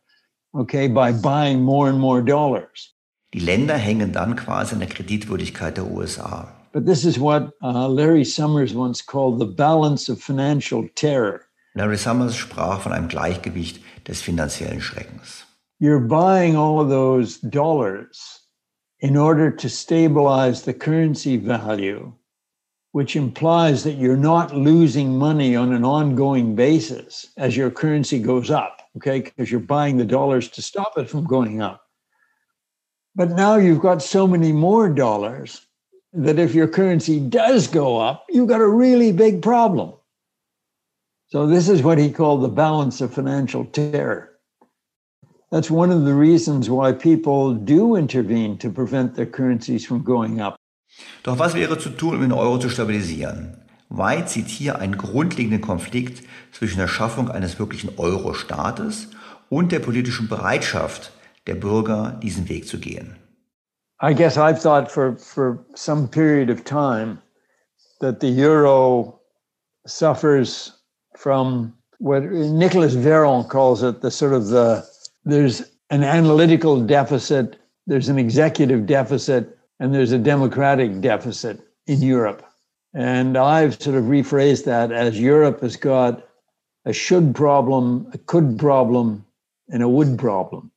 okay, 0.54 0.88
by 0.88 1.12
buying 1.12 1.62
more 1.62 1.90
and 1.90 2.00
more 2.00 2.24
dollars. 2.24 2.94
Die 3.34 3.40
Länder 3.40 3.76
hängen 3.76 4.14
dann 4.14 4.36
quasi 4.36 4.74
an 4.74 4.80
der 4.80 4.90
Kreditwürdigkeit 4.90 5.78
der 5.78 5.86
USA. 5.86 6.48
But 6.74 6.86
this 6.86 7.06
is 7.06 7.20
what 7.20 7.54
uh, 7.62 7.88
Larry 7.88 8.24
Summers 8.24 8.76
once 8.76 9.02
called 9.02 9.40
the 9.40 9.46
balance 9.46 10.12
of 10.12 10.22
financial 10.22 10.88
terror. 10.96 11.42
Larry 11.74 11.98
Summers 11.98 12.36
sprach 12.36 12.82
von 12.82 12.92
einem 12.92 13.08
Gleichgewicht 13.08 13.82
des 14.08 14.22
finanziellen 14.22 14.80
Schreckens. 14.80 15.44
You're 15.80 16.00
buying 16.00 16.56
all 16.56 16.80
of 16.80 16.90
those 16.90 17.38
dollars 17.40 18.40
in 19.00 19.18
order 19.18 19.52
to 19.52 19.70
stabilize 19.70 20.64
the 20.64 20.74
currency 20.74 21.36
value, 21.36 22.14
which 22.94 23.16
implies 23.16 23.84
that 23.84 23.98
you're 23.98 24.18
not 24.18 24.56
losing 24.56 25.20
money 25.20 25.56
on 25.56 25.74
an 25.74 25.84
ongoing 25.84 26.56
basis 26.56 27.28
as 27.38 27.58
your 27.58 27.70
currency 27.70 28.18
goes 28.18 28.50
up, 28.50 28.82
okay, 28.96 29.20
because 29.20 29.52
you're 29.52 29.60
buying 29.60 29.98
the 29.98 30.06
dollars 30.06 30.48
to 30.50 30.62
stop 30.62 30.98
it 30.98 31.10
from 31.10 31.26
going 31.26 31.62
up. 31.62 31.84
But 33.14 33.32
now 33.32 33.58
you've 33.58 33.82
got 33.82 34.02
so 34.02 34.26
many 34.26 34.54
more 34.54 34.90
dollars 34.90 35.68
that 36.14 36.40
if 36.40 36.56
your 36.56 36.68
currency 36.68 37.20
does 37.20 37.68
go 37.68 37.98
up, 37.98 38.26
you've 38.30 38.48
got 38.48 38.62
a 38.62 38.68
really 38.68 39.12
big 39.12 39.42
problem. 39.42 39.94
So, 41.30 41.46
this 41.46 41.68
is 41.68 41.84
what 41.84 41.98
he 41.98 42.10
called 42.10 42.42
the 42.42 42.54
balance 42.54 43.02
of 43.02 43.14
financial 43.14 43.66
terror. 43.66 44.40
That's 45.52 45.70
one 45.70 45.92
of 45.92 46.06
the 46.06 46.14
reasons 46.14 46.70
why 46.70 46.94
people 46.94 47.54
do 47.54 47.98
intervene 47.98 48.58
to 48.60 48.70
prevent 48.70 49.16
their 49.16 49.26
currencies 49.26 49.86
from 49.86 50.04
going 50.04 50.40
up. 50.40 50.56
Doch 51.24 51.38
was 51.38 51.54
wäre 51.54 51.78
zu 51.78 51.90
tun, 51.90 52.16
um 52.16 52.22
den 52.22 52.32
Euro 52.32 52.58
zu 52.60 52.70
stabilisieren? 52.70 53.58
White 53.90 54.30
sieht 54.30 54.48
hier 54.48 54.80
einen 54.80 54.98
grundlegenden 54.98 55.62
Konflikt 55.62 56.24
zwischen 56.52 56.80
der 56.80 56.88
Schaffung 56.88 57.30
eines 57.30 57.60
wirklichen 57.60 57.98
Euro-Staates 57.98 59.10
und 59.50 59.72
der 59.72 59.80
politischen 59.80 60.28
Bereitschaft 60.28 61.12
der 61.46 61.56
Bürger, 61.56 62.20
diesen 62.22 62.48
Weg 62.50 62.68
zu 62.68 62.80
gehen. 62.80 63.18
I 64.02 64.14
guess 64.14 64.38
I've 64.38 64.62
thought 64.62 64.92
for, 64.92 65.18
for 65.18 65.66
some 65.76 66.08
period 66.08 66.50
of 66.50 66.64
time 66.64 67.18
that 68.00 68.20
the 68.22 68.32
euro 68.44 69.20
suffers 69.86 70.77
from 71.18 71.74
what 71.98 72.24
Nicholas 72.24 72.96
Veron 72.96 73.50
calls 73.50 73.82
it 73.82 74.02
the 74.02 74.12
sort 74.12 74.34
of 74.34 74.48
the 74.48 74.88
there's 75.26 75.64
an 75.90 76.04
analytical 76.04 76.80
deficit, 76.80 77.60
there's 77.88 78.08
an 78.08 78.20
executive 78.20 78.86
deficit, 78.86 79.58
and 79.80 79.94
there's 79.94 80.12
a 80.12 80.20
democratic 80.20 81.02
deficit 81.02 81.60
in 81.88 82.02
Europe. 82.02 82.44
And 82.94 83.38
I've 83.38 83.82
sort 83.82 83.98
of 83.98 84.06
rephrased 84.06 84.66
that 84.66 84.92
as 84.92 85.20
Europe 85.20 85.62
has 85.62 85.76
got 85.76 86.26
a 86.86 86.94
should 86.94 87.36
problem, 87.36 88.10
a 88.14 88.18
could 88.20 88.58
problem, 88.58 89.26
and 89.70 89.84
a 89.84 89.90
would 89.90 90.18
problem. 90.18 90.72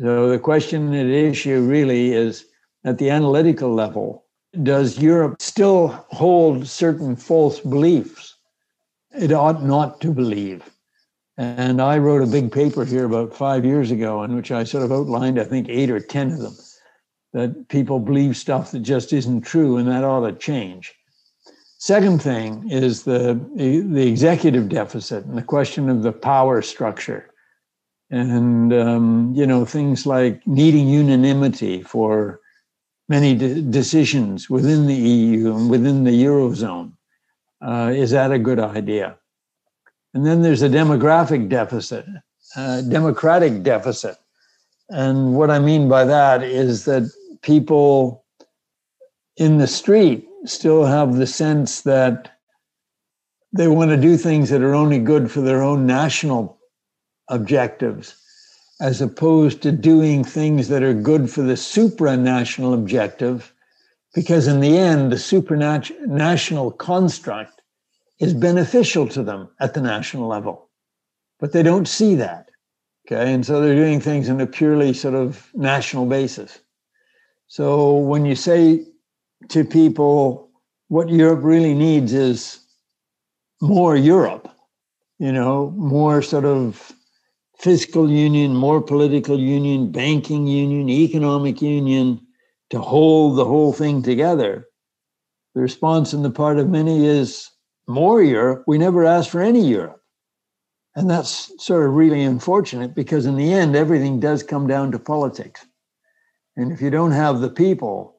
So 0.00 0.30
the 0.30 0.38
question 0.38 0.94
at 0.94 1.06
issue 1.06 1.60
really 1.62 2.12
is 2.12 2.46
at 2.84 2.98
the 2.98 3.10
analytical 3.10 3.74
level, 3.74 4.24
does 4.62 4.98
Europe 4.98 5.36
still 5.40 5.88
hold 6.10 6.66
certain 6.66 7.16
false 7.16 7.60
beliefs 7.60 8.31
it 9.14 9.32
ought 9.32 9.62
not 9.62 10.00
to 10.00 10.12
believe? 10.12 10.68
And 11.36 11.80
I 11.80 11.98
wrote 11.98 12.22
a 12.22 12.30
big 12.30 12.52
paper 12.52 12.84
here 12.84 13.06
about 13.06 13.34
five 13.34 13.64
years 13.64 13.90
ago 13.90 14.22
in 14.22 14.36
which 14.36 14.52
I 14.52 14.64
sort 14.64 14.84
of 14.84 14.92
outlined, 14.92 15.40
I 15.40 15.44
think, 15.44 15.68
eight 15.68 15.90
or 15.90 15.98
10 15.98 16.32
of 16.32 16.38
them, 16.40 16.56
that 17.32 17.68
people 17.68 17.98
believe 17.98 18.36
stuff 18.36 18.70
that 18.72 18.80
just 18.80 19.12
isn't 19.12 19.42
true 19.42 19.78
and 19.78 19.88
that 19.88 20.04
ought 20.04 20.26
to 20.26 20.32
change. 20.32 20.94
Second 21.78 22.22
thing 22.22 22.70
is 22.70 23.02
the, 23.02 23.40
the 23.56 24.06
executive 24.06 24.68
deficit 24.68 25.24
and 25.24 25.36
the 25.36 25.42
question 25.42 25.88
of 25.88 26.02
the 26.02 26.12
power 26.12 26.62
structure 26.62 27.32
and 28.12 28.74
um, 28.74 29.32
you 29.34 29.46
know 29.46 29.64
things 29.64 30.06
like 30.06 30.46
needing 30.46 30.86
unanimity 30.86 31.82
for 31.82 32.40
many 33.08 33.34
de- 33.34 33.62
decisions 33.62 34.48
within 34.48 34.86
the 34.86 34.94
EU 34.94 35.56
and 35.56 35.70
within 35.70 36.04
the 36.04 36.10
eurozone. 36.10 36.92
Uh, 37.64 37.92
is 37.94 38.10
that 38.10 38.32
a 38.32 38.38
good 38.38 38.58
idea? 38.58 39.16
And 40.14 40.26
then 40.26 40.42
there's 40.42 40.62
a 40.62 40.68
demographic 40.68 41.48
deficit, 41.48 42.04
uh, 42.56 42.82
democratic 42.82 43.62
deficit, 43.62 44.16
and 44.88 45.34
what 45.34 45.50
I 45.50 45.58
mean 45.58 45.88
by 45.88 46.04
that 46.04 46.42
is 46.42 46.84
that 46.84 47.10
people 47.40 48.24
in 49.36 49.58
the 49.58 49.66
street 49.66 50.28
still 50.44 50.84
have 50.84 51.16
the 51.16 51.26
sense 51.26 51.82
that 51.82 52.30
they 53.52 53.68
want 53.68 53.90
to 53.90 53.96
do 53.96 54.16
things 54.16 54.50
that 54.50 54.62
are 54.62 54.74
only 54.74 54.98
good 54.98 55.30
for 55.30 55.40
their 55.40 55.62
own 55.62 55.86
national 55.86 56.58
objectives 57.28 58.16
as 58.80 59.00
opposed 59.00 59.62
to 59.62 59.72
doing 59.72 60.24
things 60.24 60.68
that 60.68 60.82
are 60.82 60.94
good 60.94 61.30
for 61.30 61.42
the 61.42 61.54
supranational 61.54 62.74
objective 62.74 63.51
because 64.14 64.46
in 64.46 64.60
the 64.60 64.76
end 64.76 65.12
the 65.12 65.16
supranational 65.16 66.76
construct 66.76 67.62
is 68.20 68.34
beneficial 68.34 69.08
to 69.08 69.22
them 69.22 69.48
at 69.60 69.74
the 69.74 69.80
national 69.80 70.28
level. 70.28 70.68
But 71.40 71.52
they 71.52 71.62
don't 71.62 71.88
see 71.88 72.14
that 72.16 72.50
okay? 73.06 73.32
And 73.32 73.44
so 73.44 73.60
they're 73.60 73.74
doing 73.74 74.00
things 74.00 74.28
on 74.30 74.40
a 74.40 74.46
purely 74.46 74.92
sort 74.92 75.14
of 75.14 75.50
national 75.54 76.06
basis. 76.06 76.60
So 77.48 77.96
when 77.96 78.24
you 78.24 78.34
say 78.34 78.86
to 79.48 79.64
people 79.64 80.48
what 80.88 81.08
europe 81.08 81.40
really 81.42 81.74
needs 81.74 82.12
is 82.12 82.60
more 83.60 83.96
europe 83.96 84.48
you 85.18 85.32
know 85.32 85.70
more 85.76 86.22
sort 86.22 86.44
of 86.44 86.92
fiscal 87.62 88.10
union, 88.10 88.56
more 88.56 88.80
political 88.80 89.38
union, 89.38 89.92
banking 89.92 90.48
union, 90.48 90.88
economic 90.90 91.62
union 91.62 92.20
to 92.72 92.80
hold 92.80 93.36
the 93.36 93.44
whole 93.44 93.72
thing 93.72 94.02
together. 94.02 94.66
The 95.54 95.60
response 95.60 96.14
on 96.14 96.22
the 96.22 96.30
part 96.30 96.58
of 96.58 96.70
many 96.70 97.04
is 97.04 97.50
more 97.86 98.22
Europe. 98.22 98.64
We 98.66 98.78
never 98.78 99.04
asked 99.04 99.28
for 99.28 99.42
any 99.42 99.66
Europe. 99.68 100.00
And 100.96 101.08
that's 101.08 101.52
sort 101.62 101.86
of 101.86 101.94
really 101.94 102.22
unfortunate 102.22 102.94
because, 102.94 103.26
in 103.26 103.36
the 103.36 103.52
end, 103.52 103.76
everything 103.76 104.20
does 104.20 104.42
come 104.42 104.66
down 104.66 104.90
to 104.92 104.98
politics. 104.98 105.66
And 106.56 106.72
if 106.72 106.80
you 106.80 106.88
don't 106.88 107.12
have 107.12 107.40
the 107.40 107.50
people 107.50 108.16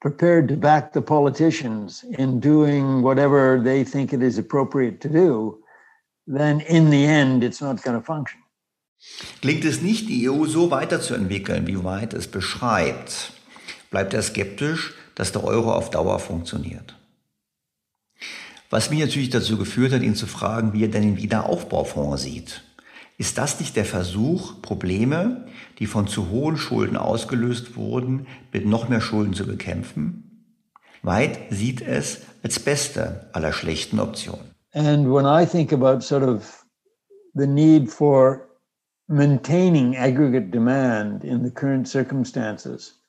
prepared 0.00 0.48
to 0.48 0.56
back 0.56 0.92
the 0.92 1.02
politicians 1.02 2.04
in 2.18 2.40
doing 2.40 3.02
whatever 3.02 3.60
they 3.62 3.84
think 3.84 4.12
it 4.12 4.22
is 4.22 4.36
appropriate 4.36 5.00
to 5.02 5.08
do, 5.08 5.62
then 6.26 6.60
in 6.62 6.90
the 6.90 7.04
end, 7.04 7.44
it's 7.44 7.60
not 7.60 7.80
going 7.82 7.98
to 7.98 8.04
function. 8.04 8.40
Klingt 9.40 9.64
es 9.64 9.80
nicht, 9.80 10.08
die 10.08 10.26
EU 10.26 10.44
so 10.46 10.70
weiterzuentwickeln, 10.70 11.66
wie 11.66 11.76
White 11.76 12.16
es 12.16 12.26
beschreibt, 12.26 13.32
bleibt 13.90 14.14
er 14.14 14.22
skeptisch, 14.22 14.94
dass 15.14 15.32
der 15.32 15.44
Euro 15.44 15.74
auf 15.74 15.90
Dauer 15.90 16.18
funktioniert. 16.18 16.96
Was 18.70 18.88
mich 18.90 19.00
natürlich 19.00 19.30
dazu 19.30 19.58
geführt 19.58 19.92
hat, 19.92 20.02
ihn 20.02 20.14
zu 20.14 20.26
fragen, 20.26 20.72
wie 20.72 20.84
er 20.84 20.88
denn 20.88 21.02
den 21.02 21.16
Wiederaufbaufonds 21.16 22.22
sieht. 22.22 22.62
Ist 23.18 23.36
das 23.36 23.60
nicht 23.60 23.76
der 23.76 23.84
Versuch, 23.84 24.62
Probleme, 24.62 25.46
die 25.78 25.86
von 25.86 26.06
zu 26.06 26.30
hohen 26.30 26.56
Schulden 26.56 26.96
ausgelöst 26.96 27.76
wurden, 27.76 28.26
mit 28.52 28.64
noch 28.64 28.88
mehr 28.88 29.00
Schulden 29.00 29.34
zu 29.34 29.44
bekämpfen? 29.44 30.56
White 31.02 31.38
sieht 31.50 31.82
es 31.82 32.22
als 32.42 32.60
beste 32.60 33.28
aller 33.32 33.52
schlechten 33.52 33.98
Optionen. 33.98 34.50
And 34.72 35.12
when 35.12 35.26
I 35.26 35.44
think 35.44 35.72
about 35.72 36.00
sort 36.00 36.22
of 36.22 36.64
the 37.34 37.46
need 37.46 37.90
for 37.90 38.48
maintaining 39.08 39.96
aggregate 39.96 40.50
demand 40.50 41.24
in 41.24 41.42
the 41.44 41.50
current 41.50 41.88
circumstances, 41.88 42.99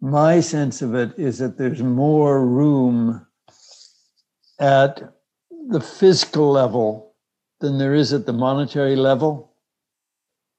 my 0.00 0.40
sense 0.40 0.82
of 0.82 0.94
it 0.94 1.18
is 1.18 1.38
that 1.38 1.58
there's 1.58 1.82
more 1.82 2.44
room 2.46 3.26
at 4.58 5.14
the 5.68 5.80
fiscal 5.80 6.50
level 6.50 7.14
than 7.60 7.78
there 7.78 7.94
is 7.94 8.12
at 8.12 8.26
the 8.26 8.32
monetary 8.32 8.96
level. 8.96 9.52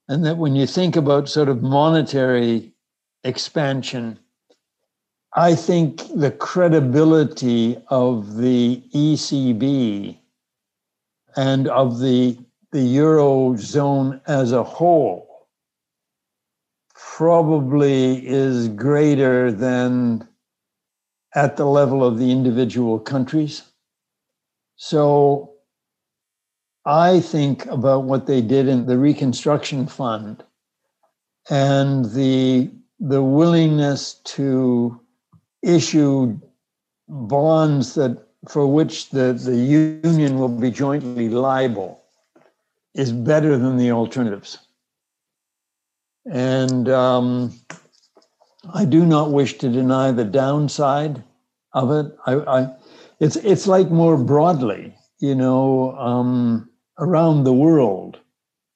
And 0.08 0.26
that 0.26 0.38
when 0.38 0.56
you 0.56 0.68
think 0.68 0.96
about 0.96 1.30
sort 1.30 1.50
of 1.50 1.62
monetary 1.64 2.74
expansion, 3.24 4.20
I 5.34 5.56
think 5.56 6.02
the 6.14 6.32
credibility 6.32 7.78
of 7.88 8.36
the 8.36 8.84
ECB 8.94 10.18
and 11.36 11.68
of 11.68 12.00
the 12.00 12.38
the 12.72 12.98
Eurozone 12.98 14.22
as 14.28 14.54
a 14.54 14.64
whole 14.64 15.31
probably 17.18 18.26
is 18.26 18.70
greater 18.70 19.52
than 19.52 20.26
at 21.36 21.58
the 21.58 21.66
level 21.66 22.06
of 22.06 22.18
the 22.18 22.32
individual 22.32 22.98
countries. 22.98 23.64
So 24.78 25.52
I 26.86 27.20
think 27.20 27.66
about 27.66 28.06
what 28.06 28.28
they 28.28 28.42
did 28.42 28.70
in 28.70 28.86
the 28.86 28.98
Reconstruction 28.98 29.88
Fund 29.88 30.44
and 31.50 32.06
the, 32.06 32.72
the 33.02 33.22
willingness 33.22 34.14
to 34.36 35.00
issue 35.62 36.40
bonds 37.10 37.94
that 37.96 38.26
for 38.48 38.66
which 38.66 39.10
the, 39.10 39.34
the 39.34 39.58
union 39.58 40.40
will 40.40 40.48
be 40.48 40.72
jointly 40.72 41.28
liable 41.28 42.02
is 42.96 43.12
better 43.12 43.58
than 43.58 43.76
the 43.76 43.92
alternatives. 43.92 44.60
And 46.30 46.88
um, 46.90 47.54
I 48.74 48.86
do 48.86 49.06
not 49.06 49.32
wish 49.32 49.58
to 49.60 49.70
deny 49.70 50.12
the 50.12 50.26
downside 50.26 51.24
of 51.74 51.92
it. 51.92 52.16
I, 52.26 52.34
I, 52.34 52.76
it's 53.20 53.36
it's 53.38 53.68
like 53.68 53.90
more 53.90 54.18
broadly, 54.18 54.96
you 55.20 55.36
know, 55.36 55.96
um, 55.98 56.70
around 57.00 57.44
the 57.44 57.54
world, 57.54 58.20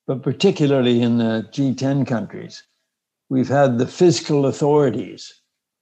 but 0.08 0.24
particularly 0.24 1.02
in 1.02 1.18
the 1.18 1.48
G10 1.52 2.08
countries, 2.08 2.64
we've 3.30 3.48
had 3.48 3.78
the 3.78 3.88
fiscal 3.88 4.46
authorities 4.46 5.42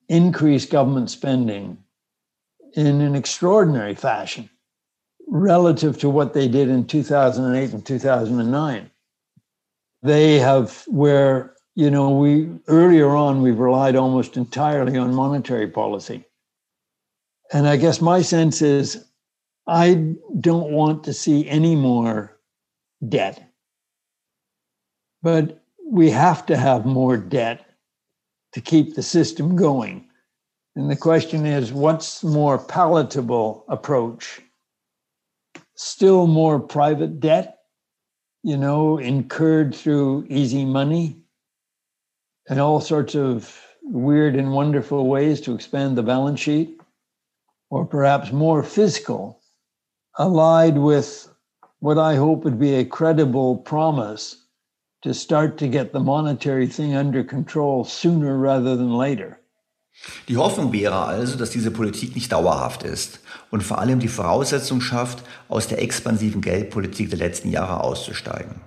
increase 0.09 0.65
government 0.65 1.09
spending 1.09 1.77
in 2.73 3.01
an 3.01 3.15
extraordinary 3.15 3.95
fashion 3.95 4.49
relative 5.27 5.97
to 5.99 6.09
what 6.09 6.33
they 6.33 6.47
did 6.47 6.69
in 6.69 6.85
2008 6.85 7.73
and 7.73 7.85
2009. 7.85 8.89
They 10.01 10.39
have, 10.39 10.83
where, 10.87 11.52
you 11.75 11.89
know, 11.89 12.11
we 12.11 12.49
earlier 12.67 13.09
on, 13.15 13.41
we've 13.41 13.57
relied 13.57 13.95
almost 13.95 14.37
entirely 14.37 14.97
on 14.97 15.13
monetary 15.13 15.67
policy. 15.67 16.23
And 17.51 17.67
I 17.67 17.77
guess 17.77 18.01
my 18.01 18.21
sense 18.21 18.61
is 18.61 19.05
I 19.67 20.15
don't 20.39 20.71
want 20.71 21.03
to 21.05 21.13
see 21.13 21.47
any 21.47 21.75
more 21.75 22.37
debt. 23.07 23.51
But 25.21 25.63
we 25.85 26.09
have 26.11 26.45
to 26.47 26.57
have 26.57 26.85
more 26.85 27.17
debt 27.17 27.65
to 28.53 28.61
keep 28.61 28.95
the 28.95 29.03
system 29.03 29.55
going. 29.55 30.07
And 30.75 30.89
the 30.89 30.95
question 30.95 31.45
is 31.45 31.71
what's 31.71 32.23
more 32.23 32.57
palatable 32.57 33.65
approach? 33.67 34.41
Still 35.75 36.27
more 36.27 36.59
private 36.59 37.19
debt, 37.19 37.59
you 38.43 38.57
know, 38.57 38.97
incurred 38.97 39.73
through 39.73 40.25
easy 40.29 40.65
money 40.65 41.22
and 42.47 42.59
all 42.59 42.81
sorts 42.81 43.15
of 43.15 43.59
weird 43.83 44.35
and 44.35 44.53
wonderful 44.53 45.07
ways 45.07 45.41
to 45.41 45.53
expand 45.53 45.97
the 45.97 46.03
balance 46.03 46.39
sheet, 46.39 46.79
or 47.69 47.85
perhaps 47.85 48.31
more 48.31 48.63
fiscal, 48.63 49.41
allied 50.17 50.77
with 50.77 51.27
what 51.79 51.97
I 51.97 52.15
hope 52.15 52.43
would 52.43 52.59
be 52.59 52.75
a 52.75 52.85
credible 52.85 53.57
promise 53.57 54.37
to 55.01 55.13
start 55.13 55.57
to 55.57 55.67
get 55.67 55.91
the 55.91 55.99
monetary 55.99 56.67
thing 56.67 56.95
under 56.95 57.23
control 57.23 57.83
sooner 57.83 58.37
rather 58.37 58.75
than 58.75 58.93
later. 58.97 59.39
Die 60.27 60.37
Hoffnung 60.37 60.71
wäre 60.71 60.95
also, 60.95 61.37
dass 61.37 61.51
diese 61.51 61.71
Politik 61.71 62.15
nicht 62.15 62.31
dauerhaft 62.31 62.83
ist 62.83 63.19
und 63.51 63.61
vor 63.61 63.79
allem 63.79 63.99
die 63.99 64.07
Voraussetzung 64.07 64.81
schafft, 64.81 65.23
aus 65.49 65.67
der 65.67 65.81
expansiven 65.81 66.41
Geldpolitik 66.41 67.09
der 67.09 67.19
letzten 67.19 67.51
Jahre 67.51 67.83
auszusteigen. 67.83 68.61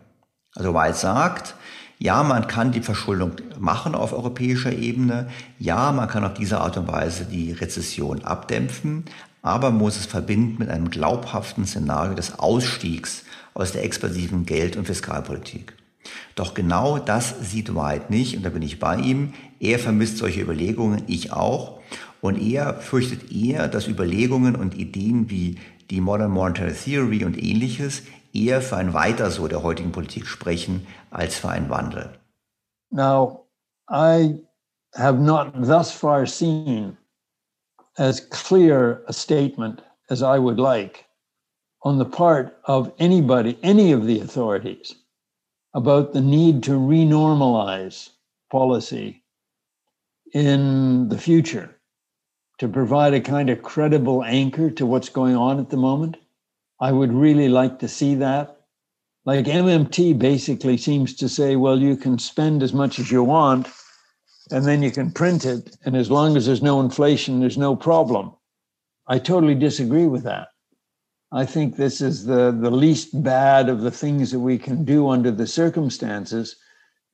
Also 0.54 0.72
White 0.72 0.98
sagt, 0.98 1.54
ja, 1.98 2.22
man 2.22 2.46
kann 2.46 2.72
die 2.72 2.82
Verschuldung 2.82 3.32
machen 3.58 3.94
auf 3.94 4.12
europäischer 4.12 4.72
Ebene, 4.72 5.28
ja, 5.58 5.92
man 5.92 6.08
kann 6.08 6.24
auf 6.24 6.34
diese 6.34 6.60
Art 6.60 6.76
und 6.76 6.88
Weise 6.88 7.24
die 7.24 7.52
Rezession 7.52 8.22
abdämpfen, 8.22 9.04
aber 9.42 9.70
man 9.70 9.78
muss 9.78 9.96
es 9.96 10.06
verbinden 10.06 10.56
mit 10.58 10.68
einem 10.68 10.90
glaubhaften 10.90 11.64
Szenario 11.66 12.14
des 12.14 12.38
Ausstiegs 12.38 13.24
aus 13.54 13.72
der 13.72 13.84
expansiven 13.84 14.44
Geld- 14.44 14.76
und 14.76 14.86
Fiskalpolitik. 14.86 15.74
Doch 16.34 16.54
genau 16.54 16.98
das 16.98 17.34
sieht 17.40 17.74
White 17.74 18.06
nicht 18.10 18.36
und 18.36 18.44
da 18.44 18.50
bin 18.50 18.62
ich 18.62 18.78
bei 18.78 18.96
ihm. 18.96 19.32
Er 19.58 19.78
vermisst 19.78 20.18
solche 20.18 20.42
Überlegungen, 20.42 21.02
ich 21.06 21.32
auch. 21.32 21.80
Und 22.20 22.40
er 22.40 22.74
fürchtet 22.74 23.32
eher, 23.32 23.68
dass 23.68 23.88
Überlegungen 23.88 24.56
und 24.56 24.76
Ideen 24.76 25.30
wie 25.30 25.56
die 25.90 26.00
Modern 26.00 26.30
Monetary 26.30 26.72
Theory 26.72 27.24
und 27.24 27.40
ähnliches 27.42 28.02
eher 28.36 28.60
für 28.60 28.76
ein 28.76 28.92
Weiter 28.92 29.30
so 29.30 29.48
der 29.48 29.62
heutigen 29.62 29.92
Politik 29.92 30.26
sprechen 30.26 30.86
als 31.10 31.38
für 31.38 31.48
einen 31.48 31.70
Wandel. 31.70 32.10
Now, 32.90 33.46
I 33.88 34.40
have 34.94 35.18
not 35.18 35.52
thus 35.54 35.90
far 35.90 36.26
seen 36.26 36.96
as 37.98 38.20
clear 38.20 39.02
a 39.08 39.12
statement 39.12 39.82
as 40.10 40.22
I 40.22 40.38
would 40.38 40.58
like 40.58 41.06
on 41.82 41.98
the 41.98 42.04
part 42.04 42.58
of 42.64 42.92
anybody, 42.98 43.58
any 43.62 43.92
of 43.92 44.06
the 44.06 44.20
authorities 44.20 44.94
about 45.74 46.12
the 46.12 46.20
need 46.20 46.62
to 46.64 46.72
renormalize 46.72 48.10
policy 48.50 49.22
in 50.32 51.08
the 51.08 51.18
future 51.18 51.76
to 52.58 52.68
provide 52.68 53.14
a 53.14 53.20
kind 53.20 53.50
of 53.50 53.62
credible 53.62 54.24
anchor 54.24 54.70
to 54.70 54.86
what's 54.86 55.08
going 55.08 55.36
on 55.36 55.60
at 55.60 55.70
the 55.70 55.76
moment. 55.76 56.16
I 56.80 56.92
would 56.92 57.12
really 57.12 57.48
like 57.48 57.78
to 57.78 57.88
see 57.88 58.14
that. 58.16 58.60
Like 59.24 59.46
MMT 59.46 60.18
basically 60.18 60.76
seems 60.76 61.14
to 61.16 61.28
say, 61.28 61.56
well, 61.56 61.80
you 61.80 61.96
can 61.96 62.18
spend 62.18 62.62
as 62.62 62.72
much 62.72 62.98
as 62.98 63.10
you 63.10 63.24
want 63.24 63.68
and 64.50 64.64
then 64.64 64.82
you 64.82 64.90
can 64.90 65.10
print 65.10 65.44
it. 65.44 65.76
And 65.84 65.96
as 65.96 66.10
long 66.10 66.36
as 66.36 66.46
there's 66.46 66.62
no 66.62 66.80
inflation, 66.80 67.40
there's 67.40 67.58
no 67.58 67.74
problem. 67.74 68.32
I 69.08 69.18
totally 69.18 69.54
disagree 69.54 70.06
with 70.06 70.22
that. 70.24 70.48
I 71.32 71.44
think 71.44 71.76
this 71.76 72.00
is 72.00 72.24
the, 72.26 72.52
the 72.52 72.70
least 72.70 73.22
bad 73.22 73.68
of 73.68 73.80
the 73.80 73.90
things 73.90 74.30
that 74.30 74.38
we 74.38 74.58
can 74.58 74.84
do 74.84 75.08
under 75.08 75.30
the 75.30 75.46
circumstances. 75.46 76.56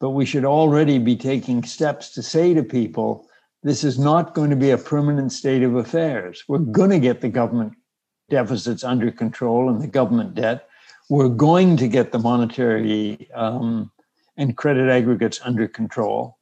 But 0.00 0.10
we 0.10 0.26
should 0.26 0.44
already 0.44 0.98
be 0.98 1.16
taking 1.16 1.62
steps 1.62 2.10
to 2.14 2.22
say 2.22 2.52
to 2.52 2.62
people, 2.62 3.26
this 3.62 3.84
is 3.84 3.98
not 3.98 4.34
going 4.34 4.50
to 4.50 4.56
be 4.56 4.70
a 4.70 4.78
permanent 4.78 5.32
state 5.32 5.62
of 5.62 5.76
affairs. 5.76 6.42
We're 6.48 6.58
going 6.58 6.90
to 6.90 6.98
get 6.98 7.20
the 7.20 7.28
government 7.28 7.74
deficits 8.28 8.84
under 8.84 9.10
control 9.10 9.68
and 9.68 9.80
the 9.82 9.86
government 9.86 10.34
debt. 10.34 10.68
We're 11.10 11.28
going 11.28 11.76
to 11.78 11.88
get 11.88 12.12
the 12.12 12.18
monetary 12.18 13.30
um, 13.34 13.90
and 14.36 14.56
credit 14.56 14.88
aggregates 14.88 15.40
under 15.44 15.68
control. 15.68 16.38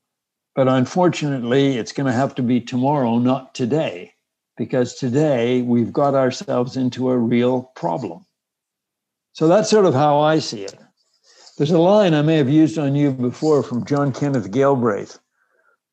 But 0.55 0.69
unfortunately, 0.69 1.79
it's 1.79 1.93
going 1.93 2.07
to 2.07 2.13
have 2.13 2.35
to 2.37 2.43
be 2.43 2.61
tomorrow, 2.61 3.19
not 3.19 3.55
today 3.55 4.15
because 4.57 4.95
today 4.95 5.63
we've 5.63 5.93
got 5.93 6.15
ourselves 6.15 6.77
into 6.77 7.11
a 7.11 7.17
real 7.17 7.63
problem. 7.75 8.27
So 9.33 9.49
that's 9.49 9.71
sort 9.71 9.87
of 9.87 9.95
how 9.95 10.21
I 10.21 10.39
see 10.39 10.65
it. 10.65 10.79
There's 11.57 11.71
a 11.71 11.79
line 11.79 12.13
I 12.13 12.21
may 12.21 12.37
have 12.37 12.51
used 12.51 12.79
on 12.79 12.95
you 12.95 13.11
before 13.11 13.63
from 13.63 13.87
John 13.87 14.13
Kenneth 14.13 14.51
Galbraith, 14.51 15.19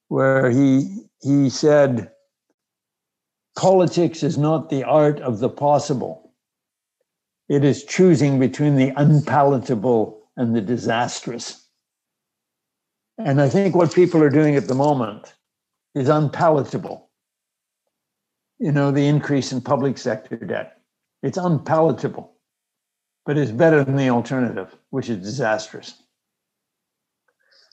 where 0.10 0.50
he 0.50 1.06
he 1.22 1.50
said, 1.50 2.12
politics 3.58 4.24
is 4.24 4.38
not 4.38 4.70
the 4.70 4.84
art 4.84 5.20
of 5.20 5.40
the 5.40 5.50
possible. 5.50 6.32
It 7.50 7.66
is 7.66 7.84
choosing 7.84 8.40
between 8.40 8.76
the 8.76 8.94
unpalatable 8.96 10.30
and 10.38 10.56
the 10.56 10.62
disastrous. 10.62 11.68
And 13.18 13.42
I 13.42 13.50
think 13.50 13.76
what 13.76 13.94
people 13.94 14.22
are 14.24 14.30
doing 14.30 14.56
at 14.56 14.68
the 14.68 14.76
moment 14.76 15.34
is 15.96 16.08
unpalatable 16.08 17.08
you 18.60 18.72
know, 18.72 18.92
the 18.92 19.06
increase 19.06 19.52
in 19.52 19.62
public 19.62 19.98
sector 19.98 20.36
debt. 20.36 20.82
It's 21.24 21.38
unpalatable, 21.38 22.34
but 23.26 23.38
it's 23.38 23.52
better 23.52 23.84
than 23.84 23.96
the 23.96 24.10
alternative, 24.10 24.76
which 24.90 25.10
is 25.10 25.18
disastrous. 25.18 26.02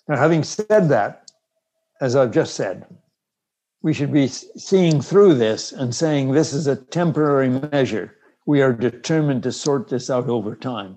Now, 0.08 0.16
having 0.16 0.42
said 0.42 0.88
that, 0.90 1.30
as 2.00 2.16
I've 2.16 2.32
just 2.32 2.54
said, 2.54 2.86
we 3.84 3.92
should 3.92 4.12
be 4.12 4.26
seeing 4.26 5.02
through 5.02 5.34
this 5.34 5.70
and 5.70 5.94
saying 5.94 6.32
this 6.32 6.54
is 6.54 6.66
a 6.66 6.74
temporary 6.74 7.50
measure. 7.50 8.16
We 8.46 8.62
are 8.62 8.72
determined 8.72 9.42
to 9.42 9.52
sort 9.52 9.88
this 9.88 10.08
out 10.08 10.28
over 10.28 10.56
time. 10.56 10.96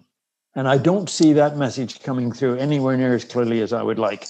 And 0.56 0.70
I 0.70 0.78
don't 0.78 1.10
see 1.10 1.34
that 1.34 1.58
message 1.58 2.02
coming 2.02 2.32
through 2.32 2.56
anywhere 2.56 2.96
near 2.96 3.14
as 3.14 3.26
clearly 3.26 3.62
as 3.62 3.74
I 3.74 3.84
would 3.84 4.00
like. 4.00 4.26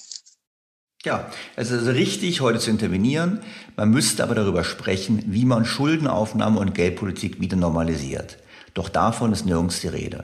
Ja, 1.06 1.30
es 1.56 1.70
ist 1.70 1.88
richtig, 1.88 2.42
heute 2.42 2.58
zu 2.58 2.72
intervenieren. 2.72 3.42
Man 3.78 3.92
müsste 3.92 4.24
aber 4.24 4.34
darüber 4.34 4.64
sprechen, 4.64 5.24
wie 5.28 5.46
man 5.46 5.64
Schuldenaufnahme 5.64 6.60
und 6.60 6.74
Geldpolitik 6.74 7.40
wieder 7.40 7.56
normalisiert. 7.56 8.40
Doch 8.74 8.90
davon 8.90 9.32
ist 9.34 9.46
nirgends 9.46 9.82
die 9.82 9.88
Rede. 9.88 10.24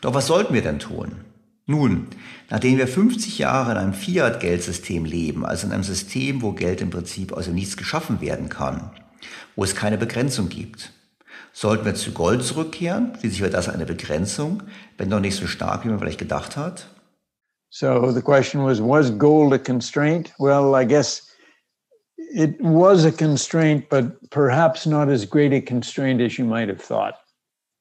Doch 0.00 0.14
was 0.14 0.26
sollten 0.26 0.54
wir 0.54 0.62
denn 0.62 0.78
tun? 0.78 1.20
Nun, 1.68 2.06
nachdem 2.48 2.78
wir 2.78 2.86
50 2.86 3.38
Jahre 3.38 3.72
in 3.72 3.78
einem 3.78 3.92
Fiat-Geldsystem 3.92 5.04
leben, 5.04 5.44
also 5.44 5.66
in 5.66 5.72
einem 5.72 5.82
System, 5.82 6.40
wo 6.40 6.52
Geld 6.52 6.80
im 6.80 6.90
Prinzip 6.90 7.32
aus 7.32 7.46
dem 7.46 7.56
Nichts 7.56 7.76
geschaffen 7.76 8.20
werden 8.20 8.48
kann, 8.48 8.92
wo 9.56 9.64
es 9.64 9.74
keine 9.74 9.98
Begrenzung 9.98 10.48
gibt, 10.48 10.92
sollten 11.52 11.84
wir 11.84 11.96
zu 11.96 12.12
Gold 12.12 12.44
zurückkehren? 12.44 13.16
Schließlich 13.18 13.40
wäre 13.40 13.50
das 13.50 13.68
eine 13.68 13.84
Begrenzung, 13.84 14.62
wenn 14.96 15.10
doch 15.10 15.18
nicht 15.18 15.34
so 15.34 15.48
stark, 15.48 15.84
wie 15.84 15.88
man 15.88 15.98
vielleicht 15.98 16.20
gedacht 16.20 16.56
hat. 16.56 16.86
So 17.70 18.12
the 18.12 18.22
question 18.22 18.64
was 18.64 18.80
Was 18.80 19.10
gold 19.18 19.52
a 19.52 19.58
constraint? 19.58 20.32
Well, 20.38 20.74
I 20.80 20.86
guess 20.86 21.28
it 22.16 22.60
was 22.60 23.04
a 23.04 23.10
constraint, 23.10 23.88
but 23.88 24.18
perhaps 24.30 24.86
not 24.86 25.08
as 25.08 25.28
great 25.28 25.52
a 25.52 25.60
constraint 25.60 26.20
as 26.20 26.38
you 26.38 26.44
might 26.44 26.68
have 26.68 26.80
thought. 26.80 27.14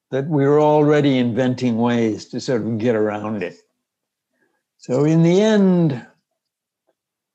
That 0.10 0.26
we 0.28 0.48
were 0.48 0.60
already 0.60 1.20
inventing 1.20 1.78
ways 1.78 2.30
to 2.30 2.40
sort 2.40 2.62
of 2.62 2.80
get 2.80 2.96
around 2.96 3.44
it. 3.44 3.65
So 4.86 5.04
in 5.04 5.24
the 5.24 5.42
end, 5.42 6.06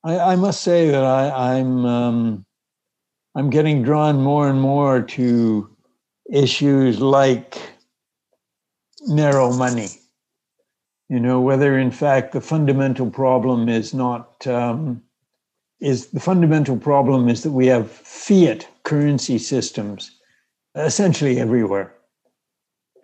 I, 0.05 0.19
I 0.21 0.37
must 0.37 0.61
say 0.61 0.89
that 0.89 1.03
I, 1.03 1.57
I'm 1.59 1.85
um, 1.85 2.47
I'm 3.35 3.51
getting 3.51 3.83
drawn 3.83 4.23
more 4.23 4.49
and 4.49 4.61
more 4.61 5.03
to 5.03 5.69
issues 6.33 7.01
like 7.01 7.59
narrow 9.09 9.53
money. 9.53 9.89
You 11.09 11.19
know 11.19 11.41
whether 11.41 11.77
in 11.77 11.91
fact 11.91 12.31
the 12.31 12.41
fundamental 12.41 13.11
problem 13.11 13.69
is 13.69 13.93
not 13.93 14.47
um, 14.47 15.03
is 15.81 16.07
the 16.13 16.21
fundamental 16.21 16.77
problem 16.77 17.29
is 17.29 17.43
that 17.43 17.51
we 17.51 17.67
have 17.67 17.91
fiat 17.91 18.69
currency 18.85 19.39
systems 19.39 20.13
essentially 20.77 21.41
everywhere 21.41 21.93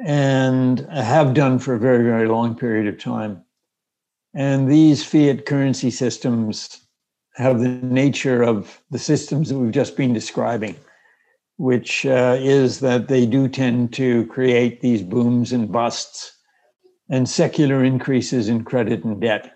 and 0.06 0.86
have 0.92 1.34
done 1.34 1.58
for 1.58 1.74
a 1.74 1.80
very 1.80 2.04
very 2.04 2.28
long 2.28 2.54
period 2.54 2.86
of 2.86 3.00
time 3.00 3.42
and 4.36 4.70
these 4.70 5.04
fiat 5.04 5.46
currency 5.46 5.90
systems 5.90 6.86
have 7.34 7.60
the 7.60 7.68
nature 7.68 8.42
of 8.42 8.80
the 8.90 8.98
systems 8.98 9.48
that 9.48 9.58
we've 9.58 9.72
just 9.72 9.96
been 9.96 10.12
describing 10.12 10.76
which 11.58 12.04
uh, 12.04 12.36
is 12.38 12.80
that 12.80 13.08
they 13.08 13.24
do 13.24 13.48
tend 13.48 13.92
to 13.94 14.26
create 14.26 14.80
these 14.80 15.02
booms 15.02 15.52
and 15.52 15.72
busts 15.72 16.32
and 17.08 17.28
secular 17.28 17.84
increases 17.84 18.48
in 18.48 18.64
credit 18.64 19.04
and 19.04 19.20
debt 19.20 19.52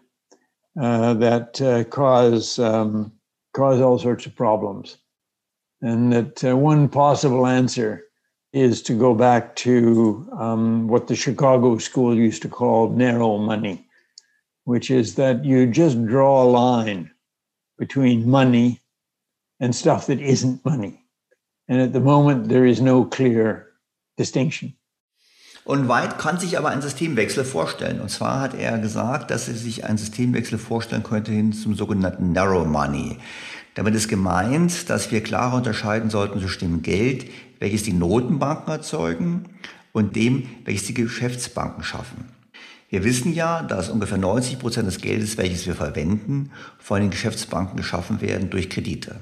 uh, 0.80 1.14
that 1.14 1.60
uh, 1.60 1.84
cause 1.84 2.58
um, 2.58 3.12
cause 3.52 3.80
all 3.80 3.98
sorts 3.98 4.24
of 4.24 4.34
problems, 4.34 4.96
and 5.82 6.12
that 6.12 6.44
uh, 6.44 6.56
one 6.56 6.88
possible 6.88 7.46
answer 7.46 8.04
is 8.52 8.80
to 8.82 8.98
go 8.98 9.14
back 9.14 9.54
to 9.56 10.28
um, 10.38 10.88
what 10.88 11.08
the 11.08 11.16
Chicago 11.16 11.76
School 11.78 12.16
used 12.16 12.42
to 12.42 12.48
call 12.48 12.88
narrow 12.90 13.36
money, 13.36 13.84
which 14.70 14.88
is 14.90 15.16
that 15.16 15.44
you 15.44 15.66
just 15.66 15.96
draw 16.06 16.44
a 16.44 16.48
line 16.48 17.10
between 17.76 18.30
money 18.30 18.80
and 19.58 19.74
stuff 19.74 20.06
that 20.06 20.20
isn't 20.20 20.64
money. 20.64 21.04
And 21.68 21.80
at 21.80 21.92
the 21.92 22.00
moment, 22.00 22.48
there 22.48 22.64
is 22.64 22.80
no 22.80 23.04
clear 23.04 23.66
distinction. 24.16 24.74
Und 25.64 25.88
White 25.88 26.16
kann 26.18 26.38
sich 26.38 26.56
aber 26.56 26.70
einen 26.70 26.82
Systemwechsel 26.82 27.44
vorstellen. 27.44 28.00
Und 28.00 28.10
zwar 28.10 28.40
hat 28.40 28.54
er 28.54 28.78
gesagt, 28.78 29.30
dass 29.30 29.48
er 29.48 29.54
sich 29.54 29.84
einen 29.84 29.98
Systemwechsel 29.98 30.58
vorstellen 30.58 31.02
könnte 31.02 31.32
hin 31.32 31.52
zum 31.52 31.74
sogenannten 31.74 32.32
Narrow 32.32 32.66
Money. 32.66 33.18
Damit 33.74 33.94
ist 33.94 34.08
gemeint, 34.08 34.88
dass 34.88 35.10
wir 35.10 35.22
klarer 35.22 35.56
unterscheiden 35.56 36.10
sollten 36.10 36.40
zwischen 36.40 36.60
dem 36.60 36.82
Geld, 36.82 37.26
welches 37.58 37.82
die 37.82 37.92
Notenbanken 37.92 38.72
erzeugen, 38.72 39.44
und 39.92 40.16
dem, 40.16 40.48
welches 40.64 40.86
die 40.86 40.94
Geschäftsbanken 40.94 41.82
schaffen. 41.82 42.39
Wir 42.90 43.04
wissen 43.04 43.32
ja, 43.32 43.62
dass 43.62 43.88
ungefähr 43.88 44.18
90 44.18 44.58
Prozent 44.58 44.88
des 44.88 45.00
Geldes, 45.00 45.38
welches 45.38 45.64
wir 45.64 45.76
verwenden, 45.76 46.50
von 46.80 47.00
den 47.00 47.10
Geschäftsbanken 47.10 47.76
geschaffen 47.76 48.20
werden 48.20 48.50
durch 48.50 48.68
Kredite. 48.68 49.20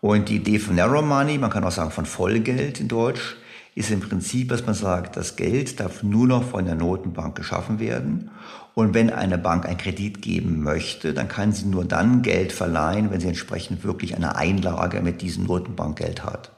Und 0.00 0.28
die 0.28 0.36
Idee 0.36 0.60
von 0.60 0.76
Narrow 0.76 1.04
Money, 1.04 1.36
man 1.38 1.50
kann 1.50 1.64
auch 1.64 1.72
sagen 1.72 1.90
von 1.90 2.06
Vollgeld 2.06 2.78
in 2.78 2.86
Deutsch, 2.86 3.36
ist 3.74 3.90
im 3.90 4.00
Prinzip, 4.00 4.50
dass 4.50 4.64
man 4.66 4.76
sagt, 4.76 5.16
das 5.16 5.34
Geld 5.34 5.80
darf 5.80 6.04
nur 6.04 6.28
noch 6.28 6.44
von 6.44 6.64
der 6.64 6.76
Notenbank 6.76 7.34
geschaffen 7.34 7.80
werden. 7.80 8.30
Und 8.74 8.94
wenn 8.94 9.10
eine 9.10 9.36
Bank 9.36 9.66
einen 9.66 9.76
Kredit 9.76 10.22
geben 10.22 10.62
möchte, 10.62 11.12
dann 11.12 11.26
kann 11.26 11.52
sie 11.52 11.66
nur 11.66 11.84
dann 11.84 12.22
Geld 12.22 12.52
verleihen, 12.52 13.10
wenn 13.10 13.20
sie 13.20 13.28
entsprechend 13.28 13.82
wirklich 13.82 14.14
eine 14.14 14.36
Einlage 14.36 15.00
mit 15.02 15.22
diesem 15.22 15.44
Notenbankgeld 15.44 16.24
hat. 16.24 16.52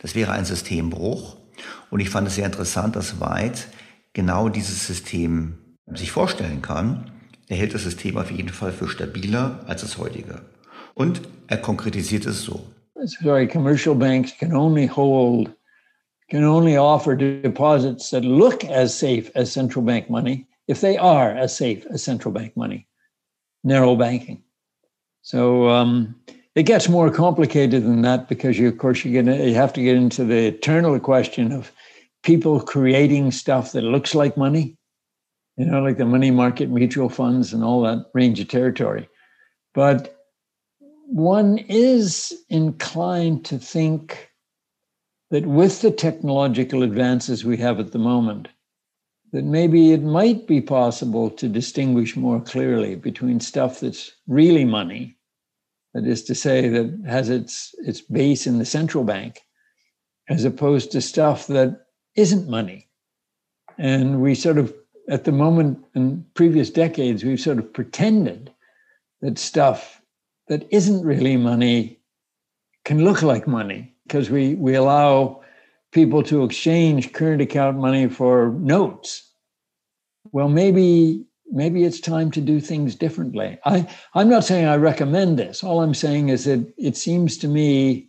Das 0.00 0.14
wäre 0.14 0.32
ein 0.32 0.44
Systembruch. 0.44 1.36
Und 1.90 2.00
ich 2.00 2.10
fand 2.10 2.28
es 2.28 2.36
sehr 2.36 2.46
interessant, 2.46 2.96
dass 2.96 3.20
White 3.20 3.62
genau 4.12 4.48
dieses 4.48 4.86
System 4.86 5.58
sich 5.86 6.12
vorstellen 6.12 6.62
kann. 6.62 7.10
Er 7.48 7.56
hält 7.56 7.74
das 7.74 7.82
System 7.82 8.16
auf 8.16 8.30
jeden 8.30 8.48
Fall 8.48 8.72
für 8.72 8.88
stabiler 8.88 9.60
als 9.66 9.82
das 9.82 9.98
heutige. 9.98 10.42
Und 10.94 11.22
er 11.48 11.58
konkretisiert 11.58 12.26
es 12.26 12.42
so. 12.42 12.64
Sorry, 13.04 13.48
commercial 13.48 13.94
banks 13.94 14.36
can 14.38 14.54
only 14.54 14.86
hold 14.86 15.50
can 16.30 16.44
only 16.44 16.78
offer 16.78 17.14
deposits 17.14 18.08
that 18.10 18.24
look 18.24 18.64
as 18.64 18.98
safe 18.98 19.30
as 19.34 19.52
central 19.52 19.84
bank 19.84 20.08
money 20.08 20.46
if 20.66 20.80
they 20.80 20.96
are 20.96 21.30
as 21.30 21.54
safe 21.54 21.86
as 21.92 22.02
central 22.02 22.32
bank 22.32 22.56
money, 22.56 22.86
narrow 23.64 23.96
banking. 23.96 24.42
So 25.22 25.68
um, 25.68 26.14
it 26.54 26.64
gets 26.64 26.88
more 26.88 27.10
complicated 27.10 27.84
than 27.84 28.02
that 28.02 28.28
because 28.28 28.58
you, 28.58 28.68
of 28.68 28.78
course, 28.78 29.04
you, 29.04 29.22
get, 29.22 29.26
you 29.46 29.54
have 29.54 29.72
to 29.74 29.82
get 29.82 29.96
into 29.96 30.24
the 30.24 30.46
eternal 30.46 30.98
question 31.00 31.52
of 31.52 31.72
people 32.22 32.60
creating 32.60 33.30
stuff 33.30 33.72
that 33.72 33.82
looks 33.82 34.14
like 34.14 34.36
money, 34.36 34.76
you 35.56 35.66
know, 35.66 35.82
like 35.82 35.98
the 35.98 36.04
money 36.04 36.30
market 36.30 36.70
mutual 36.70 37.08
funds 37.08 37.52
and 37.52 37.64
all 37.64 37.82
that 37.82 38.06
range 38.14 38.40
of 38.40 38.48
territory. 38.48 39.08
But 39.74 40.16
one 41.06 41.58
is 41.58 42.32
inclined 42.48 43.44
to 43.46 43.58
think 43.58 44.30
that 45.30 45.46
with 45.46 45.80
the 45.80 45.90
technological 45.90 46.82
advances 46.82 47.44
we 47.44 47.56
have 47.56 47.80
at 47.80 47.92
the 47.92 47.98
moment, 47.98 48.48
that 49.32 49.44
maybe 49.44 49.92
it 49.92 50.02
might 50.02 50.46
be 50.46 50.60
possible 50.60 51.30
to 51.30 51.48
distinguish 51.48 52.16
more 52.16 52.40
clearly 52.40 52.94
between 52.94 53.40
stuff 53.40 53.80
that's 53.80 54.12
really 54.26 54.64
money, 54.64 55.16
that 55.94 56.06
is 56.06 56.22
to 56.24 56.34
say, 56.34 56.68
that 56.68 57.02
has 57.06 57.30
its, 57.30 57.74
its 57.78 58.02
base 58.02 58.46
in 58.46 58.58
the 58.58 58.64
central 58.64 59.04
bank, 59.04 59.40
as 60.28 60.44
opposed 60.44 60.92
to 60.92 61.00
stuff 61.00 61.46
that 61.46 61.80
isn't 62.16 62.48
money. 62.48 62.88
And 63.78 64.20
we 64.20 64.34
sort 64.34 64.58
of, 64.58 64.72
at 65.08 65.24
the 65.24 65.32
moment 65.32 65.78
in 65.94 66.24
previous 66.34 66.70
decades, 66.70 67.24
we've 67.24 67.40
sort 67.40 67.58
of 67.58 67.72
pretended 67.72 68.52
that 69.20 69.38
stuff 69.38 70.02
that 70.48 70.66
isn't 70.70 71.04
really 71.04 71.36
money 71.36 71.98
can 72.84 73.04
look 73.04 73.22
like 73.22 73.46
money 73.46 73.94
because 74.06 74.30
we, 74.30 74.54
we 74.56 74.74
allow 74.74 75.40
people 75.92 76.22
to 76.24 76.44
exchange 76.44 77.12
current 77.12 77.40
account 77.40 77.78
money 77.78 78.08
for 78.08 78.50
notes. 78.58 79.30
Well, 80.32 80.48
maybe 80.48 81.24
maybe 81.52 81.84
it's 81.84 82.00
time 82.00 82.30
to 82.30 82.40
do 82.40 82.58
things 82.60 82.94
differently. 82.94 83.58
I, 83.66 83.86
I'm 84.14 84.30
not 84.30 84.44
saying 84.44 84.66
I 84.66 84.76
recommend 84.76 85.38
this. 85.38 85.62
All 85.62 85.82
I'm 85.82 85.94
saying 85.94 86.30
is 86.30 86.46
that 86.46 86.72
it 86.78 86.96
seems 86.96 87.36
to 87.38 87.48
me 87.48 88.08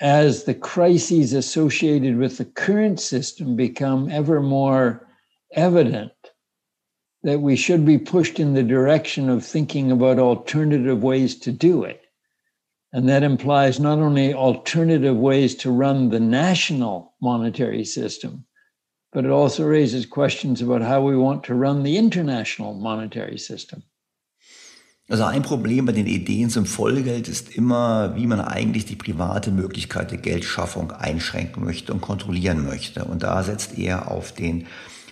as 0.00 0.44
the 0.44 0.54
crises 0.54 1.32
associated 1.34 2.16
with 2.16 2.38
the 2.38 2.44
current 2.44 2.98
system 3.00 3.54
become 3.54 4.10
ever 4.10 4.40
more 4.40 5.06
evident, 5.52 6.12
that 7.22 7.40
we 7.40 7.54
should 7.54 7.84
be 7.84 7.98
pushed 7.98 8.40
in 8.40 8.54
the 8.54 8.62
direction 8.62 9.28
of 9.28 9.44
thinking 9.44 9.90
about 9.90 10.18
alternative 10.18 11.02
ways 11.02 11.38
to 11.38 11.52
do 11.52 11.84
it. 11.84 12.02
And 12.92 13.08
that 13.08 13.22
implies 13.22 13.78
not 13.78 13.98
only 13.98 14.32
alternative 14.32 15.16
ways 15.16 15.54
to 15.56 15.70
run 15.70 16.08
the 16.08 16.18
national 16.18 17.14
monetary 17.20 17.84
system, 17.84 18.46
but 19.12 19.24
it 19.24 19.30
also 19.30 19.66
raises 19.66 20.06
questions 20.06 20.62
about 20.62 20.82
how 20.82 21.02
we 21.02 21.16
want 21.16 21.44
to 21.44 21.54
run 21.54 21.82
the 21.82 21.98
international 21.98 22.74
monetary 22.74 23.38
system. 23.38 23.82
Also 25.10 25.24
ein 25.24 25.42
Problem 25.42 25.86
bei 25.86 25.92
den 25.92 26.06
Ideen 26.06 26.50
zum 26.50 26.66
Vollgeld 26.66 27.26
ist 27.26 27.56
immer, 27.56 28.14
wie 28.14 28.28
man 28.28 28.40
eigentlich 28.40 28.84
die 28.84 28.94
private 28.94 29.50
Möglichkeit 29.50 30.12
der 30.12 30.18
Geldschaffung 30.18 30.92
einschränken 30.92 31.64
möchte 31.64 31.92
und 31.92 32.00
kontrollieren 32.00 32.64
möchte. 32.64 33.04
Und 33.04 33.24
da 33.24 33.42
setzt 33.42 33.76
er 33.76 34.08
auf 34.08 34.30
den 34.30 34.68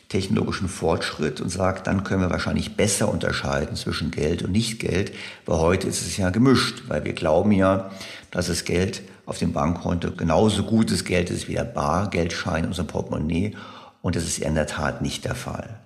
technologischen 0.08 0.68
Fortschritt 0.68 1.40
und 1.40 1.48
sagt, 1.48 1.88
dann 1.88 2.04
können 2.04 2.22
wir 2.22 2.30
wahrscheinlich 2.30 2.76
besser 2.76 3.12
unterscheiden 3.12 3.74
zwischen 3.74 4.12
Geld 4.12 4.44
und 4.44 4.52
Nichtgeld, 4.52 5.10
weil 5.46 5.58
heute 5.58 5.88
ist 5.88 6.02
es 6.02 6.16
ja 6.16 6.30
gemischt, 6.30 6.84
weil 6.86 7.04
wir 7.04 7.12
glauben 7.12 7.50
ja, 7.50 7.90
dass 8.30 8.46
das 8.46 8.64
Geld 8.64 9.02
auf 9.26 9.38
dem 9.38 9.52
Bankkonto 9.52 10.12
genauso 10.12 10.62
gutes 10.62 11.04
Geld 11.04 11.28
ist 11.28 11.48
wie 11.48 11.54
der 11.54 11.64
Bargeldschein 11.64 12.62
in 12.62 12.68
unserem 12.68 12.86
Portemonnaie 12.86 13.56
und 14.00 14.14
das 14.14 14.22
ist 14.22 14.38
in 14.38 14.54
der 14.54 14.68
Tat 14.68 15.02
nicht 15.02 15.24
der 15.24 15.34
Fall. 15.34 15.80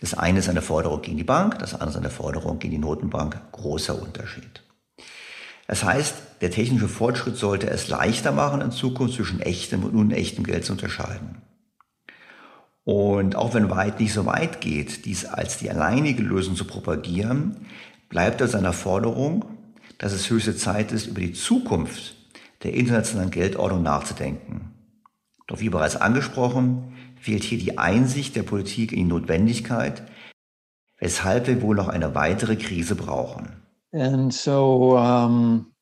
Das 0.00 0.14
eine 0.14 0.40
ist 0.40 0.48
eine 0.48 0.62
Forderung 0.62 1.02
gegen 1.02 1.16
die 1.16 1.24
Bank, 1.24 1.58
das 1.58 1.72
andere 1.74 1.90
ist 1.90 1.96
eine 1.96 2.10
Forderung 2.10 2.58
gegen 2.58 2.72
die 2.72 2.78
Notenbank. 2.78 3.40
Großer 3.52 4.00
Unterschied. 4.00 4.62
Das 5.66 5.82
heißt, 5.82 6.14
der 6.40 6.50
technische 6.50 6.88
Fortschritt 6.88 7.36
sollte 7.36 7.68
es 7.68 7.88
leichter 7.88 8.32
machen, 8.32 8.60
in 8.60 8.70
Zukunft 8.70 9.14
zwischen 9.14 9.40
echtem 9.40 9.84
und 9.84 9.94
unechtem 9.94 10.44
Geld 10.44 10.64
zu 10.64 10.72
unterscheiden. 10.72 11.42
Und 12.84 13.34
auch 13.34 13.54
wenn 13.54 13.70
White 13.70 14.00
nicht 14.00 14.12
so 14.12 14.26
weit 14.26 14.60
geht, 14.60 15.06
dies 15.06 15.24
als 15.24 15.58
die 15.58 15.70
alleinige 15.70 16.22
Lösung 16.22 16.54
zu 16.54 16.66
propagieren, 16.66 17.66
bleibt 18.08 18.40
er 18.40 18.46
seiner 18.46 18.72
Forderung, 18.72 19.44
dass 19.98 20.12
es 20.12 20.30
höchste 20.30 20.54
Zeit 20.54 20.92
ist, 20.92 21.06
über 21.06 21.20
die 21.20 21.32
Zukunft 21.32 22.14
der 22.62 22.74
internationalen 22.74 23.30
Geldordnung 23.30 23.82
nachzudenken. 23.82 24.72
Doch 25.48 25.58
wie 25.60 25.68
bereits 25.68 25.96
angesprochen, 25.96 26.95
fehlt 27.26 27.42
hier 27.42 27.58
die 27.58 27.76
Einsicht 27.76 28.36
der 28.36 28.44
Politik 28.44 28.92
in 28.92 28.98
die 28.98 29.04
Notwendigkeit, 29.04 30.02
weshalb 31.00 31.48
wir 31.48 31.60
wohl 31.60 31.74
noch 31.74 31.88
eine 31.88 32.14
weitere 32.14 32.54
Krise 32.54 32.94
brauchen. 32.94 33.48
And 33.92 34.32
so 34.32 34.96
um, 34.96 35.72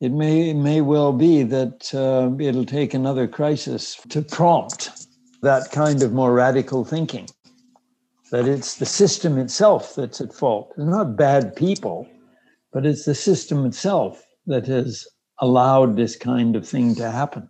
it 0.00 0.12
may, 0.12 0.52
may 0.52 0.82
well 0.82 1.12
be 1.12 1.44
that 1.44 1.94
uh, 1.94 2.30
it'll 2.38 2.66
take 2.66 2.92
another 2.94 3.26
crisis 3.26 3.96
to 4.10 4.20
prompt 4.20 4.90
that 5.40 5.70
kind 5.72 6.02
of 6.02 6.12
more 6.12 6.34
radical 6.34 6.84
thinking 6.84 7.26
that 8.30 8.46
it's 8.46 8.76
the 8.76 8.86
system 8.86 9.38
itself 9.38 9.94
that's 9.94 10.20
at 10.20 10.34
fault. 10.34 10.72
It's 10.76 10.86
not 10.86 11.16
bad 11.16 11.56
people, 11.56 12.06
but 12.70 12.84
it's 12.84 13.06
the 13.06 13.14
system 13.14 13.64
itself 13.64 14.22
that 14.46 14.66
has 14.66 15.06
allowed 15.38 15.96
this 15.96 16.16
kind 16.16 16.54
of 16.54 16.68
thing 16.68 16.94
to 16.96 17.10
happen. 17.10 17.48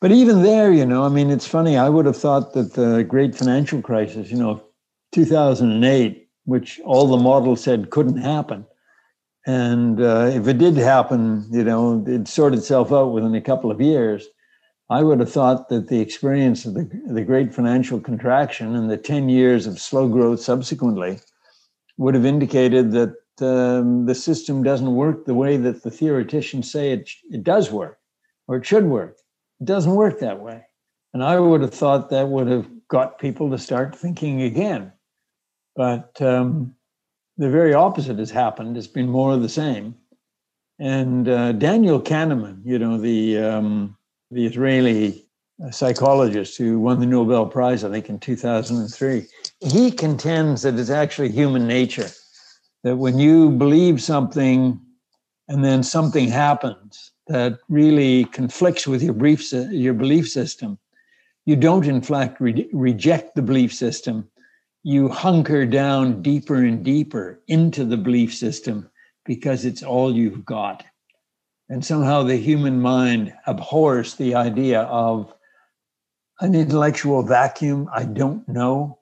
But 0.00 0.12
even 0.12 0.42
there, 0.42 0.72
you 0.72 0.86
know, 0.86 1.04
I 1.04 1.10
mean, 1.10 1.30
it's 1.30 1.46
funny. 1.46 1.76
I 1.76 1.90
would 1.90 2.06
have 2.06 2.16
thought 2.16 2.54
that 2.54 2.72
the 2.72 3.04
great 3.04 3.34
financial 3.34 3.82
crisis, 3.82 4.30
you 4.30 4.38
know, 4.38 4.62
2008, 5.12 6.28
which 6.44 6.80
all 6.84 7.06
the 7.06 7.18
models 7.18 7.62
said 7.62 7.90
couldn't 7.90 8.16
happen. 8.16 8.64
And 9.46 10.00
uh, 10.00 10.30
if 10.32 10.48
it 10.48 10.58
did 10.58 10.76
happen, 10.76 11.46
you 11.50 11.64
know, 11.64 12.02
it'd 12.06 12.28
sort 12.28 12.54
itself 12.54 12.92
out 12.92 13.12
within 13.12 13.34
a 13.34 13.40
couple 13.42 13.70
of 13.70 13.80
years. 13.80 14.26
I 14.88 15.02
would 15.02 15.20
have 15.20 15.32
thought 15.32 15.68
that 15.68 15.88
the 15.88 16.00
experience 16.00 16.64
of 16.64 16.74
the, 16.74 16.90
the 17.06 17.22
great 17.22 17.54
financial 17.54 18.00
contraction 18.00 18.74
and 18.74 18.90
the 18.90 18.96
10 18.96 19.28
years 19.28 19.66
of 19.66 19.78
slow 19.78 20.08
growth 20.08 20.40
subsequently 20.40 21.20
would 21.98 22.14
have 22.14 22.26
indicated 22.26 22.92
that 22.92 23.14
um, 23.42 24.06
the 24.06 24.14
system 24.14 24.62
doesn't 24.62 24.94
work 24.94 25.26
the 25.26 25.34
way 25.34 25.56
that 25.58 25.82
the 25.82 25.90
theoreticians 25.90 26.70
say 26.70 26.92
it, 26.92 27.10
it 27.30 27.44
does 27.44 27.70
work. 27.70 27.98
or 28.48 28.56
it 28.56 28.66
should 28.66 28.84
work. 28.84 29.16
It 29.60 29.66
doesn't 29.66 29.94
work 29.94 30.20
that 30.20 30.40
way. 30.40 30.64
And 31.12 31.22
I 31.22 31.38
would 31.38 31.60
have 31.60 31.74
thought 31.74 32.10
that 32.10 32.28
would 32.28 32.48
have 32.48 32.66
got 32.88 33.18
people 33.18 33.50
to 33.50 33.58
start 33.58 33.96
thinking 33.96 34.42
again. 34.42 34.92
But 35.76 36.20
um, 36.22 36.74
the 37.36 37.50
very 37.50 37.74
opposite 37.74 38.18
has 38.18 38.30
happened. 38.30 38.76
It's 38.76 38.86
been 38.86 39.08
more 39.08 39.32
of 39.32 39.42
the 39.42 39.48
same. 39.48 39.94
And 40.78 41.28
uh, 41.28 41.52
Daniel 41.52 42.00
Kahneman, 42.00 42.62
you 42.64 42.78
know, 42.78 42.98
the 42.98 43.38
um, 43.38 43.96
the 44.30 44.46
Israeli 44.46 45.26
psychologist 45.70 46.56
who 46.56 46.78
won 46.78 47.00
the 47.00 47.06
Nobel 47.06 47.46
Prize, 47.46 47.84
I 47.84 47.90
think, 47.90 48.08
in 48.08 48.18
2003, 48.18 49.26
he 49.60 49.90
contends 49.90 50.62
that 50.62 50.78
it's 50.78 50.88
actually 50.88 51.30
human 51.30 51.66
nature 51.66 52.08
that 52.82 52.96
when 52.96 53.18
you 53.18 53.50
believe 53.50 54.00
something 54.00 54.80
and 55.48 55.64
then 55.64 55.82
something 55.82 56.28
happens 56.28 57.09
that 57.30 57.60
really 57.68 58.24
conflicts 58.24 58.88
with 58.88 59.02
your 59.02 59.14
brief 59.14 59.52
your 59.52 59.94
belief 59.94 60.28
system, 60.28 60.78
you 61.46 61.54
don't 61.54 61.86
in 61.86 62.02
fact 62.02 62.40
re- 62.40 62.68
reject 62.72 63.36
the 63.36 63.42
belief 63.42 63.72
system. 63.72 64.28
You 64.82 65.08
hunker 65.08 65.64
down 65.64 66.22
deeper 66.22 66.56
and 66.56 66.84
deeper 66.84 67.40
into 67.46 67.84
the 67.84 67.96
belief 67.96 68.34
system 68.34 68.90
because 69.24 69.64
it's 69.64 69.84
all 69.84 70.12
you've 70.14 70.44
got. 70.44 70.84
And 71.68 71.84
somehow 71.84 72.24
the 72.24 72.36
human 72.36 72.80
mind 72.80 73.32
abhors 73.46 74.16
the 74.16 74.34
idea 74.34 74.80
of 74.82 75.32
an 76.40 76.56
intellectual 76.56 77.22
vacuum. 77.22 77.88
I 77.94 78.04
don't 78.06 78.48
know. 78.48 78.98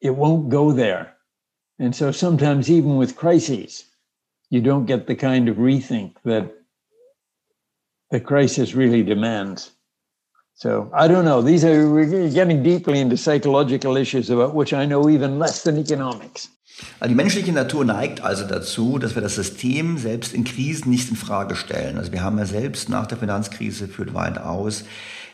It 0.00 0.16
won't 0.16 0.48
go 0.48 0.72
there. 0.72 1.14
And 1.78 1.94
so 1.94 2.10
sometimes, 2.10 2.68
even 2.68 2.96
with 2.96 3.14
crises, 3.14 3.84
you 4.50 4.60
don't 4.60 4.86
get 4.86 5.06
the 5.06 5.14
kind 5.14 5.48
of 5.48 5.56
rethink 5.58 6.14
that 6.24 6.52
the 8.12 8.20
crisis 8.20 8.76
really 8.76 9.02
demands. 9.02 9.72
So 10.54 10.90
I 10.94 11.08
don't 11.08 11.24
know. 11.24 11.42
These 11.42 11.64
are 11.64 11.90
we're 11.90 12.30
getting 12.30 12.62
deeply 12.62 13.00
into 13.00 13.16
psychological 13.16 13.96
issues 13.96 14.30
about 14.30 14.54
which 14.54 14.72
I 14.72 14.86
know 14.86 15.08
even 15.08 15.38
less 15.38 15.64
than 15.64 15.78
economics. 15.78 16.50
Also 17.00 17.08
die 17.08 17.14
menschliche 17.14 17.52
Natur 17.52 17.84
neigt 17.84 18.22
also 18.22 18.44
dazu, 18.46 18.98
dass 18.98 19.14
wir 19.14 19.22
das 19.22 19.34
System 19.34 19.98
selbst 19.98 20.34
in 20.34 20.44
Krisen 20.44 20.90
nicht 20.90 21.10
in 21.10 21.16
Frage 21.16 21.56
stellen. 21.56 21.98
Also 21.98 22.12
wir 22.12 22.22
haben 22.22 22.38
ja 22.38 22.46
selbst 22.46 22.88
nach 22.88 23.06
der 23.06 23.18
Finanzkrise 23.18 23.88
führt 23.88 24.14
weit 24.14 24.38
aus 24.38 24.84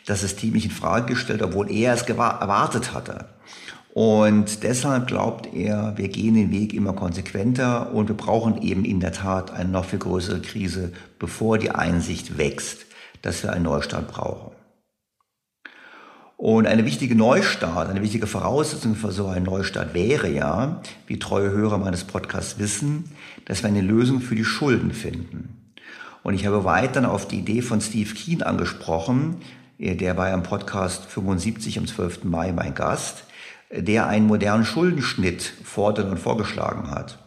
das 0.07 0.23
System 0.23 0.53
nicht 0.53 0.65
in 0.65 0.71
Frage 0.71 1.07
gestellt, 1.15 1.43
obwohl 1.43 1.71
er 1.71 1.95
es 1.95 2.03
erwartet 2.03 2.95
hatte. 2.95 3.27
Und 3.93 4.63
deshalb 4.63 5.07
glaubt 5.07 5.53
er, 5.55 5.95
wir 5.97 6.09
gehen 6.09 6.35
den 6.35 6.51
Weg 6.51 6.73
immer 6.73 6.93
konsequenter 6.93 7.93
und 7.93 8.09
wir 8.09 8.17
brauchen 8.17 8.63
eben 8.63 8.85
in 8.85 9.01
der 9.01 9.13
Tat 9.13 9.53
eine 9.53 9.71
noch 9.71 9.87
viel 9.87 9.99
größere 9.99 10.41
Krise, 10.41 10.93
bevor 11.19 11.59
die 11.59 11.71
Einsicht 11.71 12.39
wächst, 12.39 12.87
dass 13.23 13.43
wir 13.43 13.53
einen 13.53 13.65
Neustart 13.65 14.09
brauchen. 14.09 14.53
Und 16.37 16.69
eine 16.69 16.85
wichtige 16.85 17.17
Neustart, 17.17 17.91
eine 17.91 18.01
wichtige 18.01 18.29
Voraussetzung 18.29 18.95
für 18.95 19.11
so 19.11 19.27
einen 19.27 19.45
Neustart 19.45 19.93
wäre 19.93 20.31
ja, 20.31 20.81
wie 21.09 21.19
treue 21.19 21.51
Hörer 21.51 21.79
meines 21.79 22.05
Podcasts 22.05 22.61
wissen, 22.61 23.11
dass 23.45 23.65
wir 23.65 23.69
eine 23.69 23.81
Lösung 23.81 24.21
für 24.21 24.37
die 24.37 24.45
Schulden 24.45 24.93
finden. 24.93 25.75
Und 26.23 26.35
ich 26.35 26.47
habe 26.47 26.65
weiter 26.65 27.11
auf 27.11 27.27
die 27.27 27.41
Idee 27.41 27.61
von 27.61 27.81
Steve 27.81 28.15
Keen 28.15 28.45
angesprochen, 28.45 29.41
der 29.79 30.17
war 30.17 30.29
ja 30.29 30.35
im 30.35 30.43
Podcast 30.43 31.07
75 31.07 31.79
am 31.79 31.87
12. 31.87 32.25
Mai 32.25 32.53
mein 32.53 32.75
Gast, 32.75 33.25
der 33.71 34.07
einen 34.07 34.27
modernen 34.27 34.65
Schuldenschnitt 34.65 35.43
fordert 35.65 36.11
und 36.11 36.19
vorgeschlagen 36.19 36.91
hat. 36.91 37.19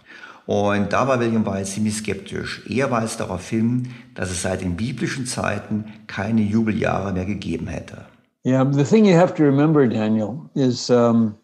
Und 0.52 0.92
da 0.92 1.08
war 1.08 1.18
William 1.22 1.46
White 1.46 1.64
ziemlich 1.64 1.96
skeptisch. 1.96 2.62
Er 2.68 2.92
weist 2.92 3.22
darauf 3.22 3.48
hin, 3.48 3.88
dass 4.16 4.32
es 4.32 4.42
seit 4.42 4.60
den 4.60 4.76
biblischen 4.76 5.26
Zeiten 5.26 5.86
keine 6.08 6.42
Jubeljahre 6.42 7.14
mehr 7.14 7.24
gegeben 7.24 7.68
hätte. 7.68 8.06
Yeah, 8.44 8.66
the 8.70 8.84
thing 8.84 9.06
you 9.06 9.16
have 9.16 9.34
to 9.36 9.44
remember, 9.44 9.88
Daniel, 9.88 10.50
is 10.54 10.90
um, 10.90 11.38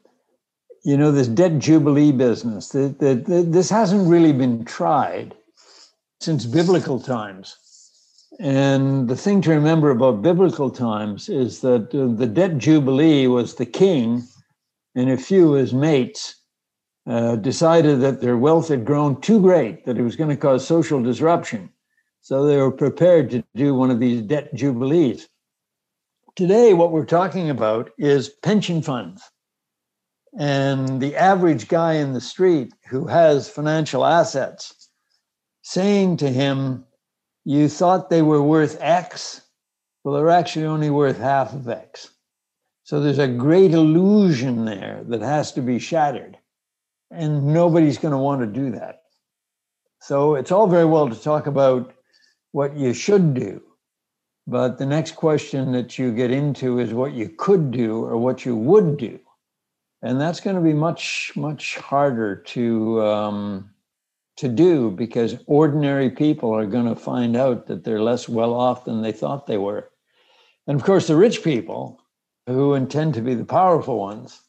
you 0.83 0.97
know 0.97 1.13
this 1.13 1.29
debt 1.29 1.57
jubilee 1.57 2.11
business. 2.11 2.67
The, 2.67 2.93
the, 2.99 3.15
the, 3.15 3.43
this 3.43 3.69
hasn't 3.69 4.09
really 4.09 4.33
been 4.33 4.65
tried 4.65 5.33
since 6.19 6.45
biblical 6.45 6.99
times. 6.99 7.55
And 8.41 9.07
the 9.07 9.15
thing 9.15 9.41
to 9.43 9.51
remember 9.51 9.91
about 9.91 10.21
biblical 10.21 10.69
times 10.69 11.29
is 11.29 11.61
that 11.61 11.95
uh, 11.95 12.13
the 12.13 12.27
debt 12.27 12.57
jubilee 12.57 13.27
was 13.27 13.55
the 13.55 13.65
king 13.65 14.23
and 14.95 15.09
a 15.09 15.17
few 15.17 15.53
his 15.53 15.73
mates 15.73 16.35
uh, 17.07 17.37
decided 17.37 18.01
that 18.01 18.19
their 18.19 18.37
wealth 18.37 18.67
had 18.67 18.85
grown 18.85 19.19
too 19.21 19.39
great, 19.39 19.85
that 19.85 19.97
it 19.97 20.03
was 20.03 20.15
going 20.15 20.29
to 20.29 20.35
cause 20.35 20.67
social 20.67 21.01
disruption. 21.01 21.69
So 22.21 22.45
they 22.45 22.57
were 22.57 22.71
prepared 22.71 23.29
to 23.31 23.43
do 23.55 23.73
one 23.73 23.91
of 23.91 23.99
these 23.99 24.21
debt 24.21 24.53
jubilees. 24.53 25.29
Today, 26.35 26.73
what 26.73 26.91
we're 26.91 27.05
talking 27.05 27.49
about 27.49 27.91
is 27.97 28.29
pension 28.29 28.81
funds. 28.81 29.23
And 30.37 31.01
the 31.01 31.15
average 31.15 31.67
guy 31.67 31.93
in 31.93 32.13
the 32.13 32.21
street 32.21 32.73
who 32.89 33.07
has 33.07 33.49
financial 33.49 34.05
assets 34.05 34.89
saying 35.61 36.17
to 36.17 36.29
him, 36.29 36.85
You 37.45 37.69
thought 37.69 38.09
they 38.09 38.21
were 38.21 38.43
worth 38.43 38.77
X? 38.81 39.41
Well, 40.03 40.15
they're 40.15 40.29
actually 40.29 40.65
only 40.65 40.89
worth 40.89 41.17
half 41.17 41.53
of 41.53 41.69
X. 41.69 42.11
So 42.83 42.99
there's 42.99 43.19
a 43.19 43.27
great 43.27 43.71
illusion 43.71 44.65
there 44.65 45.03
that 45.07 45.21
has 45.21 45.53
to 45.53 45.61
be 45.61 45.79
shattered. 45.79 46.37
And 47.11 47.53
nobody's 47.53 47.97
going 47.97 48.11
to 48.11 48.17
want 48.17 48.41
to 48.41 48.47
do 48.47 48.71
that. 48.71 49.03
So 50.01 50.35
it's 50.35 50.51
all 50.51 50.67
very 50.67 50.85
well 50.85 51.09
to 51.09 51.15
talk 51.15 51.47
about 51.47 51.93
what 52.51 52.75
you 52.75 52.93
should 52.93 53.33
do. 53.33 53.61
But 54.45 54.77
the 54.77 54.85
next 54.85 55.15
question 55.15 55.73
that 55.73 55.97
you 55.99 56.13
get 56.13 56.31
into 56.31 56.79
is 56.79 56.93
what 56.93 57.13
you 57.13 57.29
could 57.29 57.71
do 57.71 58.03
or 58.05 58.17
what 58.17 58.45
you 58.45 58.55
would 58.55 58.97
do. 58.97 59.19
And 60.01 60.21
that's 60.21 60.39
going 60.39 60.55
to 60.55 60.61
be 60.61 60.73
much, 60.73 61.31
much 61.35 61.75
harder 61.77 62.35
to, 62.35 63.01
um, 63.01 63.69
to 64.37 64.47
do 64.47 64.91
because 64.91 65.37
ordinary 65.47 66.09
people 66.09 66.55
are 66.55 66.65
going 66.65 66.85
to 66.85 66.95
find 66.95 67.35
out 67.35 67.67
that 67.67 67.83
they're 67.83 68.01
less 68.01 68.29
well 68.29 68.53
off 68.53 68.85
than 68.85 69.01
they 69.01 69.11
thought 69.11 69.47
they 69.47 69.57
were. 69.57 69.89
And 70.67 70.79
of 70.79 70.85
course, 70.85 71.07
the 71.07 71.15
rich 71.15 71.43
people 71.43 71.99
who 72.45 72.73
intend 72.73 73.15
to 73.15 73.21
be 73.21 73.33
the 73.33 73.45
powerful 73.45 73.97
ones, 73.97 74.41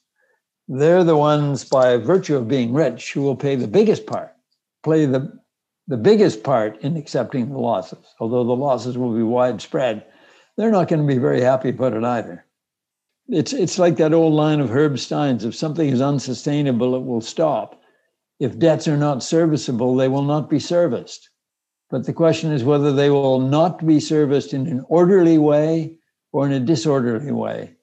they're 0.68 1.04
the 1.04 1.16
ones 1.16 1.64
by 1.64 1.96
virtue 1.96 2.36
of 2.36 2.46
being 2.46 2.72
rich 2.72 3.12
who 3.12 3.22
will 3.22 3.36
pay 3.36 3.56
the 3.56 3.66
biggest 3.66 4.06
part, 4.06 4.34
play 4.84 5.06
the, 5.06 5.32
the 5.86 5.96
biggest 5.96 6.42
part 6.42 6.80
in 6.82 6.96
accepting 6.96 7.48
the 7.48 7.58
losses. 7.58 8.04
Although 8.20 8.44
the 8.44 8.52
losses 8.56 8.98
will 8.98 9.14
be 9.14 9.22
widespread, 9.22 10.04
they're 10.56 10.70
not 10.70 10.88
going 10.88 11.00
to 11.00 11.14
be 11.14 11.18
very 11.18 11.40
happy 11.40 11.70
about 11.70 11.94
it 11.94 12.04
either. 12.04 12.44
It's, 13.28 13.52
it's 13.52 13.78
like 13.78 13.96
that 13.96 14.12
old 14.12 14.34
line 14.34 14.60
of 14.60 14.70
Herb 14.70 14.98
Stein's 14.98 15.44
if 15.44 15.54
something 15.54 15.88
is 15.88 16.00
unsustainable, 16.00 16.94
it 16.94 17.04
will 17.04 17.20
stop. 17.20 17.80
If 18.38 18.58
debts 18.58 18.86
are 18.86 18.96
not 18.96 19.22
serviceable, 19.22 19.96
they 19.96 20.08
will 20.08 20.22
not 20.22 20.48
be 20.48 20.58
serviced. 20.58 21.30
But 21.90 22.04
the 22.04 22.12
question 22.12 22.52
is 22.52 22.64
whether 22.64 22.92
they 22.92 23.10
will 23.10 23.40
not 23.40 23.86
be 23.86 24.00
serviced 24.00 24.52
in 24.52 24.66
an 24.66 24.84
orderly 24.88 25.38
way 25.38 25.98
or 26.32 26.46
in 26.46 26.52
a 26.52 26.60
disorderly 26.60 27.32
way. 27.32 27.77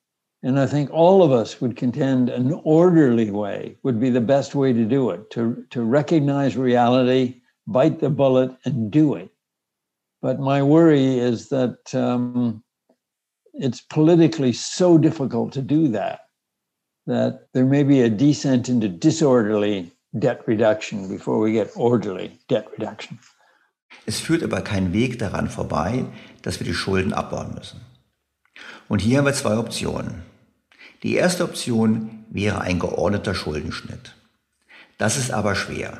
And 0.45 0.59
I 0.59 0.67
think 0.67 0.91
all 0.91 1.23
of 1.23 1.31
us 1.31 1.59
would 1.59 1.75
contend 1.75 2.29
an 2.29 2.61
orderly 2.63 3.31
way 3.31 3.77
would 3.81 3.99
be 3.99 4.11
the 4.11 4.21
best 4.21 4.53
way 4.53 4.73
to 4.73 4.85
do 4.85 5.09
it, 5.09 5.31
to, 5.31 5.65
to 5.71 5.81
recognize 5.81 6.55
reality, 6.55 7.41
bite 7.65 7.99
the 7.99 8.11
bullet, 8.11 8.51
and 8.63 8.91
do 8.91 9.15
it. 9.15 9.31
But 10.21 10.39
my 10.39 10.61
worry 10.61 11.17
is 11.17 11.49
that 11.49 11.95
um, 11.95 12.63
it's 13.55 13.81
politically 13.81 14.53
so 14.53 14.99
difficult 14.99 15.51
to 15.53 15.63
do 15.63 15.87
that, 15.87 16.19
that 17.07 17.47
there 17.53 17.65
may 17.65 17.81
be 17.81 18.01
a 18.01 18.09
descent 18.09 18.69
into 18.69 18.87
disorderly 18.87 19.91
debt 20.19 20.41
reduction 20.45 21.09
before 21.09 21.39
we 21.39 21.53
get 21.53 21.71
orderly 21.75 22.37
debt 22.49 22.67
reduction. 22.77 23.17
Es 24.05 24.19
führt 24.19 24.43
aber 24.43 24.61
kein 24.61 24.93
Weg 24.93 25.17
daran 25.17 25.49
vorbei, 25.49 26.05
dass 26.43 26.59
wir 26.59 26.67
die 26.67 26.75
Schulden 26.75 27.13
abbauen 27.13 27.55
müssen. 27.55 27.81
Und 28.87 29.01
hier 29.01 29.17
haben 29.17 29.25
wir 29.25 29.33
zwei 29.33 29.57
Optionen. 29.57 30.34
Die 31.05 31.13
erste 31.13 31.43
Option 31.43 32.25
wäre 32.31 32.61
ein 32.61 32.79
geordneter 32.79 33.35
Schuldenschnitt. 33.35 34.15
Das 34.97 35.17
ist 35.17 35.29
aber 35.29 35.53
schwer, 35.53 35.99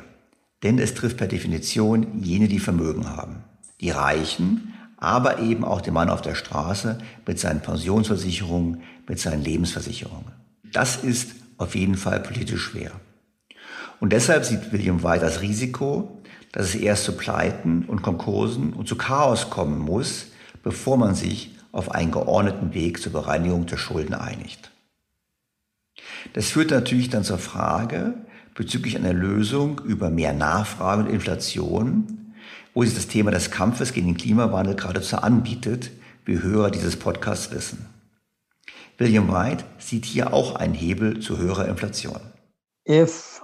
denn 0.64 0.80
es 0.80 0.94
trifft 0.94 1.16
per 1.18 1.28
Definition 1.28 2.24
jene, 2.24 2.48
die 2.48 2.58
Vermögen 2.58 3.08
haben. 3.08 3.44
Die 3.80 3.90
Reichen, 3.90 4.74
aber 4.96 5.38
eben 5.38 5.64
auch 5.64 5.80
den 5.80 5.94
Mann 5.94 6.10
auf 6.10 6.22
der 6.22 6.34
Straße 6.34 6.98
mit 7.24 7.38
seinen 7.38 7.60
Pensionsversicherungen, 7.60 8.82
mit 9.06 9.20
seinen 9.20 9.44
Lebensversicherungen. 9.44 10.32
Das 10.72 10.96
ist 10.96 11.36
auf 11.56 11.76
jeden 11.76 11.94
Fall 11.94 12.18
politisch 12.18 12.64
schwer. 12.64 12.90
Und 14.00 14.12
deshalb 14.12 14.44
sieht 14.44 14.72
William 14.72 15.04
White 15.04 15.24
das 15.24 15.40
Risiko, 15.40 16.20
dass 16.50 16.70
es 16.70 16.74
erst 16.74 17.04
zu 17.04 17.12
Pleiten 17.12 17.84
und 17.84 18.02
Konkursen 18.02 18.72
und 18.72 18.88
zu 18.88 18.96
Chaos 18.96 19.50
kommen 19.50 19.78
muss, 19.78 20.26
bevor 20.64 20.96
man 20.96 21.14
sich 21.14 21.54
auf 21.70 21.92
einen 21.92 22.10
geordneten 22.10 22.74
Weg 22.74 23.00
zur 23.00 23.12
Bereinigung 23.12 23.66
der 23.66 23.76
Schulden 23.76 24.14
einigt. 24.14 24.72
Das 26.32 26.50
führt 26.50 26.70
natürlich 26.70 27.10
dann 27.10 27.24
zur 27.24 27.38
Frage 27.38 28.14
bezüglich 28.54 28.96
einer 28.96 29.12
Lösung 29.12 29.80
über 29.84 30.10
mehr 30.10 30.32
Nachfrage 30.32 31.02
und 31.02 31.10
Inflation, 31.10 32.34
wo 32.74 32.82
sich 32.82 32.94
das 32.94 33.06
Thema 33.06 33.30
des 33.30 33.50
Kampfes 33.50 33.92
gegen 33.92 34.08
den 34.08 34.16
Klimawandel 34.16 34.74
geradezu 34.74 35.16
anbietet, 35.18 35.90
wie 36.24 36.42
Hörer 36.42 36.70
dieses 36.70 36.96
Podcasts 36.96 37.50
wissen. 37.50 37.86
William 38.98 39.28
White 39.28 39.64
sieht 39.78 40.06
hier 40.06 40.32
auch 40.32 40.56
einen 40.56 40.74
Hebel 40.74 41.20
zu 41.20 41.38
höherer 41.38 41.68
Inflation. 41.68 42.20
If 42.88 43.42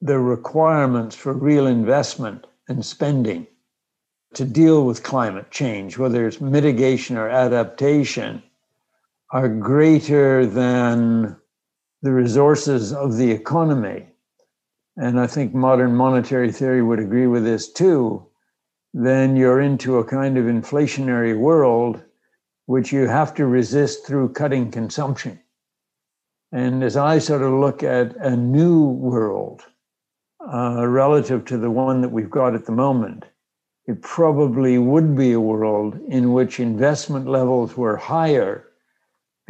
the 0.00 0.14
requirements 0.14 1.16
for 1.16 1.34
real 1.34 1.66
investment 1.66 2.46
and 2.68 2.84
spending 2.84 3.46
to 4.34 4.44
deal 4.44 4.86
with 4.86 5.02
climate 5.02 5.50
change, 5.50 5.98
whether 5.98 6.26
it's 6.26 6.40
mitigation 6.40 7.16
or 7.16 7.28
adaptation, 7.28 8.42
are 9.30 9.48
greater 9.48 10.46
than 10.46 11.36
the 12.02 12.12
resources 12.12 12.92
of 12.92 13.16
the 13.16 13.30
economy, 13.30 14.08
and 14.96 15.20
I 15.20 15.28
think 15.28 15.54
modern 15.54 15.94
monetary 15.94 16.50
theory 16.50 16.82
would 16.82 16.98
agree 16.98 17.28
with 17.28 17.44
this 17.44 17.72
too, 17.72 18.26
then 18.92 19.36
you're 19.36 19.60
into 19.60 19.98
a 19.98 20.04
kind 20.04 20.36
of 20.36 20.46
inflationary 20.46 21.38
world 21.38 22.02
which 22.66 22.92
you 22.92 23.06
have 23.06 23.34
to 23.34 23.46
resist 23.46 24.04
through 24.04 24.32
cutting 24.32 24.70
consumption. 24.70 25.38
And 26.50 26.82
as 26.82 26.96
I 26.96 27.18
sort 27.18 27.42
of 27.42 27.52
look 27.52 27.82
at 27.82 28.16
a 28.16 28.36
new 28.36 28.84
world 28.84 29.62
uh, 30.52 30.86
relative 30.86 31.44
to 31.46 31.56
the 31.56 31.70
one 31.70 32.00
that 32.02 32.10
we've 32.10 32.30
got 32.30 32.54
at 32.54 32.66
the 32.66 32.72
moment, 32.72 33.24
it 33.86 34.02
probably 34.02 34.76
would 34.78 35.16
be 35.16 35.32
a 35.32 35.40
world 35.40 35.98
in 36.08 36.32
which 36.32 36.60
investment 36.60 37.26
levels 37.26 37.76
were 37.76 37.96
higher 37.96 38.71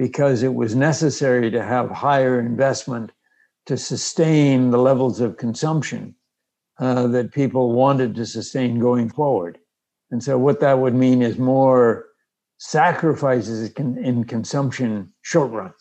because 0.03 0.43
it 0.43 0.55
was 0.55 0.75
necessary 0.75 1.49
to 1.49 1.63
have 1.63 1.89
higher 1.89 2.41
investment 2.41 3.13
to 3.67 3.77
sustain 3.77 4.73
the 4.73 4.77
levels 4.77 5.21
of 5.21 5.37
consumption 5.37 6.13
uh, 6.81 7.07
that 7.07 7.31
people 7.31 7.71
wanted 7.71 8.13
to 8.13 8.27
sustain 8.27 8.81
going 8.81 9.09
forward. 9.09 9.59
And 10.11 10.21
so, 10.21 10.37
what 10.37 10.59
that 10.59 10.81
would 10.81 10.97
mean 10.97 11.23
is 11.23 11.39
more 11.39 12.07
sacrifices 12.59 13.71
in 13.75 14.25
consumption 14.25 15.13
short 15.23 15.53
run. 15.53 15.73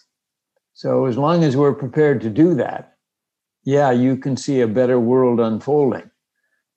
So, 0.76 1.06
as 1.06 1.18
long 1.18 1.44
as 1.44 1.58
we're 1.58 1.74
prepared 1.74 2.22
to 2.22 2.30
do 2.30 2.54
that, 2.54 2.98
yeah, 3.64 3.90
you 3.90 4.18
can 4.18 4.38
see 4.38 4.62
a 4.62 4.68
better 4.68 5.00
world 5.00 5.40
unfolding. 5.40 6.12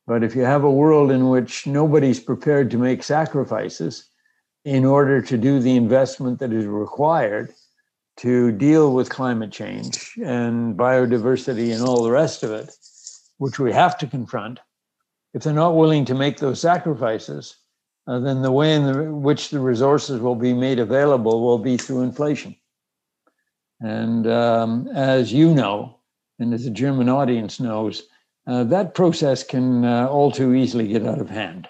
But 0.06 0.24
if 0.24 0.34
you 0.34 0.44
have 0.44 0.64
a 0.64 0.78
world 0.82 1.10
in 1.10 1.28
which 1.28 1.66
nobody's 1.66 2.20
prepared 2.20 2.70
to 2.70 2.78
make 2.78 3.02
sacrifices 3.02 4.08
in 4.64 4.84
order 4.84 5.20
to 5.20 5.36
do 5.36 5.60
the 5.60 5.76
investment 5.76 6.38
that 6.38 6.52
is 6.52 6.66
required, 6.66 7.54
to 8.16 8.52
deal 8.52 8.94
with 8.94 9.10
climate 9.10 9.50
change 9.50 10.12
and 10.24 10.76
biodiversity 10.76 11.74
and 11.74 11.82
all 11.82 12.02
the 12.02 12.10
rest 12.10 12.42
of 12.42 12.52
it, 12.52 12.70
which 13.38 13.58
we 13.58 13.72
have 13.72 13.98
to 13.98 14.06
confront, 14.06 14.60
if 15.34 15.42
they're 15.42 15.52
not 15.52 15.76
willing 15.76 16.04
to 16.04 16.14
make 16.14 16.38
those 16.38 16.60
sacrifices, 16.60 17.56
uh, 18.06 18.20
then 18.20 18.42
the 18.42 18.52
way 18.52 18.74
in 18.74 18.84
the, 18.84 19.12
which 19.12 19.50
the 19.50 19.58
resources 19.58 20.20
will 20.20 20.36
be 20.36 20.52
made 20.52 20.78
available 20.78 21.42
will 21.42 21.58
be 21.58 21.76
through 21.76 22.02
inflation. 22.02 22.54
And 23.80 24.26
um, 24.28 24.88
as 24.94 25.32
you 25.32 25.52
know, 25.52 25.98
and 26.38 26.54
as 26.54 26.64
the 26.64 26.70
German 26.70 27.08
audience 27.08 27.58
knows, 27.58 28.04
uh, 28.46 28.64
that 28.64 28.94
process 28.94 29.42
can 29.42 29.84
uh, 29.84 30.06
all 30.06 30.30
too 30.30 30.54
easily 30.54 30.86
get 30.86 31.06
out 31.06 31.20
of 31.20 31.30
hand. 31.30 31.68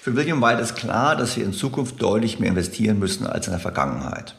Für 0.00 0.14
William 0.16 0.40
White 0.40 0.60
ist 0.60 0.76
klar, 0.76 1.16
dass 1.16 1.36
wir 1.36 1.44
in 1.44 1.52
Zukunft 1.52 2.00
deutlich 2.00 2.38
mehr 2.38 2.50
investieren 2.50 2.98
müssen 2.98 3.26
als 3.26 3.46
in 3.46 3.52
der 3.52 3.60
Vergangenheit. 3.60 4.36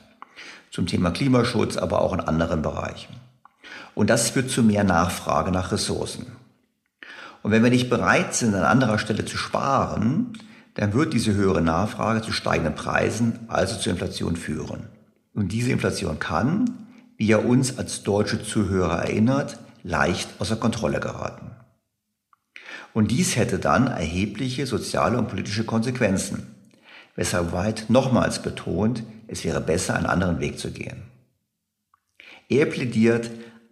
zum 0.72 0.88
Thema 0.88 1.12
Klimaschutz, 1.12 1.78
aber 1.78 2.02
auch 2.02 2.12
in 2.12 2.20
anderen 2.20 2.62
Bereichen. 2.62 3.16
Und 3.94 4.10
das 4.10 4.32
führt 4.32 4.50
zu 4.50 4.62
mehr 4.62 4.84
Nachfrage 4.84 5.50
nach 5.50 5.72
Ressourcen. 5.72 6.26
Und 7.44 7.52
wenn 7.52 7.64
wir 7.64 7.70
nicht 7.70 7.90
bereit 7.90 8.34
sind, 8.34 8.54
an 8.56 8.64
anderer 8.64 9.00
Stelle 9.00 9.24
zu 9.24 9.38
sparen, 9.38 10.34
dann 10.74 10.94
wird 10.94 11.14
diese 11.14 11.34
höhere 11.34 11.62
Nachfrage 11.62 12.22
zu 12.22 12.34
steigenden 12.34 12.76
Preisen, 12.76 13.40
also 13.48 13.80
zu 13.80 13.90
Inflation 13.90 14.36
führen. 14.36 14.90
Und 15.34 15.54
diese 15.54 15.72
Inflation 15.72 16.20
kann, 16.20 16.66
wie 17.18 17.32
er 17.32 17.46
uns 17.46 17.78
als 17.78 18.04
deutsche 18.04 18.44
Zuhörer 18.44 19.04
erinnert, 19.04 19.58
leicht 19.84 20.30
außer 20.40 20.58
Kontrolle 20.58 21.00
geraten. 21.00 21.55
Und 22.96 23.12
dies 23.12 23.36
hätte 23.36 23.60
dann 23.60 23.88
erhebliche 23.88 24.66
soziale 24.66 25.18
und 25.18 25.28
politische 25.28 25.66
Konsequenzen, 25.66 26.56
weshalb 27.18 27.52
White 27.52 27.84
nochmals 27.90 28.42
betont, 28.42 29.04
es 29.28 29.44
wäre 29.44 29.60
besser, 29.60 29.98
einen 29.98 30.06
anderen 30.06 30.40
Weg 30.40 30.58
zu 30.58 30.72
gehen. 30.72 31.04
Er 32.48 32.68
plädiert 32.68 33.30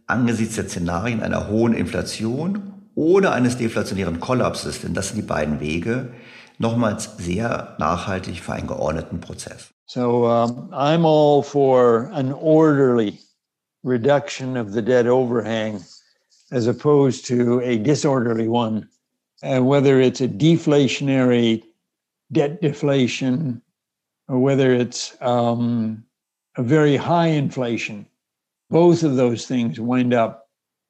angesichts 0.08 0.56
der 0.56 0.68
Szenarien 0.68 1.24
einer 1.24 1.48
hohen 1.48 1.74
Inflation 1.74 2.74
oder 2.96 3.32
eines 3.32 3.56
deflationären 3.58 4.20
Kollapses, 4.20 4.82
denn 4.82 4.94
das 4.94 5.08
sind 5.08 5.16
die 5.16 5.22
beiden 5.22 5.62
Wege, 5.62 6.10
nochmals 6.58 7.12
sehr 7.18 7.78
nachhaltig 7.80 8.42
für 8.42 8.52
einen 8.52 8.68
geordneten 8.68 9.22
Prozess. 9.22 9.70
So 9.86 10.26
um, 10.26 10.70
I'm 10.74 11.06
all 11.06 11.42
for 11.42 12.10
an 12.14 12.34
orderly 12.34 13.20
reduction 13.86 14.58
of 14.58 14.74
the 14.74 14.82
debt 14.82 15.08
overhang 15.08 15.82
as 16.52 16.68
opposed 16.68 17.26
to 17.28 17.62
a 17.62 17.78
disorderly 17.78 18.50
one, 18.50 18.90
uh, 19.44 19.62
whether 19.62 20.00
it's 20.00 20.22
a 20.22 20.28
deflationary 20.28 21.64
debt 22.32 22.62
deflation 22.62 23.62
or 24.28 24.40
whether 24.40 24.74
it's 24.74 25.16
um, 25.22 26.04
a 26.58 26.64
very 26.64 26.96
high 26.96 27.28
inflation, 27.28 28.06
both 28.70 29.04
of 29.04 29.16
those 29.16 29.46
things 29.46 29.80
wind 29.80 30.14
up 30.14 30.50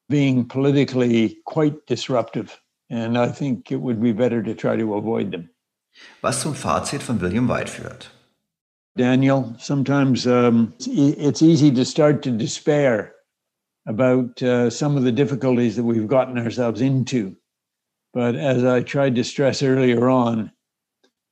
being 0.09 0.45
politically 0.45 1.37
quite 1.45 1.85
disruptive. 1.87 2.59
And 2.89 3.17
I 3.17 3.29
think 3.29 3.71
it 3.71 3.81
would 3.81 4.01
be 4.01 4.11
better 4.11 4.43
to 4.43 4.53
try 4.53 4.75
to 4.75 4.95
avoid 4.95 5.31
them. 5.31 5.49
Was 6.21 6.41
zum 6.41 6.53
Fazit 6.53 7.01
von 7.01 7.19
William 7.19 7.47
White 7.47 7.67
führt. 7.67 8.07
Daniel, 8.95 9.55
sometimes 9.57 10.27
um, 10.27 10.73
it's 10.79 11.41
easy 11.41 11.71
to 11.71 11.83
start 11.83 12.21
to 12.23 12.31
despair 12.31 13.13
about 13.87 14.41
uh, 14.43 14.69
some 14.69 14.95
of 14.95 15.03
the 15.03 15.11
difficulties 15.11 15.75
that 15.75 15.83
we've 15.83 16.07
gotten 16.07 16.37
ourselves 16.37 16.81
into. 16.81 17.35
But 18.13 18.35
as 18.35 18.63
I 18.63 18.81
tried 18.81 19.15
to 19.15 19.23
stress 19.23 19.63
earlier 19.63 20.07
on, 20.07 20.51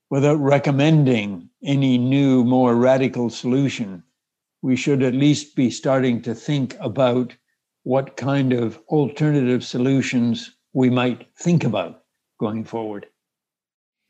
without 0.10 0.40
recommending 0.42 1.50
any 1.64 1.98
new, 1.98 2.44
more 2.44 2.76
radical 2.76 3.30
solution, 3.30 4.04
we 4.64 4.76
should 4.76 5.04
at 5.04 5.14
least 5.14 5.56
be 5.56 5.70
starting 5.70 6.22
to 6.24 6.34
think 6.34 6.76
about 6.80 7.36
what 7.84 8.18
kind 8.18 8.52
of 8.52 8.80
alternative 8.88 9.64
solutions 9.64 10.52
we 10.74 10.90
might 10.90 11.28
think 11.38 11.64
about 11.64 12.02
going 12.40 12.64
forward. 12.64 13.08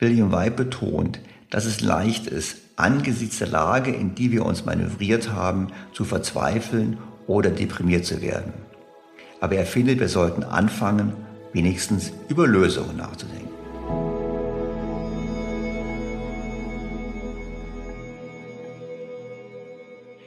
William 0.02 0.32
White 0.32 0.56
betont, 0.56 1.20
dass 1.50 1.66
es 1.66 1.82
leicht 1.82 2.28
ist, 2.28 2.58
angesichts 2.78 3.40
der 3.40 3.48
Lage, 3.48 3.94
in 3.94 4.16
die 4.16 4.32
wir 4.32 4.46
uns 4.46 4.66
manövriert 4.66 5.30
haben, 5.30 5.68
zu 5.94 6.06
verzweifeln 6.06 6.98
oder 7.28 7.50
deprimiert 7.52 8.06
zu 8.06 8.22
werden. 8.22 8.54
Aber 9.42 9.56
er 9.56 9.66
findet, 9.66 10.00
wir 10.00 10.10
sollten 10.10 10.44
anfangen, 10.44 11.14
wenigstens 11.54 12.12
über 12.30 12.48
Lösungen 12.48 12.98
nachzudenken. 12.98 13.50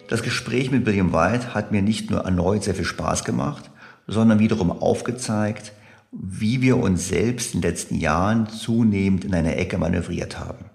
Das 0.08 0.22
Gespräch 0.22 0.70
mit 0.70 0.86
William 0.86 1.12
White 1.12 1.54
hat 1.54 1.72
mir 1.72 1.82
nicht 1.82 2.10
nur 2.10 2.20
erneut 2.20 2.62
sehr 2.62 2.74
viel 2.74 2.84
Spaß 2.84 3.24
gemacht, 3.24 3.70
sondern 4.06 4.38
wiederum 4.38 4.70
aufgezeigt, 4.70 5.72
wie 6.12 6.60
wir 6.60 6.76
uns 6.76 7.08
selbst 7.08 7.54
in 7.54 7.60
den 7.60 7.70
letzten 7.70 7.96
Jahren 7.96 8.48
zunehmend 8.48 9.24
in 9.24 9.34
eine 9.34 9.56
Ecke 9.56 9.78
manövriert 9.78 10.38
haben. 10.38 10.66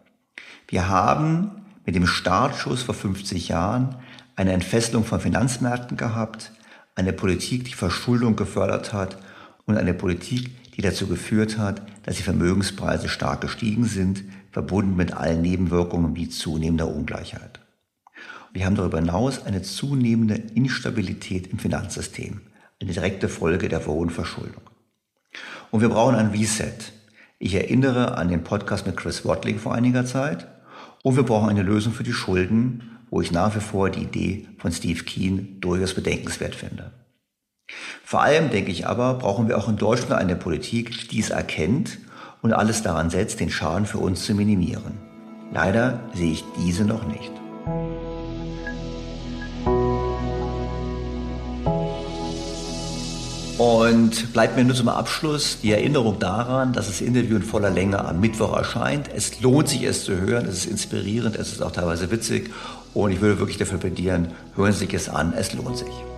Wir 0.67 0.89
haben 0.89 1.51
mit 1.85 1.95
dem 1.95 2.07
Startschuss 2.07 2.83
vor 2.83 2.95
50 2.95 3.47
Jahren 3.47 3.95
eine 4.35 4.51
Entfesselung 4.51 5.05
von 5.05 5.19
Finanzmärkten 5.19 5.95
gehabt, 5.95 6.51
eine 6.95 7.13
Politik, 7.13 7.65
die 7.65 7.73
Verschuldung 7.73 8.35
gefördert 8.35 8.91
hat 8.91 9.17
und 9.69 9.77
eine 9.77 9.93
Politik, 9.93 10.73
die 10.75 10.81
dazu 10.81 11.07
geführt 11.07 11.57
hat, 11.57 11.81
dass 12.03 12.17
die 12.17 12.23
Vermögenspreise 12.23 13.07
stark 13.07 13.41
gestiegen 13.41 13.85
sind, 13.85 14.23
verbunden 14.51 14.95
mit 14.95 15.13
allen 15.13 15.41
Nebenwirkungen 15.41 16.15
wie 16.15 16.29
zunehmender 16.29 16.87
Ungleichheit. 16.87 17.59
Wir 18.51 18.65
haben 18.65 18.75
darüber 18.75 18.99
hinaus 18.99 19.45
eine 19.45 19.61
zunehmende 19.61 20.35
Instabilität 20.35 21.47
im 21.47 21.59
Finanzsystem, 21.59 22.41
eine 22.81 22.91
direkte 22.91 23.29
Folge 23.29 23.69
der 23.69 23.85
hohen 23.85 24.09
Verschuldung. 24.09 24.63
Und 25.69 25.81
wir 25.81 25.89
brauchen 25.89 26.15
ein 26.15 26.31
Reset. 26.31 26.73
Ich 27.37 27.53
erinnere 27.53 28.17
an 28.17 28.29
den 28.29 28.43
Podcast 28.43 28.87
mit 28.87 28.97
Chris 28.97 29.23
Watling 29.23 29.59
vor 29.59 29.75
einiger 29.75 30.05
Zeit. 30.05 30.47
Und 31.03 31.15
wir 31.15 31.23
brauchen 31.23 31.49
eine 31.49 31.61
Lösung 31.61 31.93
für 31.93 32.03
die 32.03 32.11
Schulden, 32.11 32.97
wo 33.11 33.21
ich 33.21 33.31
nach 33.31 33.55
wie 33.55 33.61
vor 33.61 33.89
die 33.89 34.01
Idee 34.01 34.47
von 34.57 34.71
Steve 34.71 35.03
Keen 35.03 35.59
durchaus 35.61 35.93
bedenkenswert 35.93 36.55
finde. 36.55 36.91
Vor 38.03 38.21
allem, 38.21 38.49
denke 38.49 38.71
ich 38.71 38.87
aber, 38.87 39.15
brauchen 39.15 39.47
wir 39.47 39.57
auch 39.57 39.67
in 39.67 39.77
Deutschland 39.77 40.13
eine 40.13 40.35
Politik, 40.35 41.09
die 41.09 41.19
es 41.19 41.29
erkennt 41.29 41.99
und 42.41 42.53
alles 42.53 42.81
daran 42.81 43.09
setzt, 43.09 43.39
den 43.39 43.49
Schaden 43.49 43.85
für 43.85 43.99
uns 43.99 44.25
zu 44.25 44.33
minimieren. 44.33 44.97
Leider 45.53 45.99
sehe 46.13 46.31
ich 46.31 46.43
diese 46.57 46.85
noch 46.85 47.05
nicht. 47.05 47.31
Und 53.59 54.31
bleibt 54.31 54.55
mir 54.55 54.63
nur 54.63 54.73
zum 54.73 54.87
Abschluss 54.87 55.59
die 55.61 55.73
Erinnerung 55.73 56.17
daran, 56.17 56.71
dass 56.71 56.87
das 56.87 57.01
Interview 57.01 57.35
in 57.35 57.43
voller 57.43 57.69
Länge 57.69 58.03
am 58.05 58.21
Mittwoch 58.21 58.55
erscheint. 58.55 59.09
Es 59.13 59.41
lohnt 59.41 59.67
sich, 59.67 59.83
es 59.83 60.05
zu 60.05 60.17
hören. 60.17 60.45
Es 60.45 60.59
ist 60.59 60.67
inspirierend, 60.67 61.35
es 61.35 61.51
ist 61.51 61.61
auch 61.61 61.71
teilweise 61.71 62.09
witzig. 62.09 62.51
Und 62.93 63.11
ich 63.11 63.19
würde 63.19 63.37
wirklich 63.37 63.57
dafür 63.57 63.77
plädieren, 63.77 64.29
hören 64.55 64.71
Sie 64.71 64.79
sich 64.79 64.93
es 64.93 65.09
an. 65.09 65.33
Es 65.33 65.53
lohnt 65.53 65.77
sich. 65.77 66.08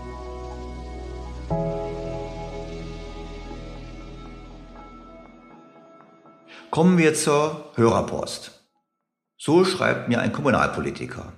Kommen 6.71 6.97
wir 6.97 7.13
zur 7.13 7.69
Hörerpost. 7.75 8.63
So 9.37 9.65
schreibt 9.65 10.07
mir 10.07 10.21
ein 10.21 10.31
Kommunalpolitiker. 10.31 11.33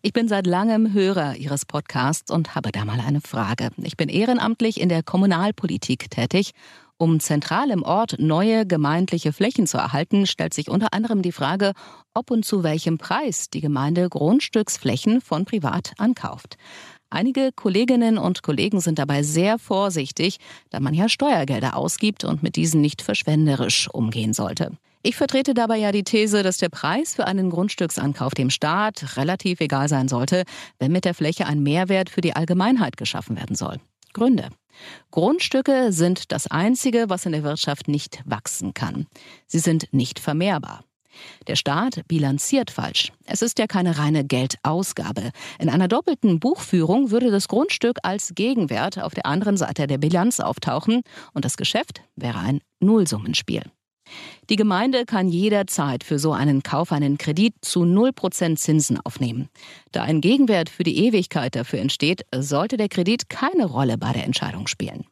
Ich 0.00 0.12
bin 0.12 0.28
seit 0.28 0.46
langem 0.46 0.92
Hörer 0.92 1.34
Ihres 1.34 1.66
Podcasts 1.66 2.30
und 2.30 2.54
habe 2.54 2.70
da 2.70 2.84
mal 2.84 3.00
eine 3.00 3.20
Frage. 3.20 3.70
Ich 3.78 3.96
bin 3.96 4.08
ehrenamtlich 4.08 4.80
in 4.80 4.88
der 4.88 5.02
Kommunalpolitik 5.02 6.08
tätig. 6.08 6.52
Um 6.98 7.18
zentral 7.18 7.70
im 7.70 7.82
Ort 7.82 8.20
neue 8.20 8.64
gemeindliche 8.64 9.32
Flächen 9.32 9.66
zu 9.66 9.76
erhalten, 9.76 10.24
stellt 10.24 10.54
sich 10.54 10.70
unter 10.70 10.92
anderem 10.92 11.22
die 11.22 11.32
Frage, 11.32 11.72
ob 12.14 12.30
und 12.30 12.44
zu 12.44 12.62
welchem 12.62 12.96
Preis 12.96 13.50
die 13.50 13.60
Gemeinde 13.60 14.08
Grundstücksflächen 14.08 15.20
von 15.20 15.46
privat 15.46 15.94
ankauft. 15.98 16.58
Einige 17.10 17.52
Kolleginnen 17.54 18.18
und 18.18 18.42
Kollegen 18.42 18.80
sind 18.80 18.98
dabei 18.98 19.22
sehr 19.22 19.58
vorsichtig, 19.58 20.38
da 20.70 20.80
man 20.80 20.92
ja 20.92 21.08
Steuergelder 21.08 21.76
ausgibt 21.76 22.24
und 22.24 22.42
mit 22.42 22.56
diesen 22.56 22.80
nicht 22.80 23.00
verschwenderisch 23.00 23.88
umgehen 23.90 24.34
sollte. 24.34 24.72
Ich 25.02 25.16
vertrete 25.16 25.54
dabei 25.54 25.78
ja 25.78 25.92
die 25.92 26.04
These, 26.04 26.42
dass 26.42 26.58
der 26.58 26.68
Preis 26.68 27.14
für 27.14 27.26
einen 27.26 27.50
Grundstücksankauf 27.50 28.34
dem 28.34 28.50
Staat 28.50 29.16
relativ 29.16 29.60
egal 29.60 29.88
sein 29.88 30.08
sollte, 30.08 30.42
wenn 30.78 30.92
mit 30.92 31.04
der 31.04 31.14
Fläche 31.14 31.46
ein 31.46 31.62
Mehrwert 31.62 32.10
für 32.10 32.20
die 32.20 32.36
Allgemeinheit 32.36 32.96
geschaffen 32.96 33.36
werden 33.36 33.56
soll. 33.56 33.78
Gründe. 34.12 34.48
Grundstücke 35.10 35.92
sind 35.92 36.30
das 36.32 36.46
Einzige, 36.48 37.06
was 37.08 37.26
in 37.26 37.32
der 37.32 37.42
Wirtschaft 37.42 37.88
nicht 37.88 38.22
wachsen 38.26 38.74
kann. 38.74 39.06
Sie 39.46 39.58
sind 39.60 39.88
nicht 39.92 40.18
vermehrbar. 40.18 40.84
Der 41.46 41.56
Staat 41.56 42.02
bilanziert 42.08 42.70
falsch. 42.70 43.12
Es 43.24 43.42
ist 43.42 43.58
ja 43.58 43.66
keine 43.66 43.98
reine 43.98 44.24
Geldausgabe. 44.24 45.30
In 45.58 45.68
einer 45.68 45.88
doppelten 45.88 46.40
Buchführung 46.40 47.10
würde 47.10 47.30
das 47.30 47.48
Grundstück 47.48 47.98
als 48.02 48.32
Gegenwert 48.34 48.98
auf 48.98 49.14
der 49.14 49.26
anderen 49.26 49.56
Seite 49.56 49.86
der 49.86 49.98
Bilanz 49.98 50.40
auftauchen 50.40 51.02
und 51.34 51.44
das 51.44 51.56
Geschäft 51.56 52.02
wäre 52.16 52.38
ein 52.38 52.60
Nullsummenspiel. 52.80 53.62
Die 54.50 54.56
Gemeinde 54.56 55.04
kann 55.04 55.28
jederzeit 55.28 56.04
für 56.04 56.18
so 56.18 56.32
einen 56.32 56.62
Kauf 56.62 56.92
einen 56.92 57.18
Kredit 57.18 57.54
zu 57.60 57.82
0% 57.82 58.56
Zinsen 58.56 58.98
aufnehmen. 59.04 59.48
Da 59.92 60.02
ein 60.02 60.20
Gegenwert 60.20 60.70
für 60.70 60.84
die 60.84 61.04
Ewigkeit 61.04 61.54
dafür 61.54 61.80
entsteht, 61.80 62.22
sollte 62.34 62.76
der 62.76 62.88
Kredit 62.88 63.28
keine 63.28 63.66
Rolle 63.66 63.98
bei 63.98 64.12
der 64.12 64.24
Entscheidung 64.24 64.66
spielen. 64.66 65.04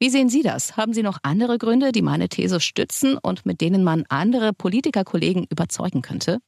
Wie 0.00 0.10
sehen 0.10 0.28
Sie 0.28 0.42
das? 0.42 0.76
Haben 0.76 0.92
Sie 0.92 1.02
noch 1.02 1.18
andere 1.22 1.56
Gründe, 1.58 1.92
die 1.92 2.02
meine 2.02 2.28
These 2.28 2.60
stützen 2.60 3.16
und 3.16 3.46
mit 3.46 3.60
denen 3.60 3.84
man 3.84 4.04
andere 4.08 4.52
Politikerkollegen 4.52 5.46
überzeugen 5.48 6.02
könnte? 6.02 6.38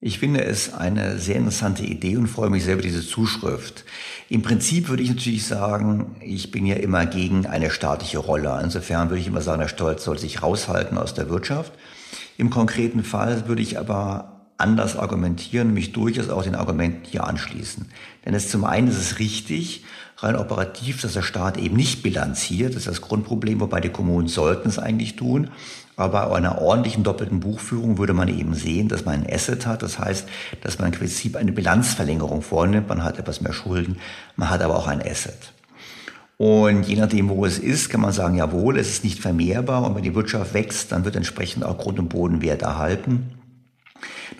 Ich 0.00 0.18
finde 0.18 0.44
es 0.44 0.74
eine 0.74 1.18
sehr 1.18 1.36
interessante 1.36 1.82
Idee 1.82 2.16
und 2.18 2.26
freue 2.26 2.50
mich 2.50 2.64
sehr 2.64 2.74
über 2.74 2.82
diese 2.82 3.06
Zuschrift. 3.06 3.84
Im 4.28 4.42
Prinzip 4.42 4.88
würde 4.88 5.02
ich 5.02 5.08
natürlich 5.08 5.46
sagen, 5.46 6.16
ich 6.20 6.50
bin 6.50 6.66
ja 6.66 6.76
immer 6.76 7.06
gegen 7.06 7.46
eine 7.46 7.70
staatliche 7.70 8.18
Rolle. 8.18 8.60
Insofern 8.62 9.08
würde 9.08 9.20
ich 9.20 9.28
immer 9.28 9.40
sagen, 9.40 9.60
der 9.60 9.68
Stolz 9.68 10.04
soll 10.04 10.18
sich 10.18 10.42
raushalten 10.42 10.98
aus 10.98 11.14
der 11.14 11.30
Wirtschaft. 11.30 11.72
Im 12.36 12.50
konkreten 12.50 13.04
Fall 13.04 13.48
würde 13.48 13.62
ich 13.62 13.78
aber 13.78 14.35
anders 14.58 14.96
argumentieren, 14.96 15.74
mich 15.74 15.92
durchaus 15.92 16.28
auch 16.28 16.42
den 16.42 16.54
Argumenten 16.54 17.04
hier 17.04 17.24
anschließen. 17.24 17.86
Denn 18.24 18.34
es 18.34 18.50
zum 18.50 18.64
einen 18.64 18.88
ist 18.88 18.98
es 18.98 19.18
richtig, 19.18 19.84
rein 20.18 20.36
operativ, 20.36 21.02
dass 21.02 21.12
der 21.12 21.22
Staat 21.22 21.58
eben 21.58 21.76
nicht 21.76 22.02
bilanziert. 22.02 22.70
Das 22.70 22.82
ist 22.82 22.88
das 22.88 23.00
Grundproblem, 23.02 23.60
wobei 23.60 23.80
die 23.80 23.90
Kommunen 23.90 24.28
sollten 24.28 24.68
es 24.68 24.78
eigentlich 24.78 25.16
tun. 25.16 25.50
Aber 25.96 26.28
bei 26.28 26.36
einer 26.36 26.60
ordentlichen 26.60 27.04
doppelten 27.04 27.40
Buchführung 27.40 27.98
würde 27.98 28.12
man 28.12 28.28
eben 28.28 28.54
sehen, 28.54 28.88
dass 28.88 29.04
man 29.04 29.22
ein 29.22 29.32
Asset 29.32 29.66
hat. 29.66 29.82
Das 29.82 29.98
heißt, 29.98 30.28
dass 30.62 30.78
man 30.78 30.92
im 30.92 30.98
Prinzip 30.98 31.36
eine 31.36 31.52
Bilanzverlängerung 31.52 32.42
vornimmt. 32.42 32.88
Man 32.88 33.02
hat 33.02 33.18
etwas 33.18 33.40
mehr 33.40 33.54
Schulden, 33.54 33.98
man 34.36 34.50
hat 34.50 34.62
aber 34.62 34.76
auch 34.76 34.86
ein 34.86 35.00
Asset. 35.00 35.52
Und 36.38 36.86
je 36.86 36.96
nachdem, 36.96 37.30
wo 37.30 37.46
es 37.46 37.58
ist, 37.58 37.88
kann 37.88 38.02
man 38.02 38.12
sagen, 38.12 38.36
jawohl, 38.36 38.78
es 38.78 38.90
ist 38.90 39.04
nicht 39.04 39.20
vermehrbar. 39.20 39.84
Und 39.84 39.94
wenn 39.94 40.02
die 40.02 40.14
Wirtschaft 40.14 40.52
wächst, 40.52 40.92
dann 40.92 41.06
wird 41.06 41.16
entsprechend 41.16 41.64
auch 41.64 41.78
Grund- 41.78 41.98
und 41.98 42.10
Bodenwert 42.10 42.60
erhalten. 42.60 43.35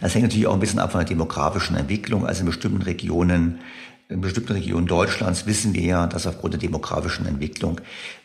Das 0.00 0.14
hängt 0.14 0.24
natürlich 0.24 0.46
auch 0.46 0.54
ein 0.54 0.60
bisschen 0.60 0.78
ab 0.78 0.92
von 0.92 1.00
der 1.00 1.08
demografischen 1.08 1.76
Entwicklung. 1.76 2.26
Also 2.26 2.40
in 2.40 2.46
bestimmten 2.46 2.82
Regionen 2.82 3.60
in 4.08 4.20
bestimmten 4.20 4.52
Regionen 4.52 4.86
Deutschlands 4.86 5.46
wissen 5.46 5.74
wir 5.74 5.82
ja, 5.82 6.06
dass 6.06 6.28
aufgrund 6.28 6.54
der 6.54 6.60
demografischen 6.60 7.26
Entwicklung 7.26 7.80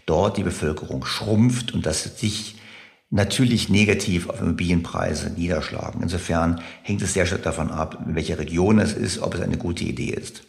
dort 0.06 0.38
die 0.38 0.44
Bevölkerung 0.44 1.06
schrumpft 1.06 1.74
und 1.74 1.86
dass 1.88 2.04
sich 2.20 2.58
natürlich 3.10 3.68
negativ 3.68 4.30
auf 4.30 4.42
Immobilienpreise 4.42 5.32
niederschlagen. 5.32 6.02
Insofern 6.04 6.62
hängt 6.84 7.02
es 7.02 7.14
sehr 7.14 7.26
stark 7.26 7.44
davon 7.44 7.72
ab, 7.72 8.04
in 8.06 8.16
welcher 8.16 8.40
Region 8.40 8.80
es 8.80 8.94
ist, 8.94 9.20
ob 9.20 9.34
es 9.34 9.42
eine 9.42 9.58
gute 9.58 9.84
Idee 9.84 10.12
ist. 10.12 10.44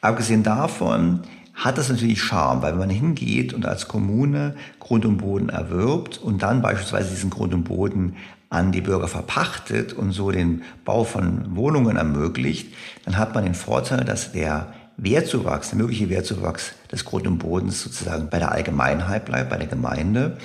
Abgesehen 0.00 0.42
davon 0.42 1.20
hat 1.54 1.78
das 1.78 1.88
natürlich 1.88 2.20
Charme, 2.20 2.62
weil 2.62 2.72
wenn 2.72 2.80
man 2.80 2.90
hingeht 2.90 3.54
und 3.54 3.64
als 3.64 3.86
Kommune 3.86 4.56
Grund 4.80 5.06
und 5.06 5.18
Boden 5.18 5.50
erwirbt 5.50 6.18
und 6.18 6.42
dann 6.42 6.62
beispielsweise 6.62 7.10
diesen 7.10 7.30
Grund 7.30 7.54
und 7.54 7.64
Boden 7.64 8.16
an 8.50 8.72
die 8.72 8.80
Bürger 8.80 9.08
verpachtet 9.08 9.92
und 9.92 10.12
so 10.12 10.30
den 10.30 10.62
Bau 10.84 11.04
von 11.04 11.56
Wohnungen 11.56 11.96
ermöglicht, 11.96 12.72
dann 13.04 13.16
hat 13.16 13.34
man 13.34 13.44
den 13.44 13.54
Vorteil, 13.54 14.04
dass 14.04 14.32
der 14.32 14.72
Wertzuwachs, 14.96 15.70
der 15.70 15.78
mögliche 15.78 16.08
Wertzuwachs 16.08 16.72
des 16.92 17.04
Grund 17.04 17.26
und 17.26 17.38
Bodens 17.38 17.82
sozusagen 17.82 18.28
bei 18.30 18.38
der 18.38 18.52
Allgemeinheit 18.52 19.24
bleibt, 19.24 19.50
bei 19.50 19.56
der 19.56 19.66
Gemeinde 19.66 20.38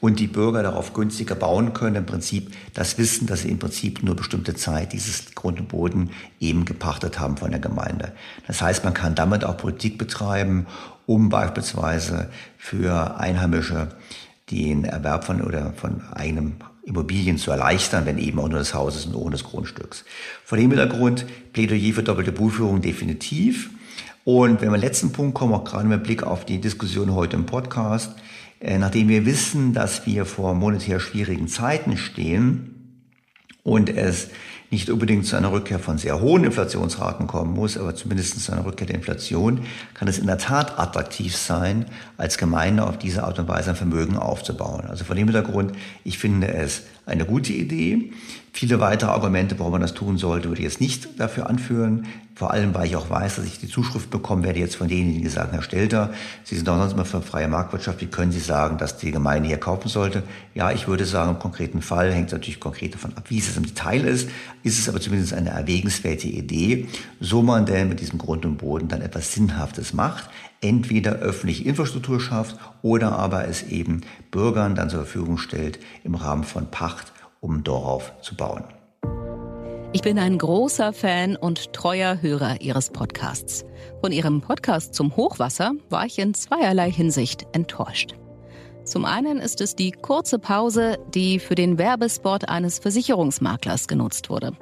und 0.00 0.20
die 0.20 0.28
Bürger 0.28 0.62
darauf 0.62 0.92
günstiger 0.92 1.34
bauen 1.34 1.72
können. 1.72 1.96
Im 1.96 2.06
Prinzip 2.06 2.54
das 2.74 2.98
Wissen, 2.98 3.26
dass 3.26 3.42
sie 3.42 3.50
im 3.50 3.58
Prinzip 3.58 4.02
nur 4.04 4.14
bestimmte 4.14 4.54
Zeit 4.54 4.92
dieses 4.92 5.34
Grund 5.34 5.58
und 5.58 5.68
Boden 5.68 6.10
eben 6.38 6.64
gepachtet 6.64 7.18
haben 7.18 7.36
von 7.36 7.50
der 7.50 7.60
Gemeinde. 7.60 8.12
Das 8.46 8.62
heißt, 8.62 8.84
man 8.84 8.94
kann 8.94 9.16
damit 9.16 9.44
auch 9.44 9.56
Politik 9.56 9.98
betreiben, 9.98 10.66
um 11.06 11.28
beispielsweise 11.28 12.28
für 12.56 13.18
Einheimische 13.18 13.88
den 14.50 14.84
Erwerb 14.84 15.24
von 15.24 15.42
oder 15.42 15.72
von 15.72 16.02
einem 16.12 16.56
Immobilien 16.88 17.36
zu 17.36 17.50
erleichtern, 17.50 18.06
wenn 18.06 18.18
eben 18.18 18.38
auch 18.40 18.48
nur 18.48 18.58
des 18.58 18.74
Hauses 18.74 19.06
und 19.06 19.14
ohne 19.14 19.32
des 19.32 19.44
Grundstücks. 19.44 20.04
Vor 20.44 20.58
dem 20.58 20.70
Hintergrund 20.70 21.26
Plädoyer 21.52 21.92
für 21.92 22.02
doppelte 22.02 22.32
Buchführung 22.32 22.80
definitiv. 22.80 23.70
Und 24.24 24.60
wenn 24.60 24.70
wir 24.70 24.78
letzten 24.78 25.12
Punkt 25.12 25.34
kommen, 25.34 25.54
auch 25.54 25.64
gerade 25.64 25.86
mit 25.86 26.02
Blick 26.02 26.22
auf 26.22 26.44
die 26.44 26.60
Diskussion 26.60 27.14
heute 27.14 27.36
im 27.36 27.46
Podcast, 27.46 28.12
äh, 28.60 28.78
nachdem 28.78 29.08
wir 29.08 29.24
wissen, 29.24 29.72
dass 29.72 30.06
wir 30.06 30.24
vor 30.24 30.54
monetär 30.54 30.98
schwierigen 30.98 31.48
Zeiten 31.48 31.96
stehen 31.96 33.04
und 33.62 33.88
es 33.90 34.28
nicht 34.70 34.90
unbedingt 34.90 35.24
zu 35.26 35.36
einer 35.36 35.50
Rückkehr 35.50 35.78
von 35.78 35.96
sehr 35.96 36.20
hohen 36.20 36.44
Inflationsraten 36.44 37.26
kommen 37.26 37.54
muss, 37.54 37.78
aber 37.78 37.94
zumindest 37.94 38.38
zu 38.40 38.52
einer 38.52 38.66
Rückkehr 38.66 38.86
der 38.86 38.96
Inflation, 38.96 39.62
kann 39.94 40.08
es 40.08 40.18
in 40.18 40.26
der 40.26 40.38
Tat 40.38 40.78
attraktiv 40.78 41.36
sein, 41.36 41.86
als 42.18 42.36
Gemeinde 42.36 42.86
auf 42.86 42.98
diese 42.98 43.24
Art 43.24 43.38
und 43.38 43.48
Weise 43.48 43.70
ein 43.70 43.76
Vermögen 43.76 44.16
aufzubauen. 44.16 44.84
Also 44.86 45.04
von 45.04 45.16
dem 45.16 45.28
Hintergrund, 45.28 45.72
ich 46.04 46.18
finde 46.18 46.48
es 46.48 46.82
eine 47.06 47.24
gute 47.24 47.52
Idee. 47.52 48.12
Viele 48.52 48.80
weitere 48.80 49.10
Argumente, 49.10 49.58
warum 49.58 49.72
man 49.72 49.80
das 49.80 49.94
tun 49.94 50.18
sollte, 50.18 50.48
würde 50.48 50.60
ich 50.60 50.68
jetzt 50.68 50.80
nicht 50.80 51.18
dafür 51.18 51.48
anführen. 51.48 52.06
Vor 52.38 52.52
allem, 52.52 52.72
weil 52.72 52.86
ich 52.86 52.94
auch 52.94 53.10
weiß, 53.10 53.34
dass 53.34 53.46
ich 53.46 53.58
die 53.58 53.66
Zuschrift 53.66 54.10
bekommen 54.10 54.44
werde 54.44 54.60
jetzt 54.60 54.76
von 54.76 54.86
denjenigen, 54.86 55.22
die 55.22 55.28
sagen, 55.28 55.50
Herr 55.50 55.62
Stelter, 55.62 56.12
Sie 56.44 56.54
sind 56.54 56.68
doch 56.68 56.78
sonst 56.78 56.96
mal 56.96 57.04
für 57.04 57.20
freie 57.20 57.48
Marktwirtschaft. 57.48 58.00
Wie 58.00 58.06
können 58.06 58.30
Sie 58.30 58.38
sagen, 58.38 58.78
dass 58.78 58.96
die 58.96 59.10
Gemeinde 59.10 59.48
hier 59.48 59.58
kaufen 59.58 59.88
sollte? 59.88 60.22
Ja, 60.54 60.70
ich 60.70 60.86
würde 60.86 61.04
sagen, 61.04 61.30
im 61.30 61.40
konkreten 61.40 61.82
Fall 61.82 62.12
hängt 62.12 62.28
es 62.28 62.32
natürlich 62.32 62.60
konkret 62.60 62.94
davon 62.94 63.16
ab, 63.16 63.24
wie 63.26 63.38
es 63.38 63.56
im 63.56 63.66
Detail 63.66 64.04
ist. 64.04 64.30
Ist 64.62 64.78
es 64.78 64.88
aber 64.88 65.00
zumindest 65.00 65.32
eine 65.32 65.50
erwägenswerte 65.50 66.28
Idee, 66.28 66.86
so 67.18 67.42
man 67.42 67.66
denn 67.66 67.88
mit 67.88 67.98
diesem 67.98 68.20
Grund 68.20 68.46
und 68.46 68.58
Boden 68.58 68.86
dann 68.86 69.02
etwas 69.02 69.32
Sinnhaftes 69.32 69.92
macht 69.92 70.30
entweder 70.60 71.12
öffentliche 71.12 71.62
Infrastruktur 71.62 72.20
schafft 72.20 72.56
oder 72.82 73.12
aber 73.12 73.46
es 73.46 73.62
eben 73.62 74.00
Bürgern 74.32 74.74
dann 74.74 74.90
zur 74.90 75.04
Verfügung 75.04 75.38
stellt 75.38 75.78
im 76.02 76.16
Rahmen 76.16 76.42
von 76.42 76.68
Pacht 76.68 77.12
um 77.40 77.62
darauf 77.62 78.12
zu 78.20 78.34
bauen. 78.34 78.64
Ich 79.94 80.02
bin 80.02 80.18
ein 80.18 80.36
großer 80.36 80.92
Fan 80.92 81.34
und 81.34 81.72
treuer 81.72 82.18
Hörer 82.20 82.60
Ihres 82.60 82.90
Podcasts. 82.90 83.64
Von 84.02 84.12
Ihrem 84.12 84.42
Podcast 84.42 84.92
zum 84.92 85.16
Hochwasser 85.16 85.72
war 85.88 86.04
ich 86.04 86.18
in 86.18 86.34
zweierlei 86.34 86.90
Hinsicht 86.90 87.46
enttäuscht. 87.52 88.14
Zum 88.84 89.06
einen 89.06 89.38
ist 89.38 89.62
es 89.62 89.76
die 89.76 89.92
kurze 89.92 90.38
Pause, 90.38 90.98
die 91.14 91.38
für 91.38 91.54
den 91.54 91.78
Werbespot 91.78 92.50
eines 92.50 92.78
Versicherungsmaklers 92.78 93.88
genutzt 93.88 94.28
wurde. 94.28 94.52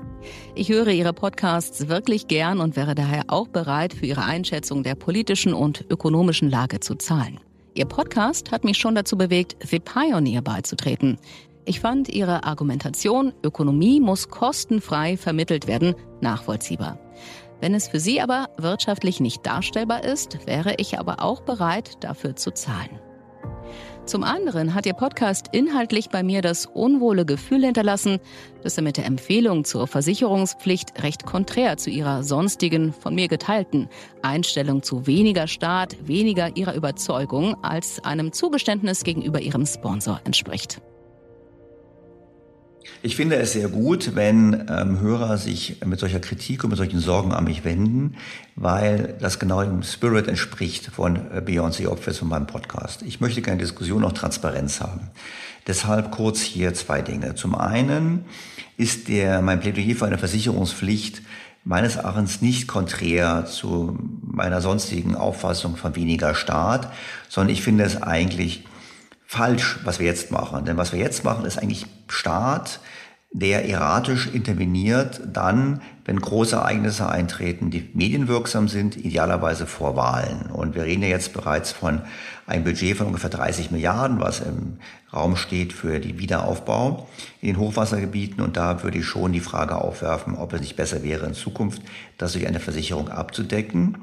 Ich 0.55 0.69
höre 0.69 0.89
Ihre 0.89 1.12
Podcasts 1.12 1.89
wirklich 1.89 2.28
gern 2.28 2.61
und 2.61 2.77
wäre 2.77 2.94
daher 2.94 3.24
auch 3.27 3.48
bereit, 3.48 3.94
für 3.94 4.07
Ihre 4.07 4.23
Einschätzung 4.23 4.85
der 4.85 4.94
politischen 4.94 5.55
und 5.55 5.86
ökonomischen 5.90 6.51
Lage 6.51 6.78
zu 6.78 6.94
zahlen. 6.94 7.40
Ihr 7.74 7.86
Podcast 7.86 8.53
hat 8.53 8.62
mich 8.62 8.78
schon 8.78 8.94
dazu 8.94 9.19
bewegt, 9.19 9.57
The 9.69 9.81
Pioneer 9.81 10.40
beizutreten. 10.40 11.19
Ich 11.68 11.80
fand 11.80 12.09
Ihre 12.09 12.44
Argumentation, 12.44 13.32
Ökonomie 13.43 14.01
muss 14.01 14.28
kostenfrei 14.28 15.16
vermittelt 15.16 15.66
werden, 15.66 15.97
nachvollziehbar. 16.20 17.01
Wenn 17.60 17.74
es 17.74 17.88
für 17.88 17.98
Sie 17.98 18.20
aber 18.20 18.51
wirtschaftlich 18.56 19.18
nicht 19.18 19.44
darstellbar 19.44 20.05
ist, 20.05 20.47
wäre 20.47 20.74
ich 20.78 21.01
aber 21.01 21.24
auch 21.24 21.40
bereit, 21.40 22.05
dafür 22.05 22.36
zu 22.36 22.52
zahlen. 22.52 23.01
Zum 24.05 24.22
anderen 24.22 24.74
hat 24.74 24.86
Ihr 24.86 24.93
Podcast 24.93 25.48
inhaltlich 25.51 26.10
bei 26.10 26.22
mir 26.22 26.40
das 26.40 26.66
unwohle 26.66 27.26
Gefühl 27.26 27.64
hinterlassen, 27.64 28.20
dass 28.62 28.76
er 28.76 28.84
mit 28.84 28.97
der 28.97 29.06
Empfehlung 29.06 29.64
zur 29.64 29.88
Versicherungspflicht 29.88 31.02
recht 31.02 31.26
konträr 31.26 31.78
zu 31.78 31.90
Ihrer 31.90 32.22
sonstigen, 32.22 32.93
von 32.93 33.16
mir 33.16 33.26
geteilten 33.26 33.88
Einstellung 34.22 34.84
zu 34.84 35.09
weniger 35.09 35.48
Staat, 35.48 35.97
weniger 36.06 36.56
Ihrer 36.56 36.76
Überzeugung 36.76 37.56
als 37.64 38.05
einem 38.05 38.30
Zugeständnis 38.30 39.02
gegenüber 39.02 39.40
Ihrem 39.40 39.66
Sponsor 39.66 40.20
entspricht. 40.22 40.80
Ich 43.02 43.16
finde 43.16 43.36
es 43.36 43.52
sehr 43.52 43.68
gut, 43.68 44.14
wenn 44.14 44.66
ähm, 44.68 45.00
Hörer 45.00 45.38
sich 45.38 45.76
mit 45.84 46.00
solcher 46.00 46.20
Kritik 46.20 46.64
und 46.64 46.70
mit 46.70 46.76
solchen 46.76 47.00
Sorgen 47.00 47.32
an 47.32 47.44
mich 47.44 47.64
wenden, 47.64 48.16
weil 48.56 49.14
das 49.20 49.38
genau 49.38 49.62
dem 49.62 49.82
Spirit 49.82 50.28
entspricht 50.28 50.86
von 50.86 51.16
äh, 51.16 51.40
Beyoncé 51.40 51.86
Opfers 51.88 52.18
von 52.18 52.28
meinem 52.28 52.46
Podcast. 52.46 53.02
Ich 53.02 53.20
möchte 53.20 53.42
keine 53.42 53.58
Diskussion, 53.58 54.04
auch 54.04 54.12
Transparenz 54.12 54.80
haben. 54.80 55.10
Deshalb 55.66 56.10
kurz 56.10 56.40
hier 56.40 56.74
zwei 56.74 57.02
Dinge. 57.02 57.34
Zum 57.34 57.54
einen 57.54 58.24
ist 58.76 59.08
der, 59.08 59.42
mein 59.42 59.60
Plädoyer 59.60 59.94
für 59.94 60.06
eine 60.06 60.18
Versicherungspflicht 60.18 61.22
meines 61.64 61.96
Erachtens 61.96 62.40
nicht 62.42 62.68
konträr 62.68 63.44
zu 63.46 63.98
meiner 64.22 64.60
sonstigen 64.60 65.16
Auffassung 65.16 65.76
von 65.76 65.96
weniger 65.96 66.34
Staat, 66.36 66.92
sondern 67.28 67.52
ich 67.52 67.62
finde 67.62 67.84
es 67.84 68.00
eigentlich 68.00 68.64
falsch, 69.27 69.78
was 69.85 69.98
wir 69.98 70.07
jetzt 70.07 70.31
machen. 70.31 70.65
Denn 70.65 70.77
was 70.77 70.93
wir 70.93 71.01
jetzt 71.01 71.24
machen, 71.24 71.44
ist 71.44 71.59
eigentlich 71.59 71.86
Staat, 72.09 72.81
der 73.32 73.69
erratisch 73.69 74.28
interveniert, 74.28 75.20
dann, 75.27 75.82
wenn 76.07 76.19
große 76.19 76.57
Ereignisse 76.57 77.09
eintreten, 77.09 77.70
die 77.70 77.90
medienwirksam 77.93 78.66
sind, 78.69 78.97
idealerweise 78.97 79.66
vor 79.66 79.94
Wahlen. 79.94 80.51
Und 80.51 80.74
wir 80.74 80.85
reden 80.85 81.03
ja 81.03 81.09
jetzt 81.09 81.35
bereits 81.35 81.73
von 81.73 82.01
einem 82.47 82.65
Budget 82.65 82.97
von 82.97 83.09
ungefähr 83.09 83.28
30 83.28 83.70
Milliarden, 83.73 84.20
was 84.20 84.40
im 84.40 84.78
Raum 85.12 85.36
steht 85.36 85.73
für 85.73 86.01
den 86.01 86.19
Wiederaufbau 86.19 87.09
in 87.43 87.48
den 87.48 87.59
Hochwassergebieten. 87.59 88.43
Und 88.43 88.57
da 88.57 88.82
würde 88.82 88.98
ich 88.98 89.05
schon 89.05 89.32
die 89.32 89.40
Frage 89.40 89.77
aufwerfen, 89.77 90.36
ob 90.36 90.55
es 90.55 90.61
nicht 90.61 90.77
besser 90.77 91.03
wäre, 91.03 91.27
in 91.27 91.35
Zukunft 91.35 91.82
das 92.16 92.32
durch 92.32 92.47
eine 92.47 92.61
Versicherung 92.61 93.11
abzudecken. 93.11 93.98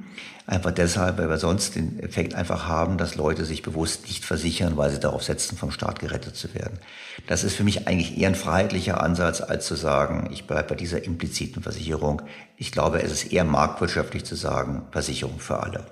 Einfach 0.45 0.71
deshalb, 0.71 1.17
weil 1.17 1.29
wir 1.29 1.37
sonst 1.37 1.75
den 1.75 1.99
Effekt 1.99 2.35
einfach 2.35 2.67
haben, 2.67 2.97
dass 2.97 3.15
Leute 3.15 3.45
sich 3.45 3.61
bewusst 3.61 4.07
nicht 4.07 4.25
versichern, 4.25 4.75
weil 4.75 4.89
sie 4.89 4.99
darauf 4.99 5.23
setzen, 5.23 5.57
vom 5.57 5.71
Staat 5.71 5.99
gerettet 5.99 6.35
zu 6.35 6.53
werden. 6.53 6.79
Das 7.27 7.45
ist 7.45 7.55
für 7.55 7.63
mich 7.63 7.87
eigentlich 7.87 8.17
eher 8.17 8.27
ein 8.27 8.35
freiheitlicher 8.35 9.01
Ansatz, 9.01 9.39
als 9.39 9.65
zu 9.65 9.75
sagen, 9.75 10.29
ich 10.33 10.45
bleibe 10.45 10.69
bei 10.69 10.75
dieser 10.75 11.05
impliziten 11.05 11.63
Versicherung. 11.63 12.21
Ich 12.57 12.73
glaube, 12.73 13.01
es 13.01 13.11
ist 13.11 13.31
eher 13.31 13.45
marktwirtschaftlich 13.45 14.25
zu 14.25 14.35
sagen, 14.35 14.83
Versicherung 14.91 15.39
für 15.39 15.63
alle. 15.63 15.85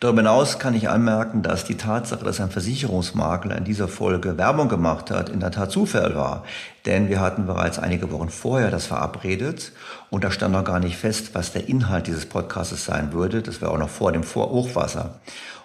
Darüber 0.00 0.20
hinaus 0.20 0.58
kann 0.58 0.74
ich 0.74 0.88
anmerken, 0.88 1.42
dass 1.42 1.64
die 1.64 1.76
Tatsache, 1.76 2.24
dass 2.24 2.40
ein 2.40 2.50
Versicherungsmakler 2.50 3.56
in 3.56 3.64
dieser 3.64 3.88
Folge 3.88 4.38
Werbung 4.38 4.68
gemacht 4.68 5.10
hat, 5.10 5.28
in 5.28 5.40
der 5.40 5.50
Tat 5.50 5.70
Zufall 5.70 6.14
war. 6.14 6.44
Denn 6.86 7.08
wir 7.08 7.20
hatten 7.20 7.46
bereits 7.46 7.78
einige 7.78 8.10
Wochen 8.10 8.28
vorher 8.28 8.70
das 8.70 8.86
verabredet 8.86 9.72
und 10.10 10.24
da 10.24 10.30
stand 10.30 10.54
noch 10.54 10.64
gar 10.64 10.80
nicht 10.80 10.96
fest, 10.96 11.34
was 11.34 11.52
der 11.52 11.68
Inhalt 11.68 12.06
dieses 12.06 12.26
Podcasts 12.26 12.84
sein 12.84 13.12
würde. 13.12 13.42
Das 13.42 13.62
war 13.62 13.70
auch 13.70 13.78
noch 13.78 13.90
vor 13.90 14.12
dem 14.12 14.22
Hochwasser. 14.24 15.20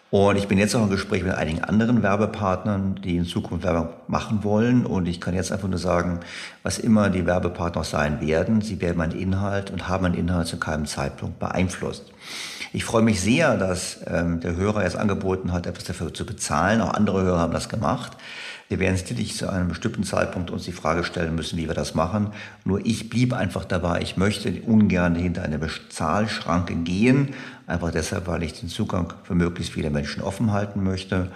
Und 0.09 0.37
ich 0.37 0.47
bin 0.47 0.57
jetzt 0.57 0.73
auch 0.73 0.83
im 0.83 0.89
Gespräch 0.89 1.23
mit 1.23 1.33
einigen 1.33 1.63
anderen 1.63 2.01
Werbepartnern, 2.01 3.01
die 3.03 3.17
in 3.17 3.25
Zukunft 3.25 3.65
Werbung 3.65 3.89
machen 4.07 4.43
wollen. 4.43 4.85
Und 4.85 5.05
ich 5.07 5.19
kann 5.19 5.33
jetzt 5.33 5.51
einfach 5.51 5.67
nur 5.67 5.79
sagen, 5.79 6.21
was 6.63 6.79
immer 6.79 7.09
die 7.09 7.25
Werbepartner 7.25 7.83
sein 7.83 8.21
werden, 8.21 8.61
sie 8.61 8.79
werden 8.79 8.97
meinen 8.97 9.19
Inhalt 9.19 9.69
und 9.69 9.89
haben 9.89 10.03
meinen 10.03 10.15
Inhalt 10.15 10.47
zu 10.47 10.57
keinem 10.57 10.85
Zeitpunkt 10.85 11.39
beeinflusst. 11.39 12.05
Ich 12.73 12.83
freue 12.83 13.01
mich 13.01 13.21
sehr, 13.21 13.57
dass 13.57 13.99
ähm, 14.07 14.39
der 14.39 14.55
Hörer 14.55 14.83
jetzt 14.83 14.97
angeboten 14.97 15.53
hat, 15.53 15.65
etwas 15.67 15.85
dafür 15.85 16.13
zu 16.13 16.25
bezahlen. 16.25 16.81
Auch 16.81 16.93
andere 16.93 17.21
Hörer 17.21 17.39
haben 17.39 17.53
das 17.53 17.69
gemacht. 17.69 18.17
Wir 18.69 18.79
werden 18.79 18.97
sicherlich 18.97 19.35
zu 19.37 19.49
einem 19.49 19.69
bestimmten 19.69 20.03
Zeitpunkt 20.03 20.51
uns 20.51 20.65
die 20.65 20.73
Frage 20.73 21.05
stellen 21.05 21.35
müssen, 21.35 21.57
wie 21.57 21.67
wir 21.67 21.73
das 21.73 21.95
machen. 21.95 22.31
Nur 22.65 22.85
ich 22.85 23.09
blieb 23.09 23.33
einfach 23.33 23.63
dabei. 23.63 24.01
Ich 24.01 24.17
möchte 24.17 24.51
ungern 24.63 25.15
hinter 25.15 25.43
eine 25.43 25.57
Bezahlschranke 25.57 26.75
gehen. 26.75 27.29
Einfach 27.65 27.91
deshalb, 27.91 28.27
weil 28.27 28.43
ich 28.43 28.59
den 28.59 28.67
Zugang 28.67 29.13
für 29.23 29.35
möglichst 29.35 29.71
viele 29.71 29.89
Menschen 29.89 30.21
offen 30.21 30.51
halten 30.51 30.83
möchte. 30.83 31.31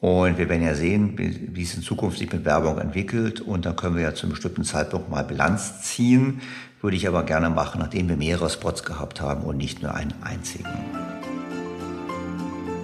Und 0.00 0.38
wir 0.38 0.48
werden 0.48 0.64
ja 0.64 0.74
sehen, 0.74 1.16
wie 1.16 1.62
es 1.62 1.74
in 1.74 1.82
Zukunft 1.82 2.18
sich 2.18 2.32
mit 2.32 2.44
Werbung 2.44 2.78
entwickelt. 2.78 3.40
Und 3.40 3.64
da 3.64 3.72
können 3.72 3.94
wir 3.94 4.02
ja 4.02 4.14
zu 4.14 4.24
einem 4.24 4.32
bestimmten 4.32 4.64
Zeitpunkt 4.64 5.08
mal 5.08 5.22
Bilanz 5.22 5.82
ziehen. 5.82 6.40
Würde 6.86 6.98
ich 6.98 7.08
aber 7.08 7.24
gerne 7.24 7.50
machen, 7.50 7.80
nachdem 7.80 8.08
wir 8.08 8.16
mehrere 8.16 8.48
Spots 8.48 8.84
gehabt 8.84 9.20
haben 9.20 9.42
und 9.42 9.56
nicht 9.56 9.82
nur 9.82 9.92
einen 9.92 10.14
einzigen. 10.22 10.70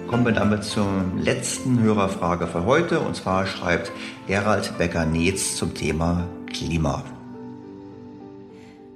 Kommen 0.09 0.25
wir 0.25 0.33
damit 0.33 0.65
zur 0.65 1.05
letzten 1.17 1.79
Hörerfrage 1.79 2.47
für 2.47 2.65
heute. 2.65 2.99
Und 2.99 3.15
zwar 3.15 3.45
schreibt 3.45 3.93
Gerald 4.27 4.77
Becker-Netz 4.77 5.55
zum 5.55 5.73
Thema 5.73 6.27
Klima. 6.47 7.01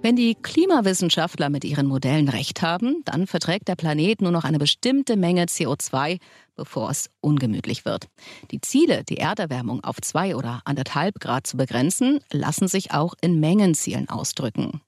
Wenn 0.02 0.18
die 0.18 0.36
Klimawissenschaftler 0.36 1.50
mit 1.50 1.64
ihren 1.64 1.88
Modellen 1.88 2.28
recht 2.28 2.62
haben, 2.62 3.02
dann 3.06 3.28
verträgt 3.28 3.70
der 3.70 3.78
Planet 3.78 4.22
nur 4.22 4.32
noch 4.32 4.44
eine 4.44 4.60
bestimmte 4.60 5.16
Menge 5.16 5.46
CO2, 5.46 6.20
bevor 6.58 6.90
es 6.90 7.10
ungemütlich 7.22 7.86
wird. 7.86 8.10
Die 8.52 8.60
Ziele, 8.60 9.06
die 9.06 9.20
Erderwärmung 9.20 9.86
auf 9.86 10.02
zwei 10.02 10.36
oder 10.36 10.60
anderthalb 10.66 11.22
Grad 11.22 11.48
zu 11.48 11.56
begrenzen, 11.56 12.20
lassen 12.30 12.68
sich 12.68 12.92
auch 12.92 13.14
in 13.22 13.40
Mengenzielen 13.40 14.10
ausdrücken. 14.10 14.82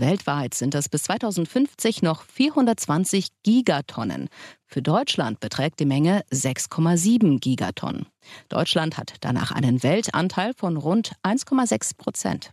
Weltweit 0.00 0.54
sind 0.54 0.74
es 0.74 0.88
bis 0.88 1.04
2050 1.04 2.02
noch 2.02 2.22
420 2.22 3.28
Gigatonnen. 3.42 4.28
Für 4.66 4.82
Deutschland 4.82 5.40
beträgt 5.40 5.78
die 5.78 5.84
Menge 5.84 6.22
6,7 6.32 7.38
Gigatonnen. 7.38 8.06
Deutschland 8.48 8.96
hat 8.96 9.14
danach 9.20 9.52
einen 9.52 9.82
Weltanteil 9.82 10.54
von 10.56 10.76
rund 10.76 11.12
1,6 11.22 11.96
Prozent. 11.96 12.50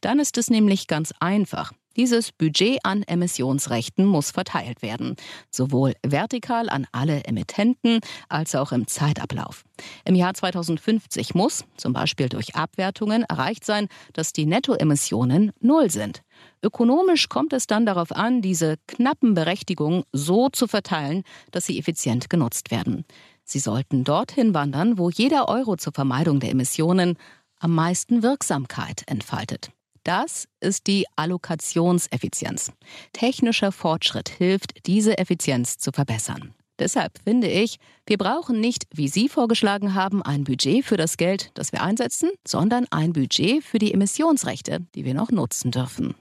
Dann 0.00 0.18
ist 0.18 0.38
es 0.38 0.50
nämlich 0.50 0.86
ganz 0.86 1.12
einfach. 1.20 1.72
Dieses 1.96 2.32
Budget 2.32 2.78
an 2.84 3.02
Emissionsrechten 3.02 4.06
muss 4.06 4.30
verteilt 4.30 4.80
werden, 4.80 5.16
sowohl 5.50 5.94
vertikal 6.02 6.70
an 6.70 6.86
alle 6.92 7.24
Emittenten 7.24 8.00
als 8.30 8.54
auch 8.54 8.72
im 8.72 8.86
Zeitablauf. 8.86 9.64
Im 10.06 10.14
Jahr 10.14 10.32
2050 10.32 11.34
muss, 11.34 11.64
zum 11.76 11.92
Beispiel 11.92 12.30
durch 12.30 12.56
Abwertungen, 12.56 13.24
erreicht 13.24 13.64
sein, 13.64 13.88
dass 14.14 14.32
die 14.32 14.46
Nettoemissionen 14.46 15.52
null 15.60 15.90
sind. 15.90 16.22
Ökonomisch 16.62 17.28
kommt 17.28 17.52
es 17.52 17.66
dann 17.66 17.86
darauf 17.86 18.12
an, 18.12 18.40
diese 18.40 18.76
knappen 18.86 19.34
Berechtigungen 19.34 20.04
so 20.12 20.48
zu 20.48 20.68
verteilen, 20.68 21.24
dass 21.50 21.66
sie 21.66 21.78
effizient 21.78 22.30
genutzt 22.30 22.70
werden. 22.70 23.04
Sie 23.44 23.58
sollten 23.58 24.04
dorthin 24.04 24.54
wandern, 24.54 24.96
wo 24.96 25.10
jeder 25.10 25.48
Euro 25.48 25.76
zur 25.76 25.92
Vermeidung 25.92 26.38
der 26.38 26.50
Emissionen 26.50 27.18
am 27.58 27.74
meisten 27.74 28.22
Wirksamkeit 28.22 29.02
entfaltet. 29.06 29.70
Das 30.04 30.48
ist 30.60 30.86
die 30.86 31.06
Allokationseffizienz. 31.16 32.72
Technischer 33.12 33.72
Fortschritt 33.72 34.28
hilft, 34.28 34.86
diese 34.86 35.18
Effizienz 35.18 35.78
zu 35.78 35.92
verbessern. 35.92 36.54
Deshalb 36.78 37.18
finde 37.22 37.48
ich, 37.48 37.78
wir 38.06 38.18
brauchen 38.18 38.58
nicht, 38.58 38.86
wie 38.92 39.06
Sie 39.06 39.28
vorgeschlagen 39.28 39.94
haben, 39.94 40.22
ein 40.22 40.42
Budget 40.42 40.84
für 40.84 40.96
das 40.96 41.16
Geld, 41.16 41.50
das 41.54 41.70
wir 41.70 41.82
einsetzen, 41.82 42.30
sondern 42.46 42.86
ein 42.90 43.12
Budget 43.12 43.62
für 43.62 43.78
die 43.78 43.92
Emissionsrechte, 43.92 44.80
die 44.94 45.04
wir 45.04 45.14
noch 45.14 45.30
nutzen 45.30 45.70
dürfen. 45.70 46.14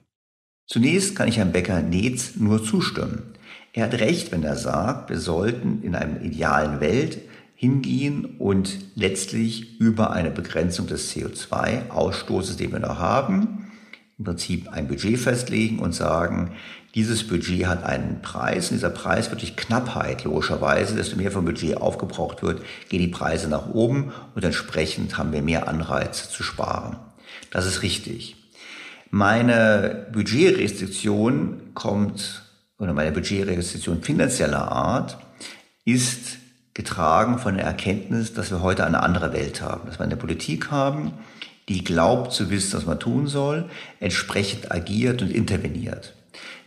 Zunächst 0.71 1.17
kann 1.17 1.27
ich 1.27 1.35
Herrn 1.35 1.51
Becker-Netz 1.51 2.37
nur 2.37 2.63
zustimmen. 2.63 3.23
Er 3.73 3.83
hat 3.83 3.93
recht, 3.95 4.31
wenn 4.31 4.41
er 4.41 4.55
sagt, 4.55 5.09
wir 5.09 5.19
sollten 5.19 5.83
in 5.83 5.95
einer 5.95 6.21
idealen 6.21 6.79
Welt 6.79 7.19
hingehen 7.55 8.37
und 8.39 8.79
letztlich 8.95 9.81
über 9.81 10.11
eine 10.11 10.31
Begrenzung 10.31 10.87
des 10.87 11.13
CO2-Ausstoßes, 11.13 12.55
den 12.55 12.71
wir 12.71 12.79
noch 12.79 12.99
haben, 12.99 13.69
im 14.17 14.23
Prinzip 14.23 14.69
ein 14.69 14.87
Budget 14.87 15.19
festlegen 15.19 15.79
und 15.79 15.93
sagen, 15.93 16.53
dieses 16.95 17.27
Budget 17.27 17.65
hat 17.65 17.83
einen 17.83 18.21
Preis 18.21 18.71
und 18.71 18.77
dieser 18.77 18.91
Preis 18.91 19.29
wird 19.29 19.41
durch 19.41 19.57
Knappheit 19.57 20.23
logischerweise, 20.23 20.95
desto 20.95 21.17
mehr 21.17 21.31
vom 21.31 21.43
Budget 21.43 21.75
aufgebraucht 21.75 22.43
wird, 22.43 22.61
gehen 22.87 23.01
die 23.01 23.09
Preise 23.09 23.49
nach 23.49 23.67
oben 23.73 24.13
und 24.35 24.45
entsprechend 24.45 25.17
haben 25.17 25.33
wir 25.33 25.41
mehr 25.41 25.67
Anreize 25.67 26.29
zu 26.29 26.43
sparen. 26.43 26.95
Das 27.49 27.65
ist 27.65 27.81
richtig. 27.81 28.40
Meine 29.13 30.07
Budgetrestriktion 30.13 31.73
kommt, 31.73 32.43
oder 32.79 32.93
meine 32.93 33.11
Budgetrestriktion 33.11 34.01
finanzieller 34.01 34.71
Art 34.71 35.17
ist 35.83 36.37
getragen 36.73 37.37
von 37.37 37.57
der 37.57 37.65
Erkenntnis, 37.65 38.33
dass 38.33 38.51
wir 38.51 38.61
heute 38.61 38.85
eine 38.85 39.03
andere 39.03 39.33
Welt 39.33 39.61
haben, 39.61 39.85
dass 39.85 39.99
wir 39.99 40.05
eine 40.05 40.15
Politik 40.15 40.71
haben, 40.71 41.11
die 41.67 41.83
glaubt 41.83 42.31
zu 42.31 42.49
wissen, 42.49 42.77
was 42.77 42.85
man 42.85 43.01
tun 43.01 43.27
soll, 43.27 43.69
entsprechend 43.99 44.71
agiert 44.71 45.21
und 45.21 45.29
interveniert. 45.29 46.13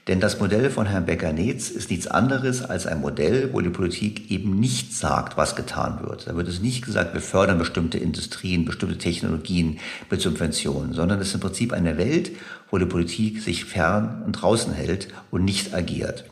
Denn 0.07 0.21
das 0.21 0.39
Modell 0.39 0.69
von 0.69 0.87
Herrn 0.87 1.07
Becker-Netz 1.07 1.71
ist 1.71 1.91
nichts 1.91 2.07
anderes 2.07 2.63
als 2.63 2.87
ein 2.87 3.01
Modell, 3.01 3.51
wo 3.55 3.63
die 3.63 3.71
Politik 3.71 4.31
eben 4.31 4.61
nicht 4.61 4.93
sagt, 4.93 5.39
was 5.39 5.57
getan 5.57 6.01
wird. 6.03 6.27
Da 6.27 6.37
wird 6.37 6.47
es 6.47 6.61
nicht 6.61 6.85
gesagt, 6.85 7.15
wir 7.15 7.23
fördern 7.23 7.59
bestimmte 7.59 7.97
Industrien, 7.97 8.67
bestimmte 8.67 8.99
Technologien 8.99 9.79
mit 10.11 10.21
Subventionen, 10.21 10.93
sondern 10.93 11.21
es 11.21 11.29
ist 11.29 11.35
im 11.35 11.41
Prinzip 11.41 11.73
eine 11.73 11.97
Welt, 11.97 12.33
wo 12.71 12.77
die 12.77 12.85
Politik 12.85 13.41
sich 13.41 13.65
fern 13.65 14.23
und 14.27 14.33
draußen 14.33 14.75
hält 14.75 15.09
und 15.31 15.45
nicht 15.45 15.73
agiert. 15.73 16.25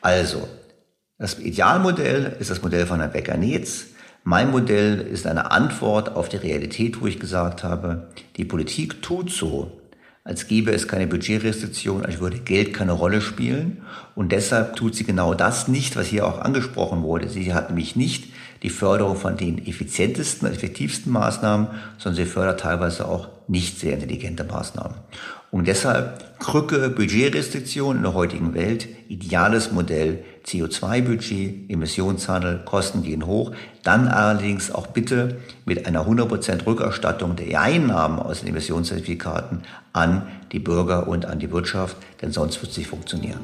Also, 0.00 0.48
das 1.18 1.38
Idealmodell 1.38 2.36
ist 2.40 2.50
das 2.50 2.62
Modell 2.62 2.86
von 2.86 3.00
Herrn 3.00 3.12
Becker-Netz. 3.12 3.88
Mein 4.24 4.50
Modell 4.50 5.00
ist 5.00 5.26
eine 5.26 5.50
Antwort 5.50 6.16
auf 6.16 6.30
die 6.30 6.38
Realität, 6.38 7.02
wo 7.02 7.06
ich 7.06 7.20
gesagt 7.20 7.62
habe, 7.62 8.08
die 8.38 8.46
Politik 8.46 9.02
tut 9.02 9.30
so, 9.30 9.81
als 10.24 10.46
gäbe 10.46 10.72
es 10.72 10.86
keine 10.86 11.08
Budgetrestriktion, 11.08 12.06
als 12.06 12.20
würde 12.20 12.38
Geld 12.38 12.74
keine 12.74 12.92
Rolle 12.92 13.20
spielen. 13.20 13.82
Und 14.14 14.30
deshalb 14.30 14.76
tut 14.76 14.94
sie 14.94 15.04
genau 15.04 15.34
das 15.34 15.66
nicht, 15.66 15.96
was 15.96 16.06
hier 16.06 16.26
auch 16.26 16.40
angesprochen 16.40 17.02
wurde. 17.02 17.28
Sie 17.28 17.52
hat 17.52 17.70
nämlich 17.70 17.96
nicht 17.96 18.32
die 18.62 18.70
Förderung 18.70 19.16
von 19.16 19.36
den 19.36 19.66
effizientesten, 19.66 20.48
effektivsten 20.48 21.12
Maßnahmen, 21.12 21.66
sondern 21.98 22.24
sie 22.24 22.30
fördert 22.30 22.60
teilweise 22.60 23.08
auch 23.08 23.28
nicht 23.48 23.80
sehr 23.80 23.94
intelligente 23.94 24.44
Maßnahmen. 24.44 24.96
Und 25.52 25.68
deshalb 25.68 26.38
Krücke 26.38 26.88
Budgetrestriktion 26.88 27.96
in 27.98 28.02
der 28.02 28.14
heutigen 28.14 28.54
Welt, 28.54 28.88
ideales 29.08 29.70
Modell 29.70 30.24
CO2-Budget, 30.46 31.70
Emissionshandel, 31.70 32.62
Kosten 32.64 33.02
gehen 33.02 33.26
hoch, 33.26 33.52
dann 33.82 34.08
allerdings 34.08 34.72
auch 34.72 34.86
bitte 34.86 35.36
mit 35.66 35.86
einer 35.86 36.06
100% 36.08 36.66
Rückerstattung 36.66 37.36
der 37.36 37.60
Einnahmen 37.60 38.18
aus 38.18 38.40
den 38.40 38.48
Emissionszertifikaten 38.48 39.60
an 39.92 40.26
die 40.52 40.58
Bürger 40.58 41.06
und 41.06 41.26
an 41.26 41.38
die 41.38 41.52
Wirtschaft, 41.52 41.98
denn 42.22 42.32
sonst 42.32 42.60
wird 42.62 42.72
es 42.72 42.78
nicht 42.78 42.88
funktionieren. 42.88 43.40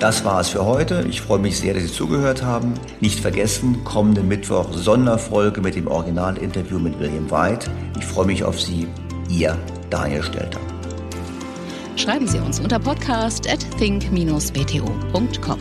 Das 0.00 0.24
war 0.24 0.40
es 0.40 0.48
für 0.48 0.64
heute. 0.64 1.04
Ich 1.10 1.20
freue 1.20 1.38
mich 1.38 1.58
sehr, 1.58 1.74
dass 1.74 1.82
Sie 1.82 1.92
zugehört 1.92 2.42
haben. 2.42 2.72
Nicht 3.00 3.20
vergessen, 3.20 3.84
kommenden 3.84 4.28
Mittwoch 4.28 4.72
Sonderfolge 4.72 5.60
mit 5.60 5.76
dem 5.76 5.86
Originalinterview 5.86 6.78
mit 6.78 6.98
William 6.98 7.30
White. 7.30 7.70
Ich 7.98 8.06
freue 8.06 8.24
mich 8.24 8.42
auf 8.42 8.58
Sie. 8.58 8.88
Ihr 9.28 9.58
Daniel 9.90 10.22
Stelter. 10.22 10.58
Schreiben 11.96 12.26
Sie 12.26 12.38
uns 12.38 12.60
unter 12.60 12.78
podcast 12.78 13.46
at 13.46 13.58
think-bto.com. 13.78 15.58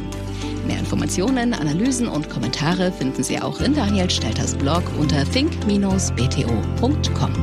Mehr 0.66 0.80
Informationen, 0.80 1.54
Analysen 1.54 2.08
und 2.08 2.30
Kommentare 2.30 2.94
finden 2.94 3.24
Sie 3.24 3.42
auch 3.42 3.60
in 3.60 3.76
Daniel 3.76 4.10
Stelters 4.10 4.56
Blog 4.56 4.84
unter 4.98 5.26
think-bto.com. 5.26 7.34